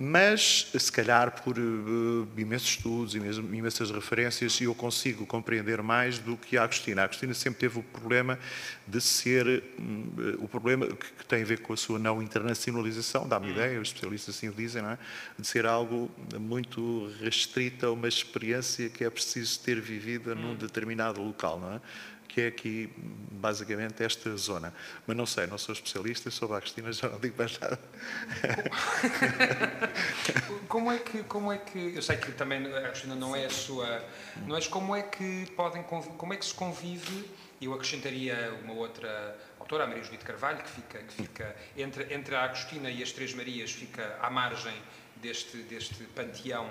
[0.00, 6.36] mas se calhar por uh, imensos estudos e imensas referências eu consigo compreender mais do
[6.36, 7.02] que a Agostina.
[7.02, 8.38] A Agostina sempre teve o problema
[8.86, 9.44] de ser
[9.76, 13.50] uh, o problema que, tem a ver com a sua não internacionalização, dá-me hum.
[13.50, 14.98] ideia, os especialistas assim o dizem, não é?
[15.36, 20.54] de ser algo muito restrito a uma experiência que é preciso ter vivida num hum.
[20.54, 21.80] determinado local, não é?
[22.38, 22.92] Que é aqui
[23.32, 24.72] basicamente esta zona.
[25.06, 27.80] Mas não sei, não sou especialista, sobre a Cristina já não digo mais nada.
[30.68, 33.50] como é que, como é que, eu sei que também a Cristina não é a
[33.50, 34.04] sua,
[34.46, 37.28] mas como é que podem, como é que se convive,
[37.60, 42.36] eu acrescentaria uma outra autora, a Maria Judite Carvalho, que fica, que fica entre, entre
[42.36, 44.74] a Agostina e as Três Marias, fica à margem
[45.16, 46.70] deste, deste panteão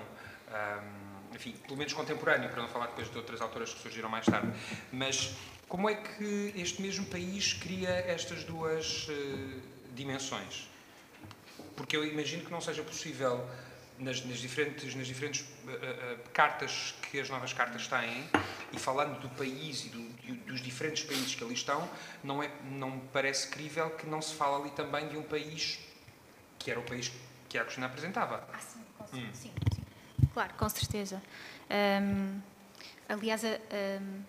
[1.34, 4.50] enfim, pelo menos contemporâneo, para não falar depois de outras autoras que surgiram mais tarde.
[4.90, 5.36] Mas
[5.68, 9.62] como é que este mesmo país cria estas duas uh,
[9.94, 10.68] dimensões?
[11.76, 13.46] Porque eu imagino que não seja possível,
[13.98, 18.28] nas, nas diferentes, nas diferentes uh, uh, cartas que as novas cartas têm,
[18.72, 21.88] e falando do país e do, dos diferentes países que ali estão,
[22.24, 25.78] não, é, não parece crível que não se fala ali também de um país
[26.58, 27.12] que era o país
[27.48, 28.46] que a Agostina apresentava.
[28.52, 29.30] Ah, sim, hum.
[29.32, 29.82] sim, sim,
[30.32, 31.22] Claro, com certeza.
[31.70, 32.40] Um,
[33.08, 34.22] aliás, um,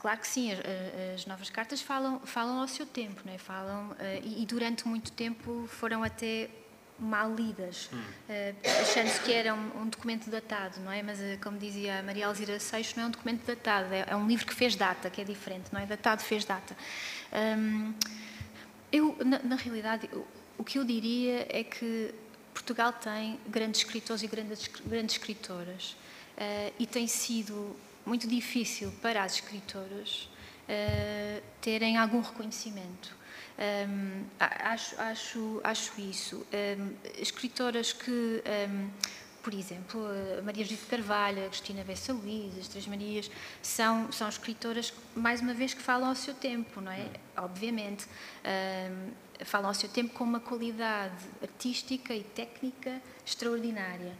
[0.00, 0.50] Claro que sim,
[1.14, 3.38] as, novas cartas falam, falam ao seu tempo, não é?
[3.38, 6.48] falam, eh, e, durante muito tempo foram até
[6.98, 8.02] mal lidas, hum.
[8.26, 11.02] Eh, achando-se que era um, um, documento datado, não é?
[11.02, 14.16] Mas, eh, como dizia a Maria Alzira Seixas, não é um documento datado, é, é,
[14.16, 15.84] um livro que fez data, que é diferente, não é?
[15.84, 16.74] Datado fez data.
[17.58, 17.92] Um,
[18.90, 20.26] eu, na, na realidade, o,
[20.56, 22.14] o que eu diria é que
[22.54, 25.94] Portugal tem grandes escritores e grandes, grandes escritoras.
[26.78, 27.76] e tem sido
[28.10, 30.28] muito difícil para as escritoras
[31.60, 33.16] terem algum reconhecimento.
[33.88, 36.44] Um, acho, acho, acho isso.
[36.52, 38.90] Um, escritoras que, um,
[39.42, 40.00] por exemplo,
[40.38, 43.30] a Maria Judite Carvalho, a Cristina Bessa Luís, as Três Marias,
[43.62, 47.06] são, são escritoras, mais uma vez, que falam ao seu tempo, não é?
[47.36, 48.06] Obviamente.
[49.44, 54.16] falam ao seu tempo com uma qualidade artística e técnica extraordinária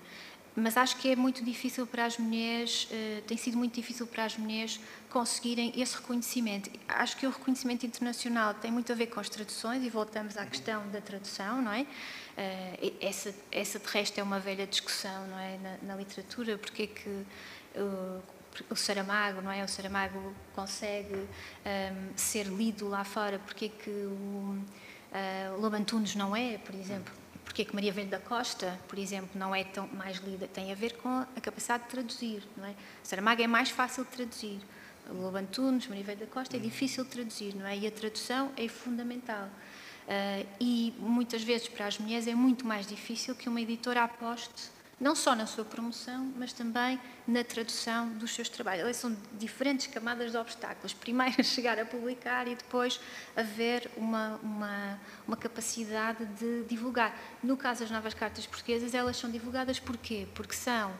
[0.56, 4.24] mas acho que é muito difícil para as mulheres, uh, tem sido muito difícil para
[4.24, 6.70] as mulheres conseguirem esse reconhecimento.
[6.88, 10.44] Acho que o reconhecimento internacional tem muito a ver com as traduções, e voltamos à
[10.46, 11.82] questão da tradução, não é?
[11.82, 15.58] Uh, essa, essa, de resto, é uma velha discussão, não é?
[15.58, 18.22] Na, na literatura, porque é que uh,
[18.68, 19.64] o Saramago, não é?
[19.64, 21.26] O Saramago consegue um,
[21.64, 24.64] ehm, ser lido lá fora, porque é que o,
[25.12, 27.12] uh, Lobo Antunes não é, por exemplo?
[27.50, 30.46] Porque é que Maria Velho da Costa, por exemplo, não é tão mais lida?
[30.46, 32.76] Tem a ver com a capacidade de traduzir, não é?
[33.02, 34.60] Saramago é mais fácil de traduzir.
[35.08, 37.76] Lobo Antunes, Maria Velho da Costa, é difícil de traduzir, não é?
[37.76, 39.46] E a tradução é fundamental.
[39.46, 44.70] Uh, e muitas vezes para as mulheres é muito mais difícil que uma editora aposte
[45.00, 48.82] não só na sua promoção, mas também na tradução dos seus trabalhos.
[48.82, 50.92] Elas são diferentes camadas de obstáculos.
[50.92, 53.00] Primeiro, chegar a publicar e depois
[53.34, 57.18] haver uma, uma, uma capacidade de divulgar.
[57.42, 60.28] No caso das novas cartas portuguesas, elas são divulgadas porquê?
[60.34, 60.92] Porque são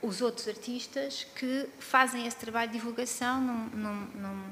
[0.00, 4.44] os outros artistas que fazem esse trabalho de divulgação num, num, num,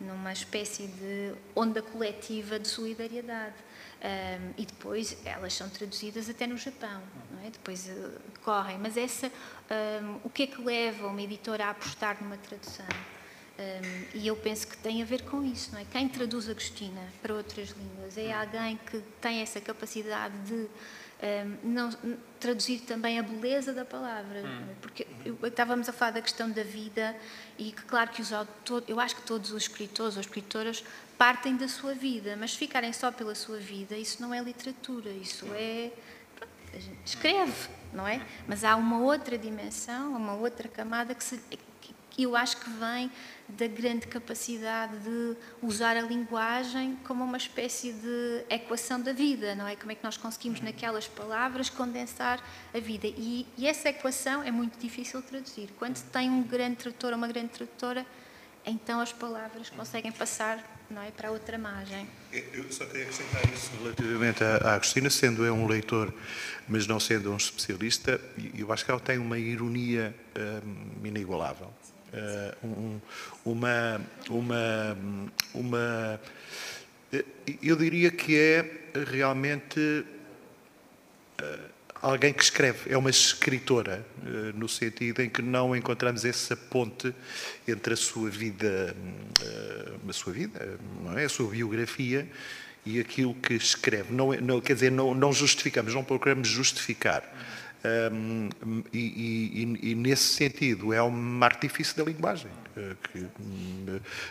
[0.00, 3.54] numa espécie de onda coletiva de solidariedade.
[4.02, 7.00] Um, e depois elas são traduzidas até no Japão,
[7.44, 7.50] é?
[7.50, 8.76] depois uh, correm.
[8.76, 12.86] Mas essa, um, o que é que leva uma editora a apostar numa tradução?
[13.56, 15.84] Um, e eu penso que tem a ver com isso, não é?
[15.84, 20.68] Quem traduz a Cristina para outras línguas é alguém que tem essa capacidade de
[21.62, 21.90] não,
[22.40, 24.66] traduzir também a beleza da palavra, hum.
[24.70, 24.74] é?
[24.80, 27.14] porque eu, estávamos a falar da questão da vida
[27.56, 30.82] e que claro que os autores, eu acho que todos os escritores ou escritoras
[31.18, 35.46] partem da sua vida, mas ficarem só pela sua vida, isso não é literatura, isso
[35.54, 35.90] é.
[36.72, 38.20] a gente escreve, não é?
[38.46, 41.40] Mas há uma outra dimensão, uma outra camada que, se,
[42.12, 43.10] que eu acho que vem
[43.48, 49.66] da grande capacidade de usar a linguagem como uma espécie de equação da vida, não
[49.66, 49.76] é?
[49.76, 52.42] Como é que nós conseguimos, naquelas palavras, condensar
[52.72, 53.06] a vida.
[53.06, 55.70] E, e essa equação é muito difícil de traduzir.
[55.78, 58.06] Quando se tem um grande tradutor ou uma grande tradutora,
[58.64, 61.10] então as palavras conseguem passar não é?
[61.10, 62.06] para outra margem.
[62.32, 66.12] Eu só queria acrescentar isso relativamente à, Cristina, sendo eu um leitor,
[66.68, 68.20] mas não sendo um especialista,
[68.56, 70.14] eu acho que ela tem uma ironia
[70.64, 71.72] hum, inigualável.
[72.12, 73.00] Uh, um,
[73.44, 74.98] uma, uma,
[75.54, 76.20] uma.
[77.62, 80.04] Eu diria que é realmente.
[81.40, 81.71] Uh,
[82.02, 87.14] alguém que escreve, é uma escritora, eh, no sentido em que não encontramos essa ponte
[87.66, 88.94] entre a sua vida,
[89.40, 91.24] eh, a sua vida, não é?
[91.24, 92.28] a sua biografia
[92.84, 94.12] e aquilo que escreve.
[94.12, 97.22] Não, é, não quer dizer, não, não justificamos, não procuramos justificar.
[98.12, 98.48] Um,
[98.92, 102.50] e, e, e, nesse sentido é um artifício da linguagem.
[102.74, 103.18] Eh, que,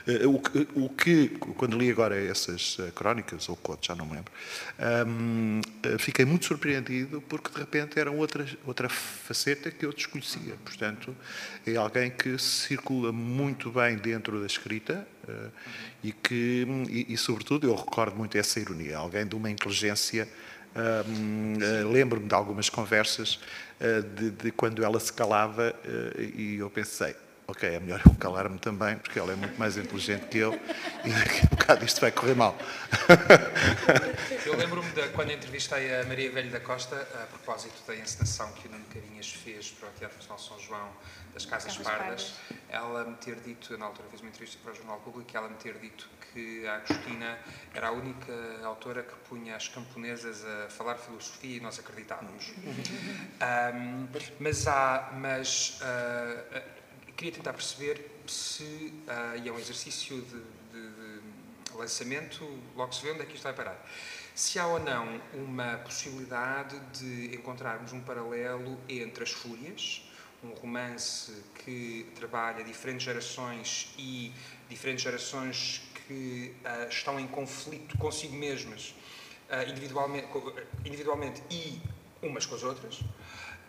[0.08, 4.16] eh, o, o, que, quando li agora essas eh, crónicas, ou contos, já não me
[4.16, 4.32] lembro,
[5.08, 5.62] um,
[6.00, 10.56] fiquei muito surpreendido porque de repente era outra, outra faceta que eu desconhecia.
[10.66, 11.16] Portanto,
[11.68, 15.08] é alguém que circula muito bem dentro da escrita
[16.04, 20.28] e que, e, e, sobretudo, eu recordo muito essa ironia, alguém de uma inteligência
[20.76, 23.40] uh, Lembro-me de algumas conversas
[24.16, 25.76] de, de, quando ela se calava
[26.18, 27.16] e eu pensei,
[27.52, 30.54] ok, é melhor eu calar-me também, porque ela é muito mais inteligente que eu
[31.04, 32.56] e daqui a um bocado isto vai correr mal.
[34.46, 38.68] Eu lembro-me de quando entrevistei a Maria Velho da Costa, a propósito da encenação que
[38.68, 40.90] o Nuno Carinhas fez para o Teatro Nacional São João
[41.34, 42.34] das Casas Pardas,
[42.70, 45.56] ela me ter dito, na altura fiz uma entrevista para o Jornal Público, ela me
[45.56, 47.38] ter dito que a Agostina
[47.74, 48.34] era a única
[48.64, 52.54] autora que punha as camponesas a falar filosofia e nós acreditávamos.
[53.42, 54.08] Um,
[54.40, 56.81] mas há, mas uh,
[57.22, 61.22] queria tentar perceber se, uh, e é um exercício de, de,
[61.70, 62.44] de, lançamento,
[62.76, 63.88] logo se vê onde é que isto vai parar,
[64.34, 70.10] se há ou não uma possibilidade de encontrarmos um paralelo entre as Fúrias,
[70.44, 71.32] um romance
[71.64, 74.34] que trabalha diferentes gerações e
[74.68, 78.96] diferentes gerações que uh, estão em conflito consigo mesmas,
[79.48, 80.28] uh, individualmente,
[80.84, 81.80] individualmente e
[82.24, 83.00] umas com as outras,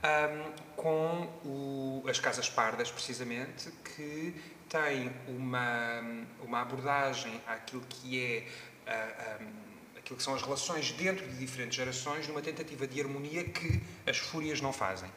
[0.03, 4.35] um, com o, as Casas Pardas, precisamente, que
[4.69, 6.01] têm uma,
[6.43, 8.47] uma abordagem àquilo que é.
[8.87, 13.45] Uh, um, aquilo que são as relações dentro de diferentes gerações, numa tentativa de harmonia
[13.45, 15.09] que as fúrias não fazem.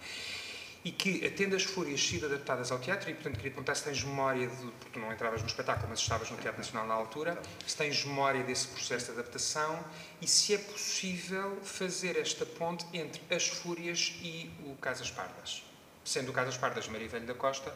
[0.86, 4.04] E que, tendo as fúrias sido adaptadas ao teatro, e portanto queria perguntar se tens
[4.04, 7.42] memória, de, porque tu não entravas no espetáculo, mas estavas no Teatro Nacional na altura,
[7.66, 9.84] se tens memória desse processo de adaptação
[10.22, 15.64] e se é possível fazer esta ponte entre as fúrias e o Casas Pardas.
[16.04, 17.74] Sendo o Casas Pardas Maria Velho da Costa,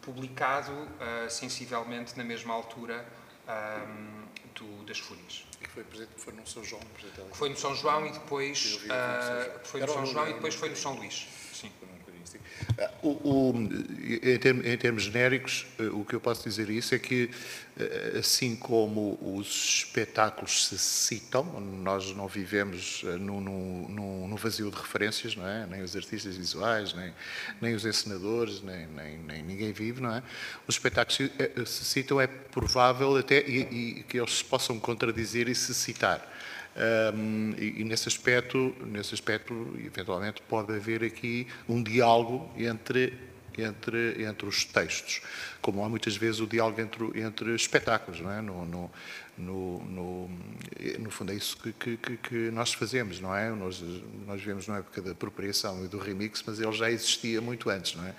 [0.00, 3.04] publicado uh, sensivelmente na mesma altura
[3.88, 5.44] um, do, das Fúrias.
[5.60, 5.84] E foi,
[6.16, 6.82] foi no São João,
[7.32, 10.76] Foi no São João e depois uh, foi no São João e depois foi no
[10.76, 11.26] São Luís.
[11.52, 11.72] Sim.
[13.02, 13.54] O, o,
[14.22, 17.30] em, termos, em, termos, genéricos, eh, o que eu posso dizer isso é que,
[17.78, 21.44] eh, assim como os espetáculos se citam,
[21.82, 25.66] nós não vivemos eh, no vazio de referências, não é?
[25.66, 27.12] Nem os artistas visuais, nem,
[27.60, 30.22] nem os encenadores, nem, nem, nem, ninguém vive, não é?
[30.66, 35.48] Os espetáculos se, se citam, é provável até e, e que eles se possam contradizer
[35.48, 36.33] e se citar.
[36.76, 43.12] Um, e, e, nesse aspecto, nesse aspecto, eventualmente pode haver aqui um diálogo entre
[43.56, 45.22] entre entre os textos,
[45.62, 48.40] como há muitas vezes o diálogo entre entre espetáculos, não é?
[48.40, 48.90] No, no,
[49.36, 50.30] no, no,
[50.98, 53.50] no fundo é isso que, que, que, nós fazemos, não é?
[53.50, 53.82] Nós,
[54.26, 57.96] nós vivemos na época da apropriação e do remix, mas ele já existia muito antes,
[57.96, 58.14] não é?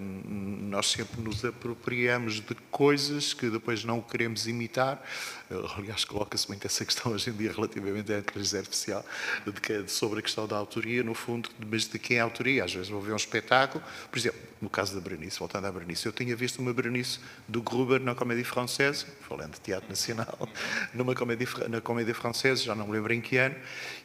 [0.00, 5.02] Nós sempre nos apropriamos de coisas que depois não queremos imitar.
[5.50, 9.04] Aliás, coloca-se muito essa questão hoje em dia relativamente à inteligência artificial,
[9.46, 12.64] de que, sobre a questão da autoria, no fundo, mas de quem é a autoria.
[12.64, 16.04] Às vezes vou ver um espetáculo, por exemplo, no caso da Berenice, voltando à Berenice,
[16.04, 20.48] eu tinha visto uma Berenice do Gruber na Comédie Française, falando de teatro nacional,
[20.92, 23.54] numa comédia, na Comédia Française, já não me lembro em que ano,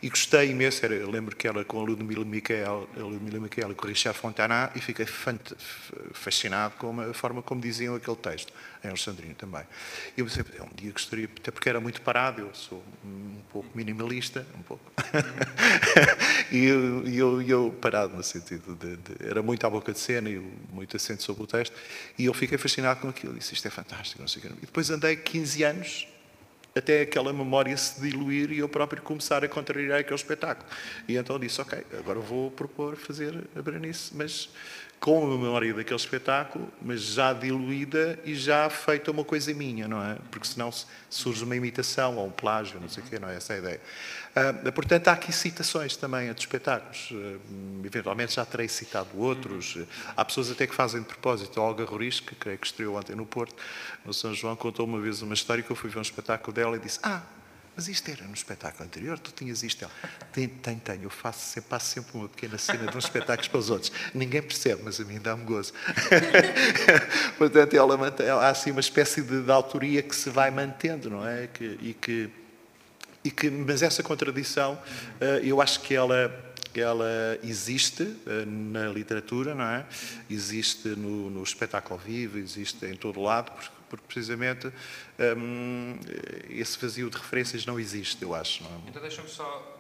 [0.02, 3.74] e gostei imenso, era, eu lembro que ela com a Ludmilla Michael, a Ludmilla e
[3.74, 5.06] com o Richard Fontana, e fiquei
[6.14, 8.54] fascinado com a forma como diziam aquele texto,
[8.84, 9.64] em Alexandrino também.
[10.18, 13.70] E eu pensei, um dia gostaria, até porque era muito parado, eu sou um pouco
[13.76, 14.84] minimalista, um pouco.
[16.52, 20.30] e eu, eu, eu, parado no sentido de, de, Era muito à boca de cena
[20.30, 20.38] e
[20.72, 21.76] muito assento sobre o texto,
[22.18, 24.48] e eu fiquei fascinado com aquilo, disse, isto é fantástico, não sei o.
[24.48, 26.08] E depois andei 15 anos
[26.76, 30.68] até aquela memória se diluir e eu próprio começar a contrariar aquele espetáculo.
[31.08, 34.50] E então disse, ok, agora vou propor fazer a Berenice, mas
[35.04, 40.02] com a memória daquele espetáculo, mas já diluída e já feita uma coisa minha, não
[40.02, 40.16] é?
[40.32, 40.72] Porque senão
[41.10, 43.82] surge uma imitação ou um plágio, não sei o quê, não é essa a ideia.
[44.34, 47.12] Uh, portanto, há aqui citações também a de espetáculos.
[47.12, 47.38] Uh,
[47.84, 49.78] eventualmente já terei citado outros.
[50.16, 51.60] Há pessoas até que fazem de propósito.
[51.60, 53.58] Olga Roriz, que creio que estreou ontem no Porto,
[54.06, 56.78] no São João, contou uma vez uma história que eu fui ver um espetáculo dela
[56.78, 57.24] e disse: Ah,
[57.76, 59.90] mas isto era no espetáculo anterior, tu tinhas isto.
[60.32, 61.04] Tem, tem, tenho.
[61.04, 63.92] Eu faço sempre, passo sempre uma pequena cena de uns espetáculos para os outros.
[64.14, 65.74] Ninguém percebe, mas a mim dá-me gozo.
[67.38, 71.28] Portanto, ela mantém, há assim uma espécie de, de, autoria que se vai mantendo, não
[71.28, 71.48] é?
[71.48, 72.30] Que, e, que,
[73.24, 74.80] e que, mas essa contradição,
[75.20, 79.86] eh, eu acho que ela ela existe uh, na literatura, não é?
[80.30, 83.70] Existe no, no, espetáculo vivo, existe em todo lado, porque
[84.02, 84.72] precisamente
[85.38, 85.98] um,
[86.50, 88.64] esse vazio de referências não existe, eu acho.
[88.64, 88.80] Não é?
[88.88, 89.80] Então deixa-me só,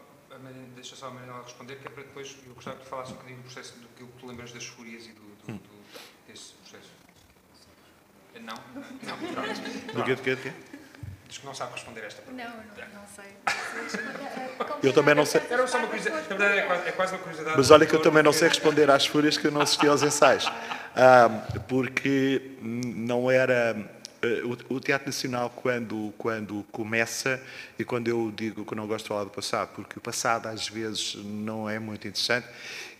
[0.75, 3.37] deixa só a Marinela responder, que é para depois eu gostava que falasse um bocadinho
[3.37, 5.57] do processo, do que tu lembras das fúrias e do, do, hum.
[5.57, 6.89] do desse processo.
[8.39, 8.55] Não?
[9.03, 9.93] Não, pronto.
[9.93, 10.51] Do quê, do quê, do quê?
[11.33, 12.43] Diz que não sabe responder esta pergunta.
[12.43, 13.25] Não, não, não sei.
[14.83, 15.41] Eu também não sei.
[15.49, 16.29] Era só uma curiosidade.
[16.29, 17.57] Na verdade, é quase, é quase uma curiosidade.
[17.57, 20.03] Mas olha que eu também não sei responder às fúrias que eu não assisti aos
[20.03, 20.45] ensaios.
[20.95, 21.29] Ah,
[21.67, 23.85] porque não era eh,
[24.69, 27.41] o, Teatro Nacional, quando, quando começa,
[27.77, 30.67] e quando eu digo que não gosto de falar do passado, porque o passado às
[30.67, 32.47] vezes não é muito interessante,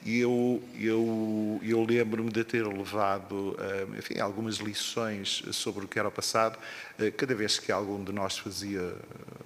[0.05, 5.97] e eu, eu, eu lembro-me de ter levado eh, enfim, algumas lições sobre o que
[5.97, 6.59] era o passado,
[6.93, 8.95] eh, cada vez que algum de nós fazia,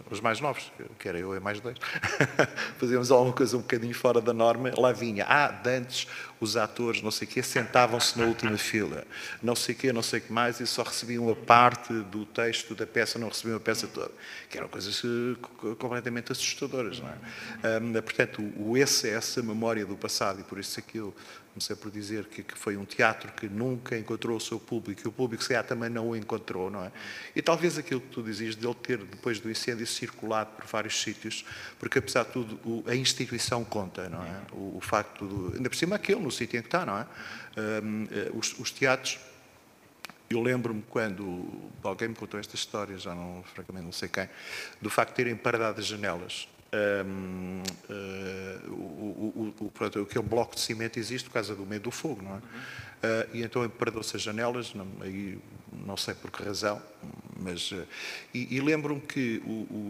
[0.10, 1.78] os mais novos, que era eu e mais dois,
[2.78, 6.08] fazíamos alguma coisa um bocadinho fora da norma, lá vinha, ah, dantes
[6.40, 9.04] os atores, não sei o quê, sentavam-se na última fila,
[9.42, 12.26] não sei o quê, não sei o que mais, e só recebiam a parte do
[12.26, 14.12] texto da peça, não recebiam a peça toda,
[14.50, 18.02] que eram coisas eh, completamente assustadoras, não é?
[18.02, 21.14] Portanto, o, esse, essa memória do passado, e por isso é eu
[21.58, 25.08] comecei por dizer que, que, foi um teatro que nunca encontrou o seu público, e
[25.08, 26.92] o público, se calhar, também não o encontrou, não é?
[27.36, 31.44] E talvez aquilo que tu dizias, dele ter, depois do incêndio, circulado por vários sítios,
[31.80, 34.42] porque, apesar de tudo, o, a instituição conta, não é?
[34.52, 37.08] O, o facto, do, ainda por cima, aquele no sítio em que está, não é?
[37.58, 39.20] Um, eh, os, os teatros
[40.30, 41.48] eu lembro-me quando
[41.82, 44.28] alguém me contou esta história, já não, francamente não sei quem,
[44.82, 50.56] do facto de terem paradado as janelas um, uh, eh, o, o, o, aquele bloco
[50.56, 52.38] de cimento existe por causa do medo do fogo, não é?
[52.38, 55.38] Uh, e então perdeu-se as janelas, não, aí
[55.86, 56.82] não sei por que razão,
[57.40, 57.72] mas.
[57.72, 57.86] Uh,
[58.34, 59.42] e, e lembro-me que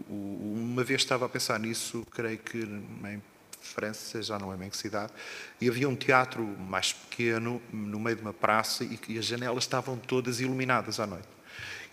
[0.09, 3.21] uma vez estava a pensar nisso, creio que em
[3.61, 5.11] França, já não é bem que cidade,
[5.59, 9.63] e havia um teatro mais pequeno, no meio de uma praça, e, e as janelas
[9.63, 11.36] estavam todas iluminadas à noite.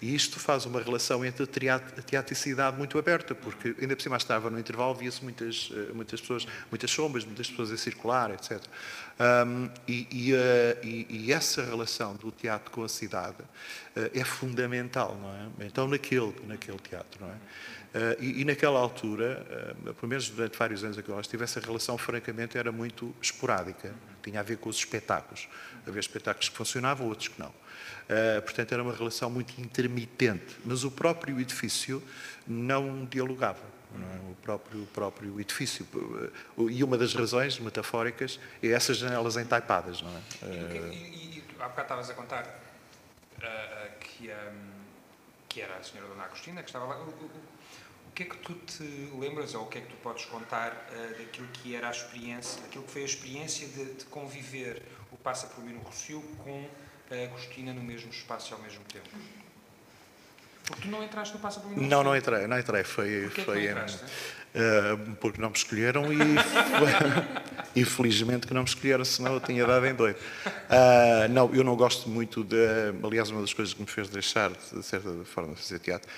[0.04, 4.50] E isto faz uma relação entre a teatricidade muito aberta, porque ainda por cima estava
[4.50, 8.60] no intervalo, via-se muitas, eh, muitas pessoas, muitas sombras, muitas pessoas a circular, etc.
[9.18, 10.36] Um, e, e, uh,
[10.82, 15.66] e, e, essa relação do teatro com a cidade uh, é fundamental, não é?
[15.66, 17.34] Então, naquele, naquele teatro, não é?
[17.34, 22.58] Uh, e, naquela altura, pelo menos durante vários anos que eu estive, essa relação, francamente,
[22.58, 23.94] era muito esporádica.
[24.22, 25.48] Tinha a ver com os espetáculos.
[25.86, 27.54] Havia espetáculos que funcionavam, outros que não.
[28.04, 30.56] Uh, portanto, era uma relação muito intermitente.
[30.64, 32.02] Mas o próprio edifício
[32.46, 33.74] não dialogava.
[33.94, 34.30] Não é?
[34.30, 35.86] o, próprio, o próprio edifício.
[36.70, 40.02] E uma das razões metafóricas é essas janelas entaipadas.
[40.02, 40.20] Não é?
[40.42, 42.60] E, e, e há bocado estavas a contar
[44.00, 44.70] que, um,
[45.48, 46.98] que era a senhora Dona Agostina que estava lá.
[46.98, 48.84] O, o, que é que tu te
[49.18, 52.62] lembras, ou o que é que tu podes contar uh, daquilo que era a experiência,
[52.62, 56.68] daquilo que foi a experiência de, de conviver o Passa por mim no Rocio com
[57.10, 59.08] a Agostina no mesmo espaço e ao mesmo tempo?
[60.66, 61.60] Porque tu não entraste no Passa?
[61.76, 62.84] Não, não entrei, não entrei.
[62.84, 64.04] Foi, Porquê foi, que não entraste?
[64.04, 64.43] Uh,
[65.20, 66.18] porque não me escolheram e
[67.74, 70.16] infelizmente que não me escolheram, senão eu tinha dado em doido.
[70.46, 72.56] Uh, não, eu não gosto muito de.
[73.02, 76.08] Aliás, uma das coisas que me fez deixar, de certa forma, de fazer teatro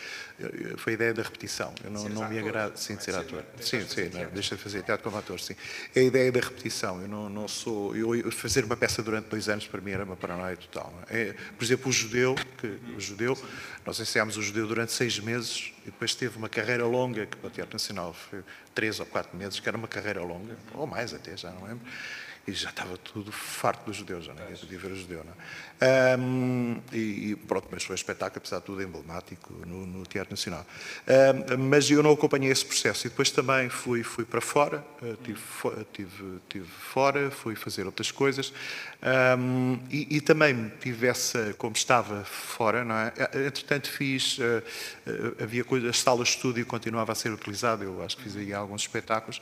[0.76, 1.72] foi a ideia da repetição.
[1.82, 2.76] Eu não, não me agrada.
[2.76, 3.42] Sim, de ser ator.
[3.60, 5.54] Sim, sim, não, deixa de fazer teatro como ator, sim.
[5.94, 7.00] É a ideia da repetição.
[7.00, 7.96] Eu não, não sou.
[7.96, 10.92] Eu, fazer uma peça durante dois anos para mim era uma paranoia total.
[11.08, 11.20] É?
[11.20, 13.38] é, por exemplo, o judeu, que, o judeu,
[13.86, 17.46] nós ensaiámos o judeu durante seis meses e depois teve uma carreira longa, que para
[17.46, 18.42] o Teatro Nacional foi
[18.74, 21.86] três ou quatro meses, que era uma carreira longa, ou mais até, já não lembro
[22.46, 25.24] e já estava tudo farto dos judeus, já ninguém podia ver o judeu.
[25.80, 26.16] É?
[26.16, 30.64] um, e, pronto, mas foi um espetáculo, apesar de tudo, emblemático no, no Teatro Nacional.
[31.06, 35.16] Um, mas eu não acompanhei esse processo e depois também fui, fui para fora, uh,
[35.24, 35.40] tive,
[35.92, 38.52] tive, tive fora, fui fazer outras coisas
[39.38, 43.12] um, e, e, também tive essa, como estava fora, não é?
[43.46, 44.62] entretanto fiz, uh,
[45.42, 48.54] havia coisas, a sala de estúdio continuava a ser utilizada, eu acho que fiz aí
[48.54, 49.40] alguns espetáculos,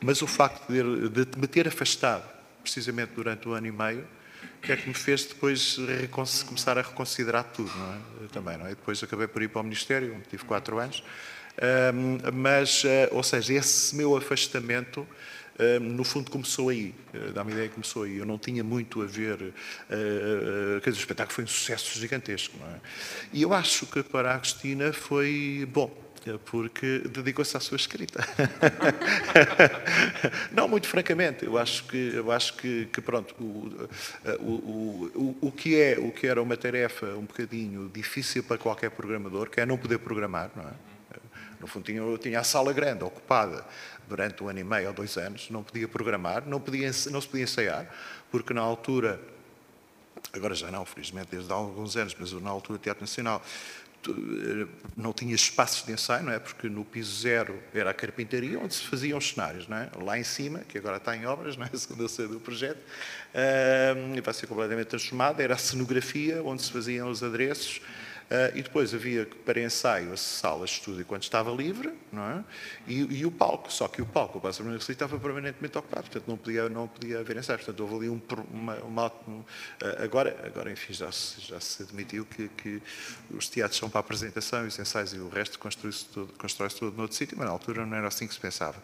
[0.00, 2.34] mas o facto de, de me ter afastado
[2.64, 4.04] precisamente durante o ano e meio,
[4.60, 5.78] que é que me fez depois
[6.46, 8.28] começar a reconsiderar tudo, não é?
[8.32, 8.70] Também, não é?
[8.70, 11.04] Depois acabei por ir para o Ministério, onde tive quatro anos,
[11.94, 15.06] um, mas, uh, ou seja, esse meu afastamento,
[15.80, 18.16] no fundo, começou aí, uh, dá-me ideia que começou aí.
[18.16, 22.56] Eu não tinha muito a ver, uh, quer dizer, o espetáculo foi um sucesso gigantesco,
[22.58, 22.80] não é?
[23.32, 26.03] E eu acho que para a Agostina foi bom,
[26.46, 28.26] porque dedicou-se à sua escrita.
[30.50, 33.88] não, muito francamente, eu acho que, eu acho que, que pronto, o,
[34.40, 38.90] o, o, o, que é, o que era uma tarefa um bocadinho difícil para qualquer
[38.90, 40.72] programador, que é não poder programar, não é?
[41.60, 43.64] No fundo, tinha, tinha a sala grande ocupada
[44.06, 47.26] durante um ano e meio ou dois anos, não podia programar, não, podia, não se
[47.26, 47.88] podia ensaiar,
[48.30, 49.18] porque na altura,
[50.32, 53.42] agora já não, felizmente desde há alguns anos, mas na altura do Teatro Nacional,
[54.96, 56.38] não tinha espaços de ensaio, não é?
[56.38, 59.88] Porque no piso zero era a carpintaria onde se faziam os cenários, não é?
[60.02, 61.70] Lá em cima, que agora está em obras, não é?
[61.76, 66.72] Segundo eu sei do projeto, uh, vai ser completamente transformada, era a cenografia onde se
[66.72, 67.80] faziam os adereços,
[68.54, 72.44] e depois havia para ensaio a sala de estúdio quando estava livre, não é?
[72.86, 76.68] E, e o palco, só que o palco, basicamente, estava permanentemente ocupado, portanto não podia,
[76.68, 77.58] não podia haver ensaio.
[77.58, 78.20] Portanto, houve ali um.
[78.50, 79.44] Uma, uma, um, uh,
[80.02, 82.82] agora, agora, enfim, já se, já se admitiu que, que,
[83.30, 86.96] os teatros são para apresentação e os ensaios e o resto constrói-se tudo, constrói tudo
[86.96, 88.82] noutro sítio, mas na altura não era assim que se pensava.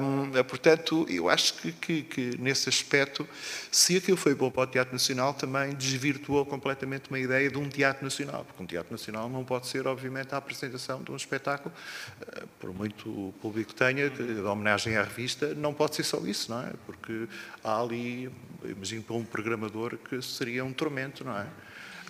[0.00, 3.28] Um, portanto, eu acho que, que, que, nesse aspecto,
[3.70, 7.68] se aquilo foi bom para o Teatro Nacional, também desvirtuou completamente uma ideia de um
[7.68, 11.74] Teatro Nacional porque um teatro nacional não pode ser, obviamente, a apresentação de um espetáculo,
[12.20, 16.62] eh, por muito público tenha, de homenagem à revista, não pode ser só isso, não
[16.62, 16.72] é?
[16.86, 17.28] Porque
[17.62, 18.30] há ali,
[18.64, 21.46] imagino para um programador que seria um tormento, não é?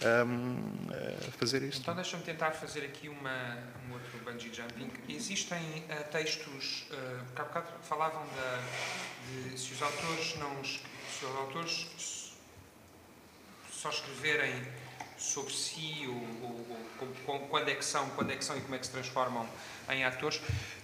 [0.05, 1.81] Um, eh, fazer isto.
[1.81, 3.59] Então deixa-me tentar fazer aqui uma,
[3.89, 4.91] um outro bungee jumping.
[5.09, 8.61] Existem uh, textos, uh, porque há bocado falavam da,
[9.29, 12.33] de se os autores não se os autores
[13.71, 14.53] só escreverem
[15.23, 18.87] sobre si, ou, quando é que são, quando é que são e como é que
[18.87, 19.49] se transformam
[19.89, 20.41] em atores,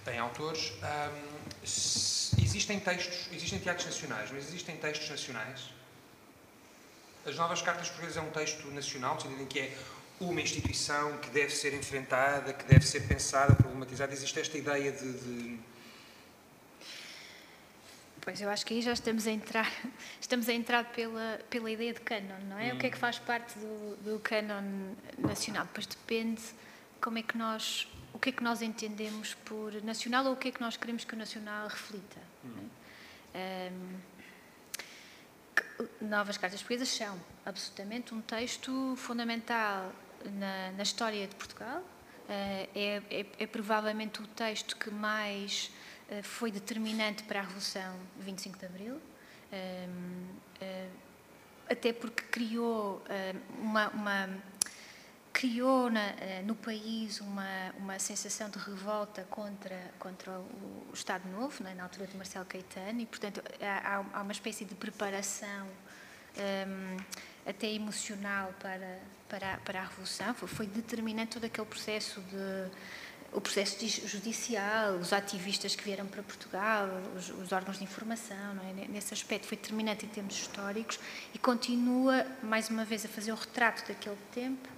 [0.07, 0.73] em autores.
[0.83, 5.71] Um, existem textos, existem teatros nacionais, mas existem textos nacionais.
[7.27, 9.77] As novas cartas portuguesas é um texto nacional, no sentido em que é
[10.21, 14.13] uma instituição que deve ser enfrentada, que deve ser pensada, problematizada.
[14.13, 15.58] Existe esta ideia de, de
[18.29, 19.73] Pois eu acho que aí já estamos a entrar,
[20.21, 22.71] estamos a entrar pela, pela ideia de canon, não é?
[22.71, 22.77] Hum.
[22.77, 25.65] O que é que faz parte do, do canon nacional?
[25.65, 26.43] Depois depende
[27.01, 30.49] como é que nós, o que é que nós entendemos por nacional ou o que
[30.49, 32.21] é que nós queremos que o nacional reflita.
[32.45, 32.69] Hum.
[33.35, 33.97] Um,
[36.07, 39.91] novas cartas portuguesas são absolutamente um texto fundamental
[40.39, 41.79] na, na história de Portugal.
[41.79, 41.83] Uh,
[42.29, 45.71] é, é, é, provavelmente o texto que mais
[46.23, 48.95] foi determinante para a Revolução de 25 de Abril.
[48.95, 51.09] Uh,
[51.71, 53.03] até porque criou
[53.61, 54.29] uma, uma
[55.39, 61.29] criou na, eh, no país uma, uma sensação de revolta contra, contra o, o Estado
[61.29, 65.67] Novo, né, na altura de Marcelo Caetano, e, portanto, há, há uma espécie de preparação
[65.67, 66.97] um, ehm,
[67.47, 68.99] até emocional para,
[69.29, 70.35] para, para a Revolução.
[70.35, 72.71] Foi, foi determinante todo aquele processo de
[73.33, 78.89] o processo judicial, os ativistas que vieram para Portugal, os, os órgãos de informação, é?
[78.89, 80.99] nesse aspecto foi determinante em termos históricos
[81.35, 84.69] e continua, mais uma vez, a fazer o retrato daquele tempo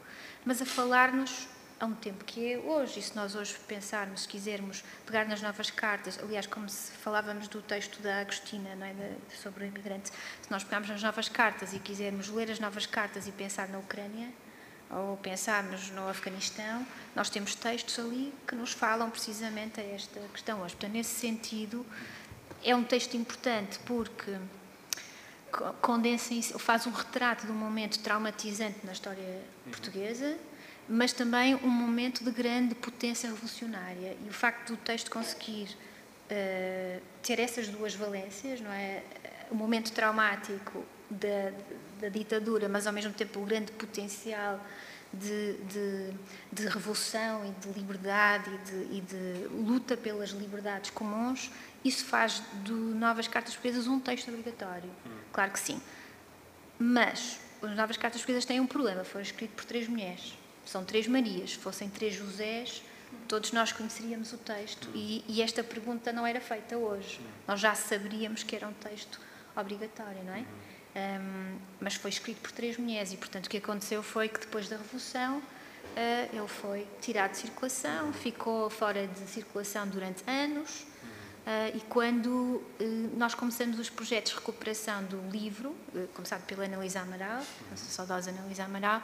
[0.44, 1.48] mas a falar-nos
[1.78, 2.98] a um tempo que é hoje.
[3.00, 7.48] E se nós hoje pensarmos, se quisermos pegar nas novas cartas, aliás, como se falávamos
[7.48, 11.28] do texto da Agostina, não é, de, sobre o imigrante, se nós pegarmos nas novas
[11.28, 14.28] cartas e quisermos ler as novas cartas e pensar na Ucrânia,
[14.90, 20.62] ou pensarmos no Afeganistão, nós temos textos ali que nos falam precisamente a esta questão
[20.62, 20.74] hoje.
[20.74, 21.86] Portanto, nesse sentido,
[22.62, 24.36] é um texto importante porque
[25.80, 29.72] condensa, faz um retrato de um momento traumatizante na história uhum.
[29.72, 30.36] portuguesa,
[30.88, 34.16] mas também um momento de grande potência revolucionária.
[34.24, 35.68] E o facto do texto conseguir
[36.30, 39.02] uh, ter essas duas valências, não é?
[39.50, 41.52] O momento traumático da,
[42.00, 44.60] da ditadura, mas ao mesmo tempo o grande potencial
[45.12, 46.14] de, de,
[46.52, 51.50] de revolução e de liberdade e de, e de, luta pelas liberdades comuns,
[51.84, 54.90] isso faz do Novas Cartas Portuguesas um texto obrigatório.
[55.06, 55.10] Hum.
[55.32, 55.80] Claro que sim.
[56.78, 59.04] Mas as Novas Cartas Portuguesas têm um problema.
[59.04, 60.34] Foi escrito por três mulheres.
[60.64, 61.50] São três Marias.
[61.50, 62.82] Se fossem três Josés,
[63.26, 64.88] todos nós conheceríamos o texto.
[64.88, 64.92] Hum.
[64.94, 67.20] E, e, esta pergunta não era feita hoje.
[67.20, 67.26] Hum.
[67.48, 69.20] Nós já saberíamos que era um texto
[69.56, 70.44] obrigatório, não é?
[70.94, 74.68] Um, mas foi escrito por três mulheres e, portanto, o que aconteceu foi que depois
[74.68, 80.86] da Revolução uh, ele foi tirado de circulação, ficou fora de circulação durante anos.
[81.40, 82.64] Uh, e quando uh,
[83.16, 85.74] nós começamos os projetos de recuperação do livro,
[86.12, 87.42] começado pela Analisa Amaral,
[87.72, 89.02] a saudosa Analisa Amaral,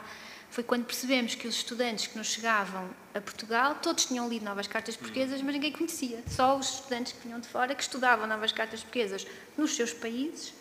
[0.49, 4.67] foi quando percebemos que os estudantes que nos chegavam a Portugal, todos tinham lido novas
[4.67, 6.23] cartas portuguesas, mas ninguém conhecia.
[6.27, 9.25] Só os estudantes que vinham de fora que estudavam novas cartas portuguesas
[9.57, 10.53] nos seus países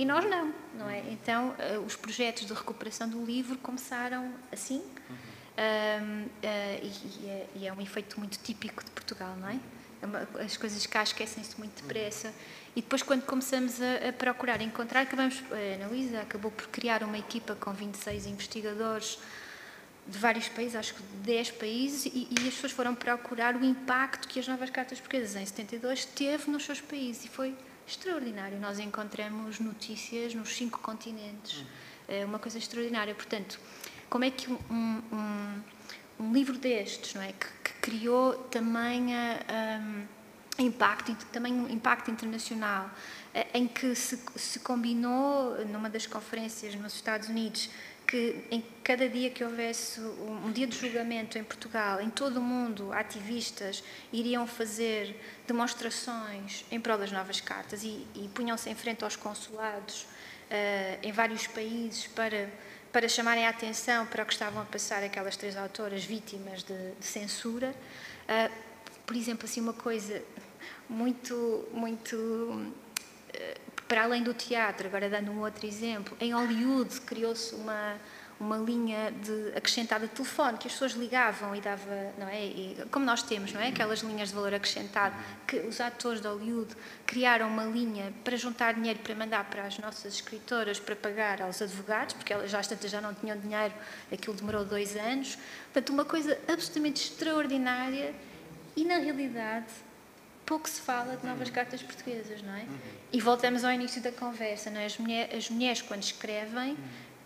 [0.00, 1.00] e nós não, não é?
[1.10, 4.78] Então, uh, os projetos de recuperação do livro começaram assim,
[5.10, 5.14] uhum.
[5.14, 9.58] uh, e, é, e, é, um efeito muito típico de Portugal, não é?
[10.38, 12.28] é as coisas cá esquecem-se muito depressa.
[12.28, 12.34] Uhum.
[12.76, 17.18] E depois, quando começamos a, a procurar encontrar, acabamos, a Analisa acabou por criar uma
[17.18, 19.18] equipa com 26 investigadores
[20.06, 23.62] de vários países, acho que de 10 países, e, e, as pessoas foram procurar o
[23.62, 27.26] impacto que as novas cartas portuguesas em 72 teve nos seus países.
[27.26, 27.54] E foi
[27.86, 28.58] extraordinário.
[28.58, 31.64] Nós encontramos notícias nos cinco continentes.
[32.08, 33.14] É uma coisa extraordinária.
[33.14, 33.58] Portanto,
[34.08, 35.62] como é que um, um,
[36.18, 40.06] um livro destes, não é, que, que criou também um,
[40.62, 42.90] impacto, também um impacto internacional,
[43.32, 47.70] eh, em que se, se combinou numa das conferências nos Estados Unidos
[48.10, 52.42] que em cada dia que houvesse um dia de julgamento em Portugal, em todo o
[52.42, 55.14] mundo, ativistas iriam fazer
[55.46, 61.12] demonstrações em prol das novas cartas e, e punham-se em frente aos consulados uh, em
[61.12, 62.50] vários países para,
[62.92, 66.92] para chamarem a atenção para o que estavam a passar aquelas três autoras vítimas de,
[66.98, 67.72] de censura.
[68.24, 68.52] Uh,
[69.06, 70.20] por exemplo, assim, uma coisa
[70.88, 77.52] muito, muito uh, para além do teatro, agora dando um outro exemplo, em Hollywood criou-se
[77.56, 77.96] uma
[78.38, 82.42] uma linha de acrescentada de telefone que as pessoas ligavam e dava, não é?
[82.42, 83.68] E, como nós temos, não é?
[83.68, 85.14] Aquelas linhas de valor acrescentado
[85.46, 89.78] que os atores de Hollywood criaram uma linha para juntar dinheiro para mandar para as
[89.78, 93.74] nossas escritoras para pagar aos advogados, porque elas já já não tinham dinheiro,
[94.10, 95.36] aquilo demorou dois anos.
[95.64, 98.14] Portanto, uma coisa absolutamente extraordinária
[98.74, 99.89] e na realidade
[100.50, 102.66] pouco se fala de novas cartas portuguesas, não é?
[103.12, 104.86] E voltamos ao início da conversa, não é?
[104.86, 106.76] As, mulher, as mulheres, quando escrevem,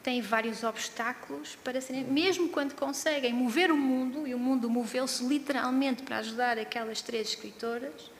[0.02, 5.24] têm vários obstáculos para serem, mesmo quando conseguem mover o mundo, e o mundo moveu-se
[5.26, 8.10] literalmente para ajudar aquelas três escritoras,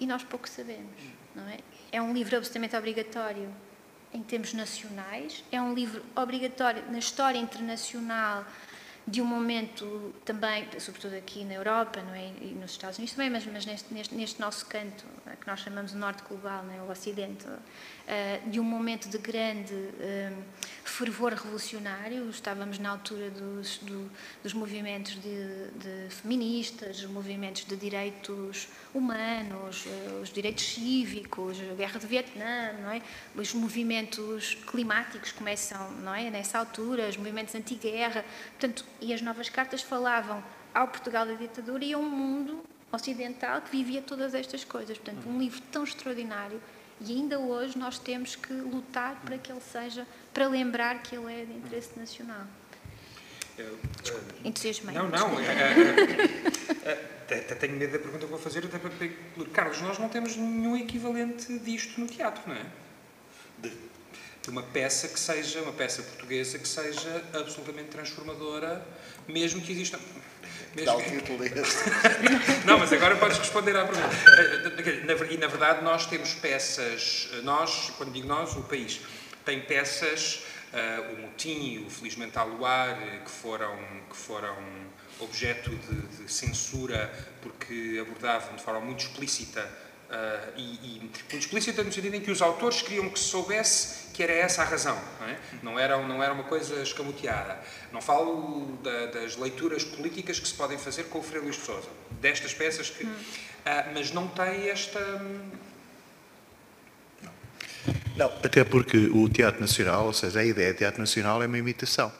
[0.00, 1.00] e nós pouco sabemos,
[1.32, 1.58] não é?
[1.92, 3.48] É um livro absolutamente obrigatório
[4.12, 8.44] em termos nacionais, é um livro obrigatório na história internacional
[9.06, 12.32] de um momento também, sobretudo aqui na Europa não é?
[12.40, 15.04] e nos Estados Unidos também, mas, mas neste, neste, neste, nosso canto,
[15.40, 16.82] que nós chamamos de Norte Global, não é?
[16.82, 20.44] o Ocidente, uh, de um momento de grande uh,
[20.84, 22.28] fervor revolucionário.
[22.28, 24.10] Estávamos na altura dos, do,
[24.42, 29.86] dos movimentos de, de, feministas, os movimentos de direitos humanos,
[30.22, 33.02] os direitos cívicos, a guerra de Vietnã, não é?
[33.34, 36.30] os movimentos climáticos começam não é?
[36.30, 38.24] nessa altura, os movimentos anti-guerra.
[38.58, 40.42] Portanto, e as novas cartas falavam
[40.74, 42.62] ao Portugal da ditadura e a um mundo
[42.92, 44.98] ocidental que vivia todas estas coisas.
[44.98, 46.60] Portanto, um livro tão extraordinário
[47.00, 51.32] e ainda hoje nós temos que lutar para que ele seja, para lembrar que ele
[51.32, 52.46] é de interesse nacional.
[54.44, 54.94] Entusiasmei.
[54.94, 55.38] Não, não.
[55.40, 56.10] É,
[56.84, 58.64] é, é, tenho medo da pergunta que vou fazer.
[58.64, 58.90] Até para,
[59.52, 62.64] Carlos, nós não temos nenhum equivalente disto no teatro, não é?
[63.58, 63.70] De
[64.48, 68.84] uma peça que seja, uma peça portuguesa que seja absolutamente transformadora,
[69.28, 69.98] mesmo que exista
[70.84, 71.38] Dá o título
[72.64, 75.32] Não, mas agora podes responder à pergunta.
[75.32, 79.00] E, na verdade, nós temos peças, nós, quando digo nós, o país,
[79.44, 83.76] tem peças, uh, o Motim, o Felizmente ao Luar, que foram,
[84.08, 84.56] que foram
[85.18, 87.12] objeto de, de censura
[87.42, 89.68] porque abordavam de forma muito explícita
[90.10, 94.10] Uh, e, e, muito explícita no sentido em que os autores queriam que se soubesse
[94.12, 95.38] que era essa a razão, não, é?
[95.62, 97.56] não, era, não era uma coisa escamoteada.
[97.92, 101.88] Não falo da, das leituras políticas que se podem fazer com o Freire Luís Sousa,
[102.20, 103.04] destas peças que.
[103.04, 103.14] Uh,
[103.94, 104.98] mas não tem esta.
[107.22, 107.32] Não.
[108.16, 111.58] não, até porque o Teatro Nacional, ou seja, a ideia de Teatro Nacional é uma
[111.58, 112.12] imitação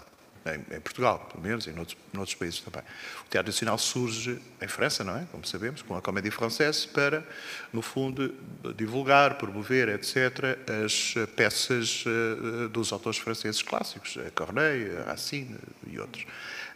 [0.47, 2.83] em, em, Portugal, pelo menos, e noutros, noutros países também.
[3.27, 5.27] O Teatro Nacional surge em França, não é?
[5.31, 7.27] Como sabemos, com a Comédie Française, para,
[7.73, 8.35] no fundo,
[8.77, 15.57] divulgar, promover, etc., as peças uh, dos autores franceses clássicos, Corneille, Racine
[15.87, 16.25] e outros.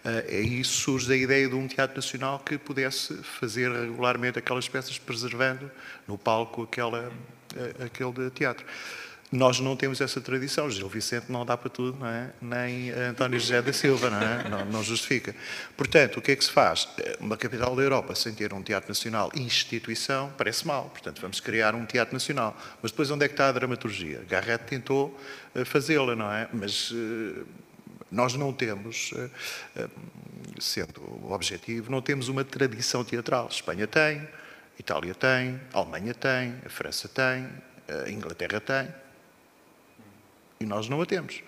[0.04, 4.98] Uh, aí surge a ideia de um teatro nacional que pudesse fazer regularmente aquelas peças,
[4.98, 5.70] preservando
[6.06, 8.66] no palco aquela, uh, aquele teatro.
[9.34, 10.70] Nós não temos essa tradição.
[10.70, 12.30] Gil Vicente não dá para tudo, não é?
[12.40, 14.48] nem António José da Silva, não, é?
[14.48, 15.34] não, não, justifica.
[15.76, 16.88] Portanto, o que é que se faz?
[17.18, 20.84] Uma capital da Europa sem ter um teatro nacional instituição parece mal.
[20.84, 22.56] Portanto, vamos criar um teatro nacional.
[22.80, 24.24] Mas depois onde é que está a dramaturgia?
[24.28, 25.18] Garrett tentou
[25.52, 26.48] eh, fazê-la, não é?
[26.52, 27.42] Mas eh,
[28.12, 29.12] nós não temos,
[29.76, 29.88] eh,
[30.60, 33.48] sendo objetivo, não temos uma tradição teatral.
[33.50, 34.28] Espanha tem,
[34.78, 37.48] Itália tem, Alemanha tem, a França tem,
[37.88, 39.03] a Inglaterra tem
[40.64, 41.42] e nós não a temos.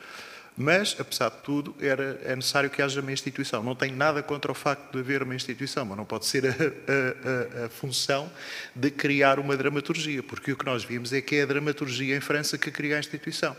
[0.56, 3.62] Mas, apesar de tudo, era, é necessário que haja uma instituição.
[3.62, 6.50] Não tenho nada contra o facto de haver uma instituição, mas não pode ser a,
[6.50, 8.32] a, a, a, função
[8.74, 12.20] de criar uma dramaturgia, porque o que nós vimos é que é a dramaturgia em
[12.20, 13.54] França que cria a instituição.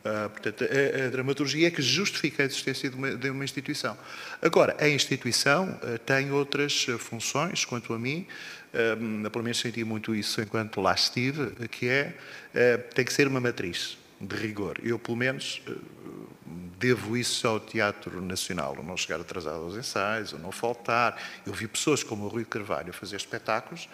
[0.00, 3.96] Uh, portanto, a, dramaturgia é que justifica a existência de uma, de uma instituição.
[4.40, 8.26] Agora, a instituição uh, tem outras uh, funções, quanto a mim,
[8.72, 12.14] uh, pelo menos senti muito isso enquanto lá estive, que é,
[12.94, 14.78] tem que ser uma matriz de rigor.
[14.82, 15.72] Eu, pelo menos, eh,
[16.78, 21.20] devo isso ao Teatro Nacional, não chegar atrasado aos ensaios, ou não faltar.
[21.46, 23.88] Eu vi pessoas como o Rui Carvalho fazer espetáculos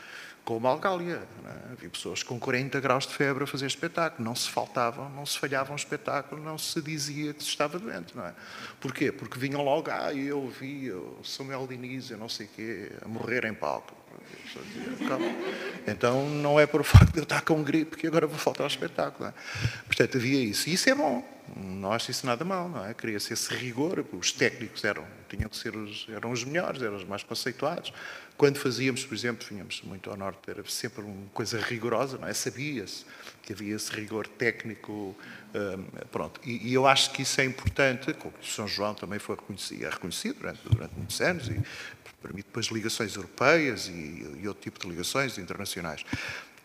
[0.45, 1.23] com uma algália.
[1.45, 1.75] É?
[1.77, 4.25] Vi pessoas com 40 graus de febre a fazer espetáculo.
[4.25, 8.17] Não se faltavam, não se falhava um espetáculo, não se dizia que se estava doente.
[8.17, 8.35] Não é?
[8.81, 9.13] Porquê?
[9.13, 13.09] Porque vinham logo, ah, eu vi o Samuel Diniz, eu não sei o quê, a
[13.09, 13.95] morrer em palco.
[15.87, 18.69] Então não é por facto de eu estar com gripe que agora vou faltar ao
[18.69, 19.29] espetáculo.
[19.29, 19.35] É?
[19.87, 20.69] Portanto, havia isso.
[20.69, 21.25] E isso é bom.
[21.57, 22.95] Não acho isso nada mal, não é?
[22.95, 24.05] Queria-se esse rigor.
[24.13, 25.05] Os técnicos eram,
[25.37, 27.93] tinham que ser os, eram os melhores, eram os mais conceituados.
[28.37, 32.35] Quando fazíamos, por exemplo, vinhamos muito ao norte, era sempre uma coisa rigorosa, não é?
[32.35, 33.05] Sabia-se
[33.43, 35.17] que havia esse rigor técnico,
[35.55, 36.41] hum, pronto.
[36.45, 39.91] E, e, eu acho que isso é importante, como São João também foi reconhecido, é
[39.91, 41.61] reconhecido durante, durante muitos anos, e
[42.23, 46.05] permite depois ligações europeias e, e, outro tipo de ligações internacionais.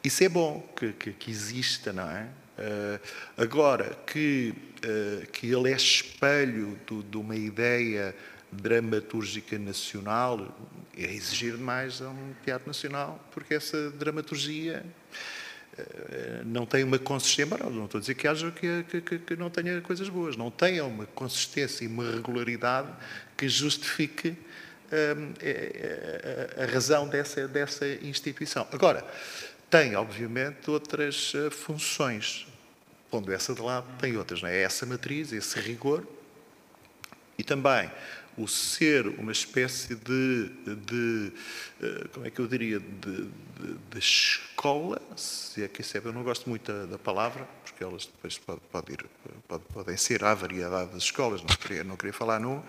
[0.03, 2.27] Isso é bom que, que, que exista, não é?
[2.57, 2.99] Uh,
[3.37, 8.15] agora, que, uh, que ele é espelho de uma ideia
[8.61, 10.55] dramatúrgica nacional,
[10.97, 14.85] é exigir demais a um teatro nacional, porque essa dramaturgia
[15.77, 19.35] uh, não tem uma consistência, não, não estou a dizer que haja que, que, que
[19.35, 22.89] não tenha coisas boas, não tem uma consistência e uma regularidade
[23.37, 24.37] que justifique
[24.95, 28.67] Hum, é, a razão dessa, dessa instituição.
[28.71, 29.03] Agora,
[29.67, 32.45] tem, obviamente, outras eh, funções.
[33.09, 34.43] Pondo essa de lado, tem outras.
[34.43, 34.57] Não é?
[34.57, 36.07] é essa matriz, esse rigor.
[37.37, 37.89] E também
[38.37, 40.49] o ser uma espécie de,
[40.85, 41.31] de
[41.81, 46.01] eh, como é que eu diria, de, de, de escola, se é que isso é,
[46.03, 49.05] eu não gosto muito da, da palavra, porque elas depois pode, pode ir,
[49.47, 52.61] pode, podem ser, há variedade das escolas, não queria, não queria falar num,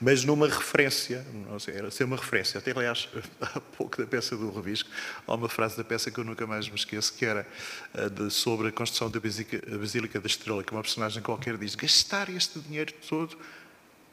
[0.00, 2.58] mas numa referência, não sei, era ser uma referência.
[2.58, 3.08] Até, aliás,
[3.40, 4.88] há pouco da peça do Revisco,
[5.26, 7.46] há uma frase da peça que eu nunca mais me esqueço, que era
[7.94, 11.74] eh, de, sobre a construção da Basílica, Basílica da Estrela, que uma personagem qualquer diz,
[11.74, 13.36] gastar este dinheiro todo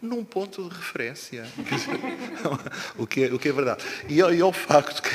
[0.02, 1.45] num ponto de referência.
[2.98, 3.84] o, que é, o que é verdade.
[4.07, 5.10] E, e ao facto que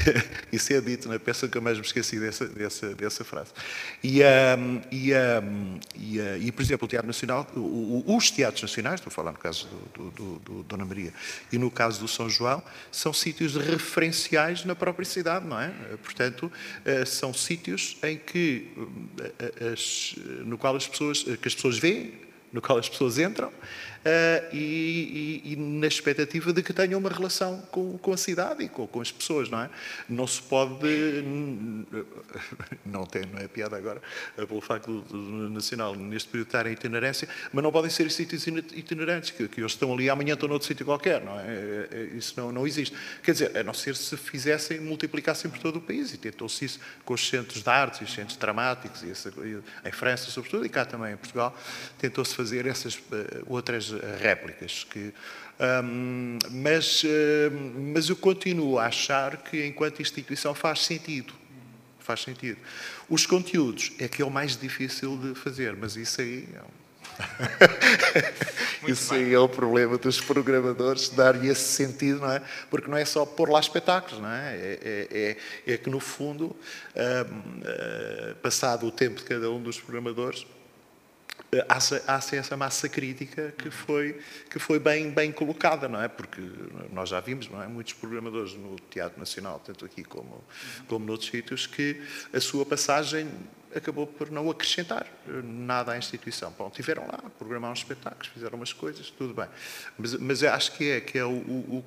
[0.55, 3.53] isso é dito na peça que eu mais me esqueci dessa, dessa, dessa frase.
[4.03, 8.31] E, um, e, um, e, uh, e, por exemplo, o Teatro Nacional, o, o, os
[8.31, 11.13] teatros nacionais, estou a falar no caso do, do, do, Dona Maria
[11.53, 15.69] e no caso do São João, são sítios referenciais na própria cidade, não é?
[16.03, 21.79] Portanto, uh, são sítios em que, uh, as, no qual as pessoas, que as pessoas
[21.79, 22.21] veem,
[22.53, 23.51] no qual as pessoas entram,
[24.53, 28.69] e, e, e, na expectativa de que tenham uma relação com, com a cidade e
[28.69, 29.71] com, com, as pessoas, não é?
[30.09, 31.25] Não se pode,
[32.85, 34.03] não tem, não é piada agora,
[34.37, 38.47] eh, pelo facto do, Nacional neste período estar em itinerância, mas não podem ser sítios
[38.47, 41.45] itinerantes, que, que hoje estão ali amanhã estão noutro sítio qualquer, não é?
[41.47, 42.97] Eh, isso não, não existe.
[43.23, 46.81] Quer dizer, a não ser se fizessem, multiplicassem por todo o país, e tentou-se isso
[47.05, 49.33] com os centros de artes e os centros dramáticos, e essa,
[49.85, 51.57] em França sobretudo, e cá também em Portugal,
[51.99, 53.01] tentou-se fazer essas uh,
[54.21, 54.85] réplicas.
[54.91, 55.13] Que,
[55.85, 57.09] um, mas, uh,
[57.95, 61.33] mas eu continuo a achar que, enquanto instituição, faz sentido.
[62.01, 62.59] Faz sentido.
[63.09, 66.83] Os conteúdos é que é o mais difícil de fazer, mas isso aí é um...
[68.89, 72.43] Isso aí é o problema dos programadores, dar-lhe esse sentido, não é?
[72.69, 74.57] Porque não é só pôr lá espetáculos, não é?
[74.57, 75.37] É, é,
[75.67, 76.47] é, é que, no fundo,
[76.97, 80.45] uh, passado o tempo de cada um dos programadores,
[82.09, 84.19] há-se essa massa crítica que foi,
[84.49, 86.09] que foi bem, bem colocada, não é?
[86.09, 86.41] Porque
[86.91, 87.67] nós já vimos, não é?
[87.67, 90.43] Muitos programadores no Teatro Nacional, tanto aqui como,
[90.89, 92.01] como noutros sítios, que
[92.33, 93.29] a sua passagem
[93.75, 95.07] acabou por não acrescentar
[95.45, 96.55] nada à instituição.
[96.57, 99.49] Bom, tiveram lá, programaram espetáculos, fizeram umas coisas, tudo bem.
[99.99, 101.85] Mas, mas acho que é, que é o, o,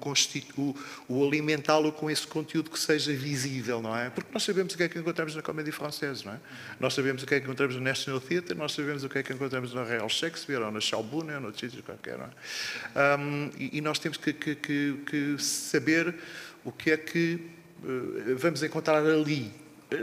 [0.57, 0.76] o,
[1.07, 4.10] o alimentá-lo com esse conteúdo que seja visível, não é?
[4.10, 6.40] Porque nós sabemos o que é que encontramos na comédia francesa, não é?
[6.80, 9.24] Nós sabemos o que é que encontramos no National Theatre, nós sabemos o que é
[9.24, 13.18] que encontramos na Real Shakespeare, ou na Schaubune, ou noutros sítios qualquer, não é?
[13.18, 16.16] Um, e, e, nós temos que, que, que, que saber
[16.64, 17.40] o que é que
[17.84, 19.52] uh, vamos encontrar ali,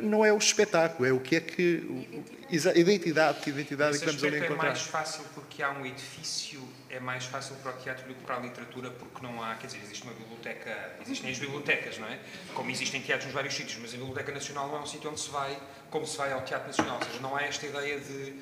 [0.00, 2.22] não é o espetáculo, é o que é que.
[2.50, 2.80] Identidade.
[2.80, 4.66] Identidade, que identidade que estamos ali a encontrar.
[4.66, 6.60] É mais fácil porque há um edifício,
[6.90, 9.68] é mais fácil para o teatro do que para a literatura, porque não há, quer
[9.68, 12.18] dizer, existe uma biblioteca, existem as bibliotecas, não é?
[12.54, 15.20] Como existem teatros nos vários sítios, mas a Biblioteca Nacional não é um sítio onde
[15.20, 15.58] se vai,
[15.90, 18.34] como se vai ao Teatro Nacional, ou seja, não há esta ideia de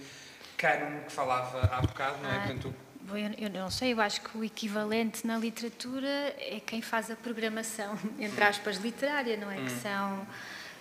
[0.57, 2.37] cânone que falava há bocado, não é?
[2.37, 2.41] Ah.
[2.41, 2.75] Portanto,
[3.39, 6.09] eu não sei, eu acho que o equivalente na literatura
[6.39, 9.59] é quem faz a programação, entre aspas, literária, não é?
[9.59, 9.65] Hum.
[9.65, 10.27] Que são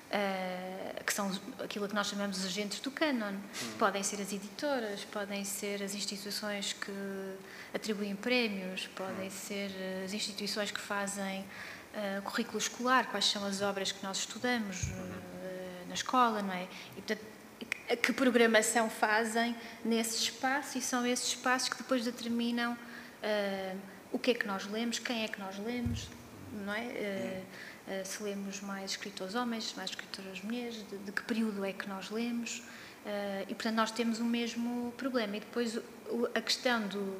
[0.09, 1.31] Uh, que são
[1.63, 3.33] aquilo que nós chamamos de agentes do canon.
[3.33, 3.77] Hum.
[3.77, 6.91] Podem ser as editoras, podem ser as instituições que
[7.73, 9.31] atribuem prémios, podem hum.
[9.31, 9.69] ser
[10.03, 11.41] as instituições que fazem
[11.93, 16.67] uh, currículo escolar, quais são as obras que nós estudamos uh, na escola, não é?
[16.97, 17.25] E, portanto,
[18.01, 19.55] que programação fazem
[19.85, 22.77] nesse espaço e são esses espaços que depois determinam
[24.11, 26.07] o que é que nós lemos, quem é que nós lemos,
[26.51, 26.85] não é?
[26.85, 27.41] Eh,
[28.03, 32.09] se lemos mais escritores homens, mais escritoras mulheres, de, de, que período é que nós
[32.09, 32.59] lemos.
[32.59, 35.37] Uh, e, portanto, nós temos o mesmo problema.
[35.37, 35.79] E depois
[36.35, 37.17] a questão do.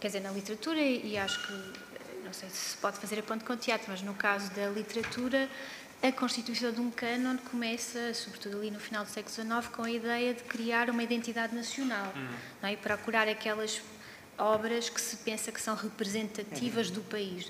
[0.00, 1.88] Quer dizer, na literatura, e acho que.
[2.24, 5.48] Não sei se pode fazer a ponto com o teatro, mas no caso da literatura,
[6.02, 9.90] a constituição de um cânon começa, sobretudo ali no final do século XIX, com a
[9.90, 12.68] ideia de criar uma identidade nacional uhum.
[12.68, 12.72] é?
[12.74, 13.80] e procurar aquelas
[14.38, 17.46] obras que se pensa que são representativas do país.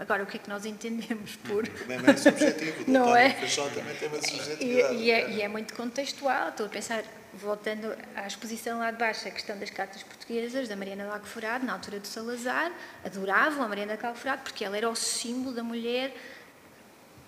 [0.00, 1.66] Agora, o que é que nós entendemos por...
[1.66, 3.30] Também é subjetivo, não é?
[3.30, 4.94] também tem uma subjetividade.
[4.94, 7.04] E, e, é, e é muito contextual, estou a pensar,
[7.34, 11.64] voltando à exposição lá de baixo, a questão das cartas portuguesas, da Mariana Lago Furado,
[11.64, 12.72] na altura de Salazar,
[13.04, 16.12] adoravam a Mariana Lago Furado porque ela era o símbolo da mulher,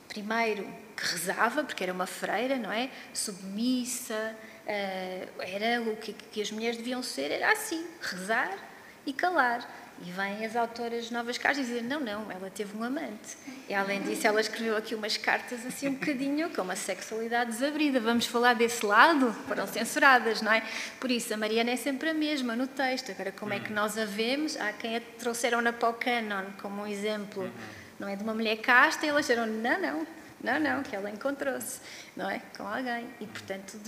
[0.08, 2.90] primeiro, que rezava, porque era uma freira, não é?
[3.14, 4.34] Submissa,
[4.66, 8.69] uh, era o que, que as mulheres deviam ser, era assim, rezar,
[9.06, 9.66] e calar.
[10.02, 13.36] E vêm as autoras novas cartas dizem, não, não, ela teve um amante.
[13.68, 18.00] E além disso, ela escreveu aqui umas cartas assim um bocadinho com uma sexualidade desabrida.
[18.00, 19.30] Vamos falar desse lado?
[19.46, 20.62] Foram censuradas, não é?
[20.98, 23.10] Por isso, a Mariana é sempre a mesma no texto.
[23.10, 24.56] Agora, como é que nós a vemos?
[24.56, 27.52] Há quem a trouxeram-na para o canon como um exemplo,
[27.98, 28.16] não é?
[28.16, 30.06] De uma mulher casta e elas disseram, não, não,
[30.42, 31.78] não, não, que ela encontrou-se,
[32.16, 32.40] não é?
[32.56, 33.06] Com alguém.
[33.20, 33.78] E, portanto,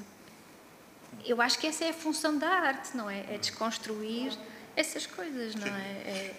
[1.25, 3.21] eu acho que essa é a função da arte, não é?
[3.31, 4.37] É desconstruir
[4.77, 5.90] essas coisas, não é?
[6.07, 6.35] é...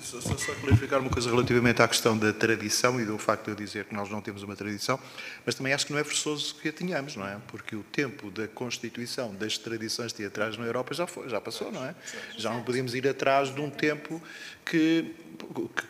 [0.00, 3.50] Só, só, só, clarificar uma coisa relativamente à questão da tradição e do facto de
[3.50, 4.98] eu dizer que nós não temos uma tradição,
[5.44, 7.36] mas também acho que não é forçoso que a tenhamos, não é?
[7.48, 11.84] Porque o tempo da constituição das tradições teatrais na Europa já foi, já passou, não
[11.84, 11.94] é?
[12.36, 14.22] Já não podemos ir atrás de um tempo
[14.64, 15.14] que,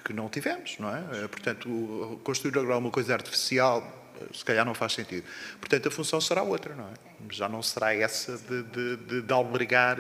[0.05, 1.29] que não tivemos, não é?
[1.29, 4.02] Portanto, construir agora uma coisa artificial
[4.33, 5.25] se calhar não faz sentido.
[5.59, 6.93] Portanto, a função será outra, não é?
[7.31, 9.99] Já não será essa de, de, de, de albergar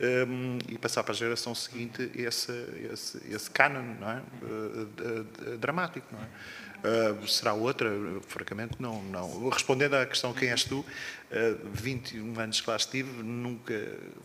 [0.00, 2.52] um, e passar para a geração seguinte esse,
[2.92, 4.22] esse, esse canon, não é?
[4.42, 6.28] Uh, dramático, não é?
[6.78, 7.90] Uh, será outra?
[8.28, 9.48] Francamente, não, não.
[9.48, 10.84] Respondendo à questão quem és tu,
[11.74, 13.74] 21 anos que lá estive, nunca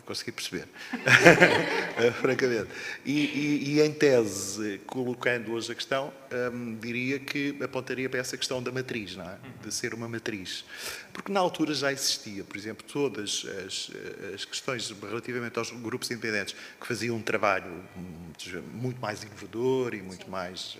[0.05, 0.67] consegui perceber.
[0.93, 2.69] uh, francamente.
[3.05, 6.13] E, e, e, em tese, colocando hoje a questão,
[6.53, 9.37] um, diria que apontaria para essa questão da matriz, não é?
[9.61, 10.63] De ser uma matriz.
[11.11, 13.91] Porque na altura já existia, por exemplo, todas as,
[14.33, 17.83] as questões relativamente aos grupos independentes que faziam um trabalho
[18.73, 20.77] muito mais inovador e muito mais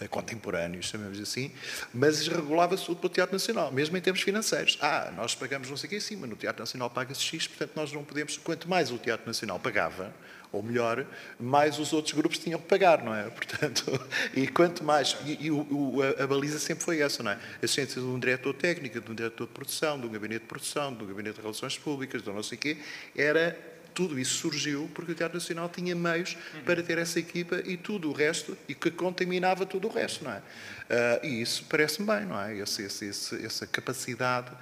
[0.00, 1.50] uh, contemporâneo, chamemos assim,
[1.92, 4.78] mas regulava-se tudo pelo Teatro Nacional, mesmo em termos financeiros.
[4.80, 7.72] Ah, nós pagamos não sei o que em cima, no Teatro Nacional paga-se X, portanto
[7.76, 8.36] nós não podemos.
[8.36, 10.14] Quanto mais o Teatro Nacional pagava,
[10.52, 11.06] ou melhor,
[11.38, 13.24] mais os outros grupos tinham que pagar, não é?
[13.30, 15.16] Portanto, e quanto mais.
[15.24, 17.38] E, e o, a, a, baliza sempre foi essa, não é?
[17.62, 20.46] A ciência de um diretor técnico, de um diretor de produção, de um gabinete de
[20.46, 22.78] produção, de um gabinete de relações públicas, de não sei o quê,
[23.16, 26.36] era tudo isso surgiu porque o Teatro Nacional tinha meios
[26.66, 30.32] para ter essa equipa e tudo o resto, e que contaminava tudo o resto, não
[30.32, 30.38] é?
[30.38, 32.54] Uh, e isso parece-me bem, não é?
[32.58, 34.52] Esse, esse, esse, essa capacidade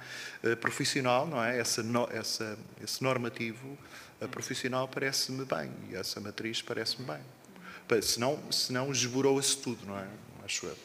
[0.41, 1.59] uh, profissional, não é?
[1.59, 3.77] Essa, no, essa, esse normativo
[4.21, 8.01] uh, profissional parece-me bem e essa matriz parece-me bem.
[8.01, 10.07] Senão, senão esborou-se tudo, não é?
[10.45, 10.77] Acho eu.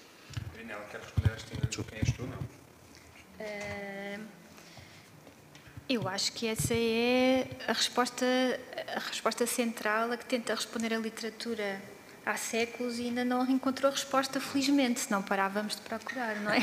[0.52, 2.40] Marinela, quer responder a esta quem és tu, não?
[5.90, 8.24] Eu acho que essa é a resposta,
[8.94, 11.82] a resposta central a que tenta responder a literatura
[12.24, 16.60] há séculos e ainda não encontrou resposta, felizmente, senão parávamos de procurar, não é?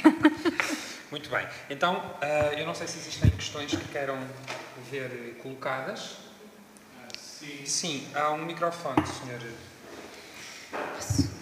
[1.11, 1.45] Muito bem.
[1.69, 2.15] Então,
[2.57, 4.17] eu não sei se existem questões que queiram
[4.89, 6.19] ver colocadas.
[7.19, 7.65] Sim.
[7.65, 9.41] Sim, há um microfone, senhor.
[10.71, 11.36] Posso?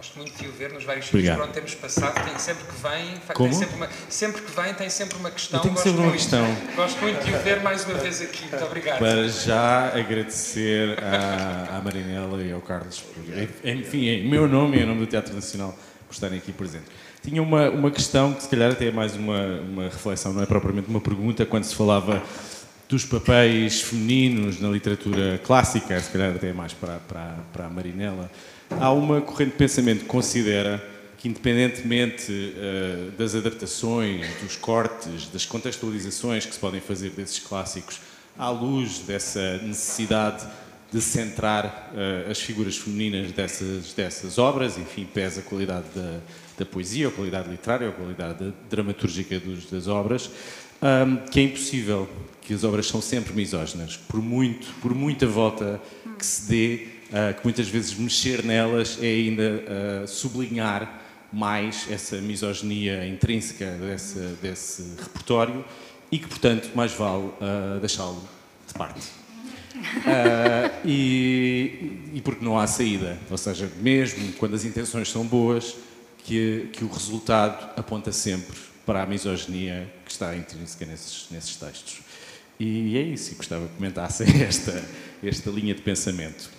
[0.00, 2.24] Gosto muito de o ver nos vários sítios por onde temos passado.
[2.24, 3.50] Tem sempre que vem, Como?
[3.50, 5.60] Tem sempre, uma, sempre que vem, tem sempre uma questão.
[5.60, 6.56] Tem sempre uma questão.
[6.74, 8.46] Gosto muito de o ver mais uma vez aqui.
[8.48, 8.98] Muito obrigado.
[8.98, 13.22] Para já agradecer à, à Marinela e ao Carlos, por,
[13.62, 15.78] enfim, em meu nome e em nome do Teatro Nacional,
[16.08, 16.88] por estarem aqui presentes.
[17.22, 20.46] Tinha uma, uma questão que, se calhar, até é mais uma, uma reflexão, não é
[20.46, 22.22] propriamente uma pergunta, quando se falava
[22.88, 27.68] dos papéis femininos na literatura clássica, se calhar até é mais para, para, para a
[27.68, 28.30] Marinela
[28.78, 30.82] há uma corrente de pensamento que considera
[31.18, 38.00] que, independentemente uh, das adaptações, dos cortes, das contextualizações que se podem fazer desses clássicos,
[38.38, 40.46] à luz dessa necessidade
[40.90, 46.20] de centrar uh, as figuras femininas dessas, dessas obras, enfim, pesa a qualidade da,
[46.58, 50.30] da poesia, a qualidade literária, a qualidade dramatúrgica dos, das obras,
[50.82, 52.08] um, que é impossível
[52.40, 55.80] que as obras são sempre misóginas, por, muito, por muita volta
[56.18, 61.00] que se dê uh, que muitas vezes mexer nelas é ainda uh, sublinhar
[61.32, 65.64] mais essa misoginia intrínseca desse, desse repertório
[66.10, 68.28] e que, portanto, mais vale uh, deixá-lo
[68.66, 69.08] de parte.
[70.84, 75.76] E, e, porque não há saída, ou seja, mesmo quando as intenções são boas,
[76.24, 82.00] que, que o resultado aponta sempre para a misoginia que está intrínseca nesses, nesses textos.
[82.58, 84.84] E é isso, e gostava que comentassem esta,
[85.22, 86.50] esta linha de pensamento.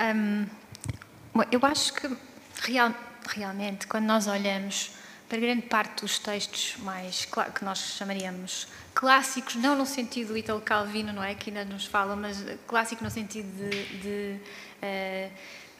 [0.00, 0.46] Um,
[1.50, 2.16] eu acho que
[2.62, 2.94] real,
[3.28, 4.92] realmente, quando nós olhamos
[5.28, 11.12] para grande parte dos textos mais que nós chamaríamos clássicos, não no sentido Italo Calvino,
[11.12, 14.40] não é que ainda nos fala, mas clássico no sentido de, de
[14.82, 15.30] uh,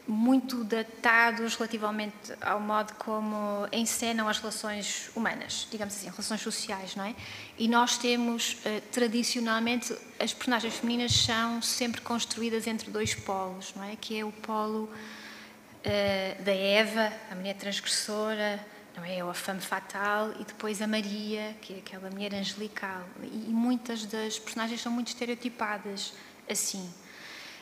[0.06, 7.04] muito datados relativamente ao modo como encenam as relações humanas, digamos assim, relações sociais, não
[7.04, 7.14] é?
[7.58, 13.84] E nós temos, uh, tradicionalmente, as personagens femininas são sempre construídas entre dois polos, não
[13.84, 13.96] é?
[13.96, 18.64] Que é o polo uh, da Eva, a mulher transgressora,
[18.96, 19.22] não é?
[19.22, 23.04] Ou a fame fatal, e depois a Maria, que é aquela mulher angelical.
[23.22, 26.12] E muitas das personagens são muito estereotipadas
[26.48, 26.92] assim.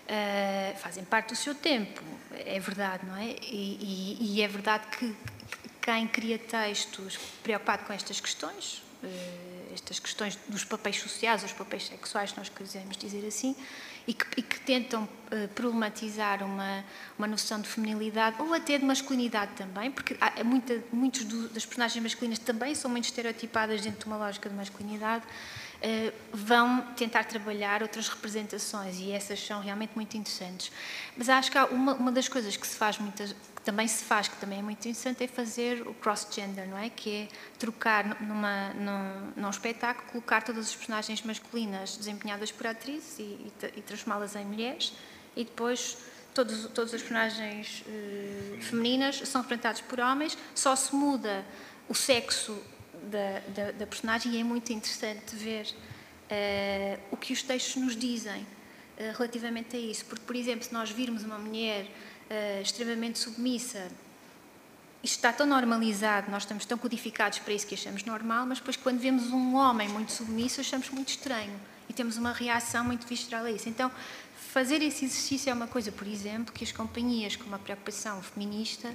[0.09, 2.03] Uh, fazem parte do seu tempo,
[2.33, 3.37] é verdade, não é?
[3.43, 5.15] E, e, e é verdade que
[5.83, 11.87] quem cria textos preocupado com estas questões, uh, estas questões dos papéis sociais, os papéis
[11.89, 13.55] sexuais, nós quisermos dizer assim,
[14.07, 16.83] e que, e que tentam uh, problematizar uma,
[17.19, 21.67] uma noção de feminilidade ou até de masculinidade também, porque há, muita, muitos do, das
[21.67, 25.25] personagens masculinas também são muito estereotipadas dentro de uma lógica de masculinidade
[26.33, 30.73] vão tentar trabalhar outras representações e essas são realmente muito interessantes.
[31.17, 34.05] Mas acho que há uma, uma das coisas que se faz muitas que também se
[34.05, 36.91] faz, que também é muito interessante, é fazer o cross-gender, não é?
[36.91, 37.29] Que é
[37.59, 43.53] trocar numa, num, num espetáculo, colocar todas as personagens masculinas desempenhadas por atrizes e, e,
[43.77, 44.93] e transformá-las em mulheres
[45.37, 45.99] e depois
[46.35, 51.45] todos, todas as personagens uh, femininas são representadas por homens, só se muda
[51.89, 52.61] o sexo
[53.09, 57.97] da, da, da personagem e é muito interessante ver uh, o que os textos nos
[57.97, 60.05] dizem uh, relativamente a isso.
[60.05, 61.87] Porque, por exemplo, se nós virmos uma mulher
[62.61, 63.89] extremamente submissa,
[65.03, 68.77] isto está tão normalizado, nós estamos tão codificados para isso que achamos normal, mas depois
[68.77, 71.59] quando vemos um homem muito submisso achamos muito estranho
[71.89, 73.69] e temos uma reação muito visceral a isso.
[73.69, 73.91] Então,
[74.53, 78.93] fazer esse exercício é uma coisa, por exemplo, que as companhias com uma preocupação feminista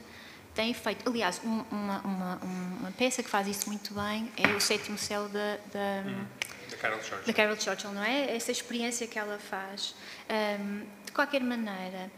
[0.53, 1.07] têm feito.
[1.09, 5.57] Aliás, uma, uma, uma, peça que faz isso muito bem é o Sétimo Céu da,
[5.71, 6.25] da, hum,
[6.69, 7.25] da Carol Churchill.
[7.25, 8.35] Da Carol Churchill, não é?
[8.35, 9.95] Essa experiência que ela faz.
[10.29, 12.11] Um, de qualquer maneira,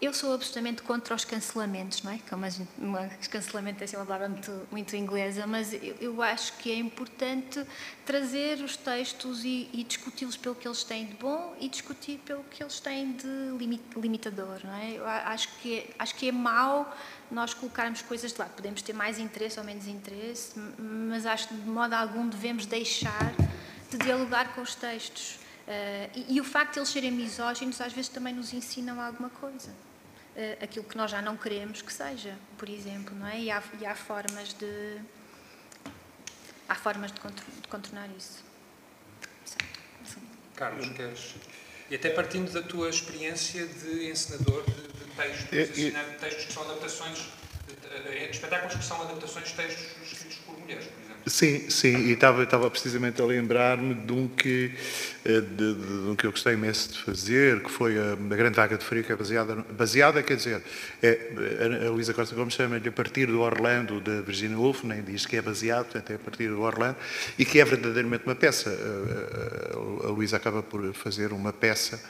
[0.00, 2.18] eu sou absolutamente contra os cancelamentos, não é?
[2.28, 6.22] Como a gente, uma, cancelamento é assim uma palavra muito, muito inglesa, mas eu, eu,
[6.22, 7.62] acho que é importante
[8.06, 12.42] trazer os textos e, e discuti-los pelo que eles têm de bom e discutir pelo
[12.44, 13.26] que eles têm de
[13.94, 14.92] limitador, não é?
[14.92, 16.96] Eu acho que, é, acho que é mau
[17.30, 18.52] nós colocarmos coisas de lado.
[18.52, 23.34] Podemos ter mais interesse ou menos interesse, mas acho que de modo algum devemos deixar
[23.90, 25.34] de dialogar com os textos.
[25.68, 29.28] Uh, e, e, o facto de eles serem misóginos às vezes também nos ensinam alguma
[29.28, 29.70] coisa.
[30.36, 33.40] Uh, aquilo que nós já não queremos que seja, por exemplo, não é?
[33.40, 35.00] E há, e há formas de
[36.68, 38.44] há formas de, de contornar isso.
[40.54, 41.34] Carlos, queres?
[41.90, 47.18] E até partindo da tua experiência de encenador de, de textos, textos que são adaptações,
[47.66, 51.09] de, de, de, espetáculos que são adaptações de textos escritos por mulheres, por exemplo.
[51.26, 54.72] Sim, sim, e estava, estava precisamente a lembrar-me de um que,
[55.24, 58.36] eh, de, de, de, um que eu gostei imenso de fazer, que foi a, a
[58.36, 60.62] Grande Vaga de Frio, que é baseada, baseada quer dizer,
[61.02, 65.26] é, a Luísa Costa Gomes chama-lhe a partir do Orlando, de Virginia Woolf, nem diz
[65.26, 66.96] que é baseado, portanto é a partir do Orlando,
[67.38, 68.70] e que é verdadeiramente uma peça.
[68.70, 72.02] A, a, a Luísa acaba por fazer uma peça,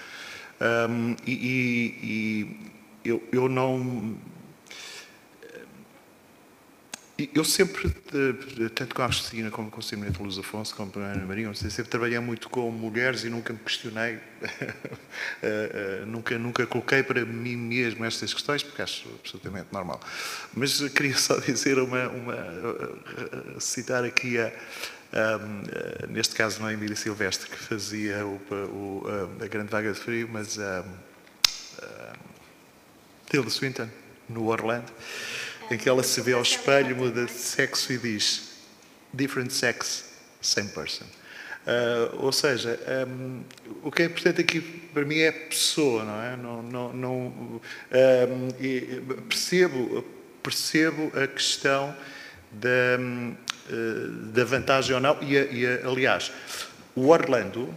[0.88, 4.16] um, e, e, e eu, eu não
[7.34, 7.90] eu sempre,
[8.74, 11.52] tanto com a Cristina como com a Semineta Luz Afonso, como com a Ana Maria,
[11.54, 14.70] sempre trabalhei muito com mulheres e nunca me questionei, eh,
[15.42, 20.00] eh, nunca, nunca coloquei para mim mesmo estas questões, porque acho absolutamente normal.
[20.54, 24.52] Mas queria só dizer uma, uma eh, citar aqui a,
[25.12, 29.02] um, neste caso não é Emília Silvestre que fazia o, o,
[29.42, 30.84] a grande vaga de frio, mas a,
[31.82, 32.12] a
[33.28, 33.88] Tilda Swinton,
[34.28, 34.92] no Orlando,
[35.70, 38.50] em que ela se vê ao espelho, muda de sexo e diz
[39.12, 41.04] different sex, same person.
[41.60, 43.42] Uh, ou seja, um,
[43.82, 46.36] o que é importante aqui para mim é a pessoa, não é?
[46.36, 48.48] Não, não, não um,
[49.28, 50.02] percebo,
[50.42, 51.94] percebo a questão
[52.50, 52.98] da,
[54.32, 56.32] da vantagem ou não, e, e aliás,
[56.96, 57.72] o Orlando,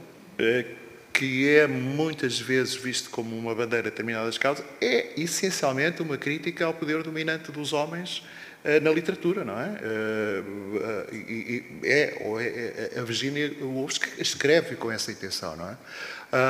[1.14, 6.66] que é muitas vezes visto como uma bandeira de determinadas causas, é essencialmente uma crítica
[6.66, 8.24] ao poder dominante dos homens
[8.66, 9.68] uh, na literatura, não é?
[9.68, 15.70] Uh, uh, e, é, ou é, é, a Virginia Woolf escreve com essa intenção, não
[15.70, 15.78] é?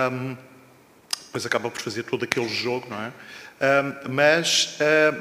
[0.09, 0.37] Um,
[1.45, 3.11] acaba por fazer todo aquele jogo, não é?
[4.09, 4.77] Mas,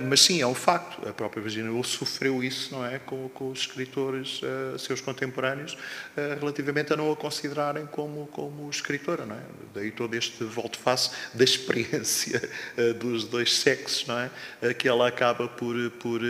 [0.08, 1.08] mas sim, é um facto.
[1.08, 5.74] A própria Virginia Woolf sofreu isso, não é, com, com os escritores uh, seus contemporâneos,
[5.74, 9.42] uh, relativamente a não a considerarem como, como escritora, não é?
[9.74, 12.42] Daí todo este volte-face da experiência
[12.78, 14.30] uh, dos dois sexos, não é?
[14.74, 16.20] que ela acaba por, por,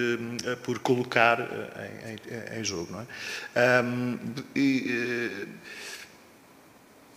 [0.62, 3.82] por colocar em, em, em, jogo, não é?
[3.82, 4.18] Um,
[4.56, 5.46] e,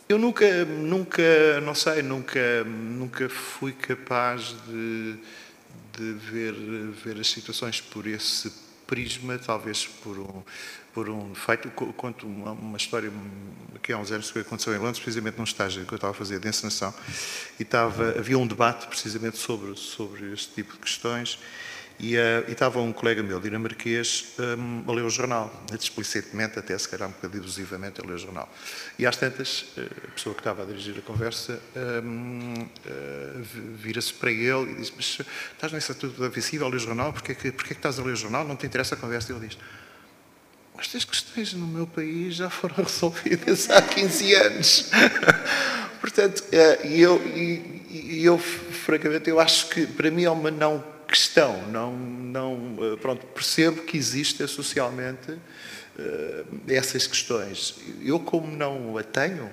[0.07, 5.15] eu nunca, nunca, não sei, nunca, nunca fui capaz de,
[5.97, 6.53] de ver,
[6.91, 8.51] ver as situações por esse
[8.85, 10.43] prisma, talvez por um,
[10.93, 11.69] por um defeito.
[11.71, 13.11] Conto uma, uma história
[13.81, 16.15] que há uns anos que aconteceu em Londres, precisamente num estágio que eu estava a
[16.15, 16.93] fazer de encenação,
[17.59, 21.39] e estava, havia um debate precisamente sobre, sobre este tipo de questões,
[21.99, 26.77] e, uh, e, estava um colega meu, dinamarquês, um, a ler o jornal, explicitemente, até
[26.77, 28.49] se calhar um bocadinho abusivamente, a ler o jornal.
[28.99, 31.61] E às tantas, eh, a pessoa que estava a dirigir a conversa
[32.03, 33.43] um, uh, eh,
[33.75, 35.19] vira-se para ele e diz: Mas
[35.53, 37.13] estás nessa tudo visível a ler o jornal?
[37.13, 38.45] Porquê que, porquê que estás a ler o jornal?
[38.45, 39.31] Não te interessa a conversa?
[39.31, 39.57] E ele diz:
[40.77, 44.91] Estas questões no meu país já foram resolvidas há 15 anos.
[46.01, 51.65] Portanto, uh, eu, e, eu, francamente, eu acho que para mim é uma não questão.
[51.67, 55.37] Não, não, eh, pronto, percebo que existe socialmente
[56.67, 57.75] essas questões.
[58.01, 59.49] Eu, como não a tenho,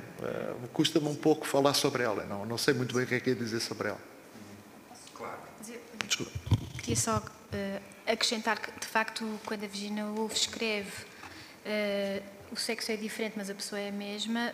[0.72, 2.24] custa-me um pouco falar sobre ela.
[2.24, 4.00] Não, não sei muito bem o que é que é dizer sobre ela.
[5.14, 5.38] Claro.
[6.04, 6.32] Desculpa.
[6.78, 10.90] Queria só uh, acrescentar que, de facto, quando a Virginia Woolf escreve
[11.64, 12.22] uh,
[12.52, 14.52] o sexo é diferente, mas a pessoa é a mesma,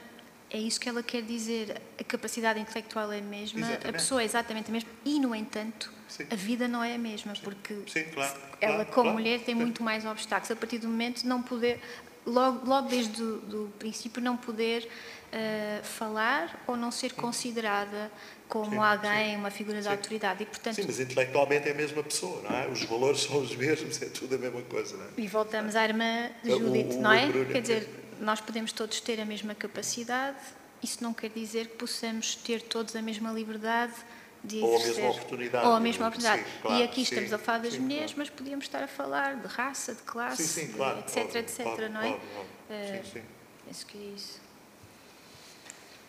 [0.51, 1.81] é isso que ela quer dizer.
[1.99, 3.89] A capacidade intelectual é a mesma, exatamente.
[3.89, 6.27] a pessoa é exatamente a mesma, e, no entanto, Sim.
[6.31, 7.41] a vida não é a mesma, Sim.
[7.43, 9.19] porque Sim, claro, ela, claro, como claro.
[9.19, 10.51] mulher, tem muito mais obstáculos.
[10.51, 11.81] A partir do momento não poder,
[12.25, 14.89] logo, logo desde o princípio, não poder
[15.33, 18.11] uh, falar ou não ser considerada
[18.49, 20.43] como alguém, uma figura de autoridade.
[20.43, 22.67] E, portanto, sim, mas intelectualmente é a mesma pessoa, não é?
[22.69, 25.09] Os valores são os mesmos, é tudo a mesma coisa, não é?
[25.19, 27.31] E voltamos à irmã de Judith, não é?
[27.53, 30.39] Quer dizer, nós podemos todos ter a mesma capacidade,
[30.83, 33.95] isso não quer dizer que possamos ter todos a mesma liberdade
[34.43, 35.67] de Ou a mesma oportunidade.
[35.67, 36.45] Ou a mesma oportunidade.
[36.45, 38.19] Sim, claro, e aqui estamos a falar das sim, mulheres, claro.
[38.19, 41.67] mas podíamos estar a falar de raça, de classe, sim, sim, claro, etc, óbvio, etc,
[41.67, 42.09] óbvio, não é?
[42.11, 43.01] Óbvio, óbvio.
[43.01, 43.23] Uh, sim, sim.
[43.67, 44.41] Penso que é isso.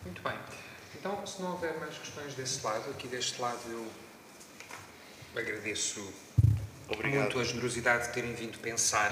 [0.05, 0.37] Muito bem.
[0.95, 3.87] Então, se não houver mais questões desse lado, aqui deste lado eu
[5.35, 6.13] agradeço
[6.87, 7.21] Obrigado.
[7.21, 9.11] muito a generosidade de terem vindo pensar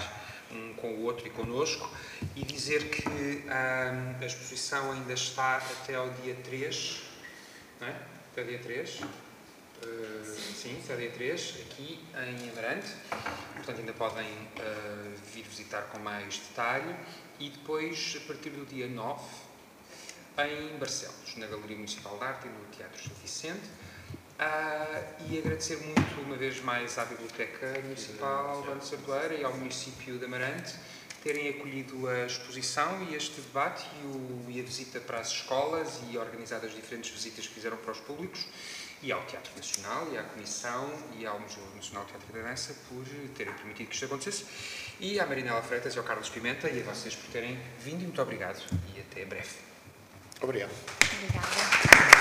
[0.52, 1.90] um com o outro e connosco
[2.36, 7.02] e dizer que a exposição ainda está até ao dia 3,
[7.80, 7.96] não é?
[8.32, 9.00] Até dia 3.
[9.00, 10.24] Uh,
[10.56, 12.88] sim, até dia 3, aqui em Amarante.
[13.56, 16.96] Portanto, ainda podem uh, vir visitar com mais detalhe.
[17.40, 19.24] E depois, a partir do dia 9,
[20.40, 23.70] em Barcelos, na Galeria Municipal de Arte e no Teatro São Vicente.
[24.38, 30.20] Uh, e agradecer muito, uma vez mais, à Biblioteca Municipal de Sardoeira e ao município
[30.20, 30.76] de Amarante
[31.24, 36.00] terem acolhido a exposição e este debate e, o, e, a visita para as escolas
[36.12, 38.46] e organizado as diferentes visitas que fizeram para os públicos
[39.02, 40.88] e ao Teatro Nacional e à Comissão
[41.18, 43.06] e ao Museu Nacional de Teatro e Dança por
[43.36, 44.46] terem permitido que isto acontecesse
[45.00, 48.06] e à Marinela Freitas e ao Carlos Pimenta e a vocês por terem vindo e
[48.06, 48.62] muito obrigado
[48.96, 49.50] e até breve.
[50.42, 50.72] Obrigado.
[51.02, 52.08] Obrigada.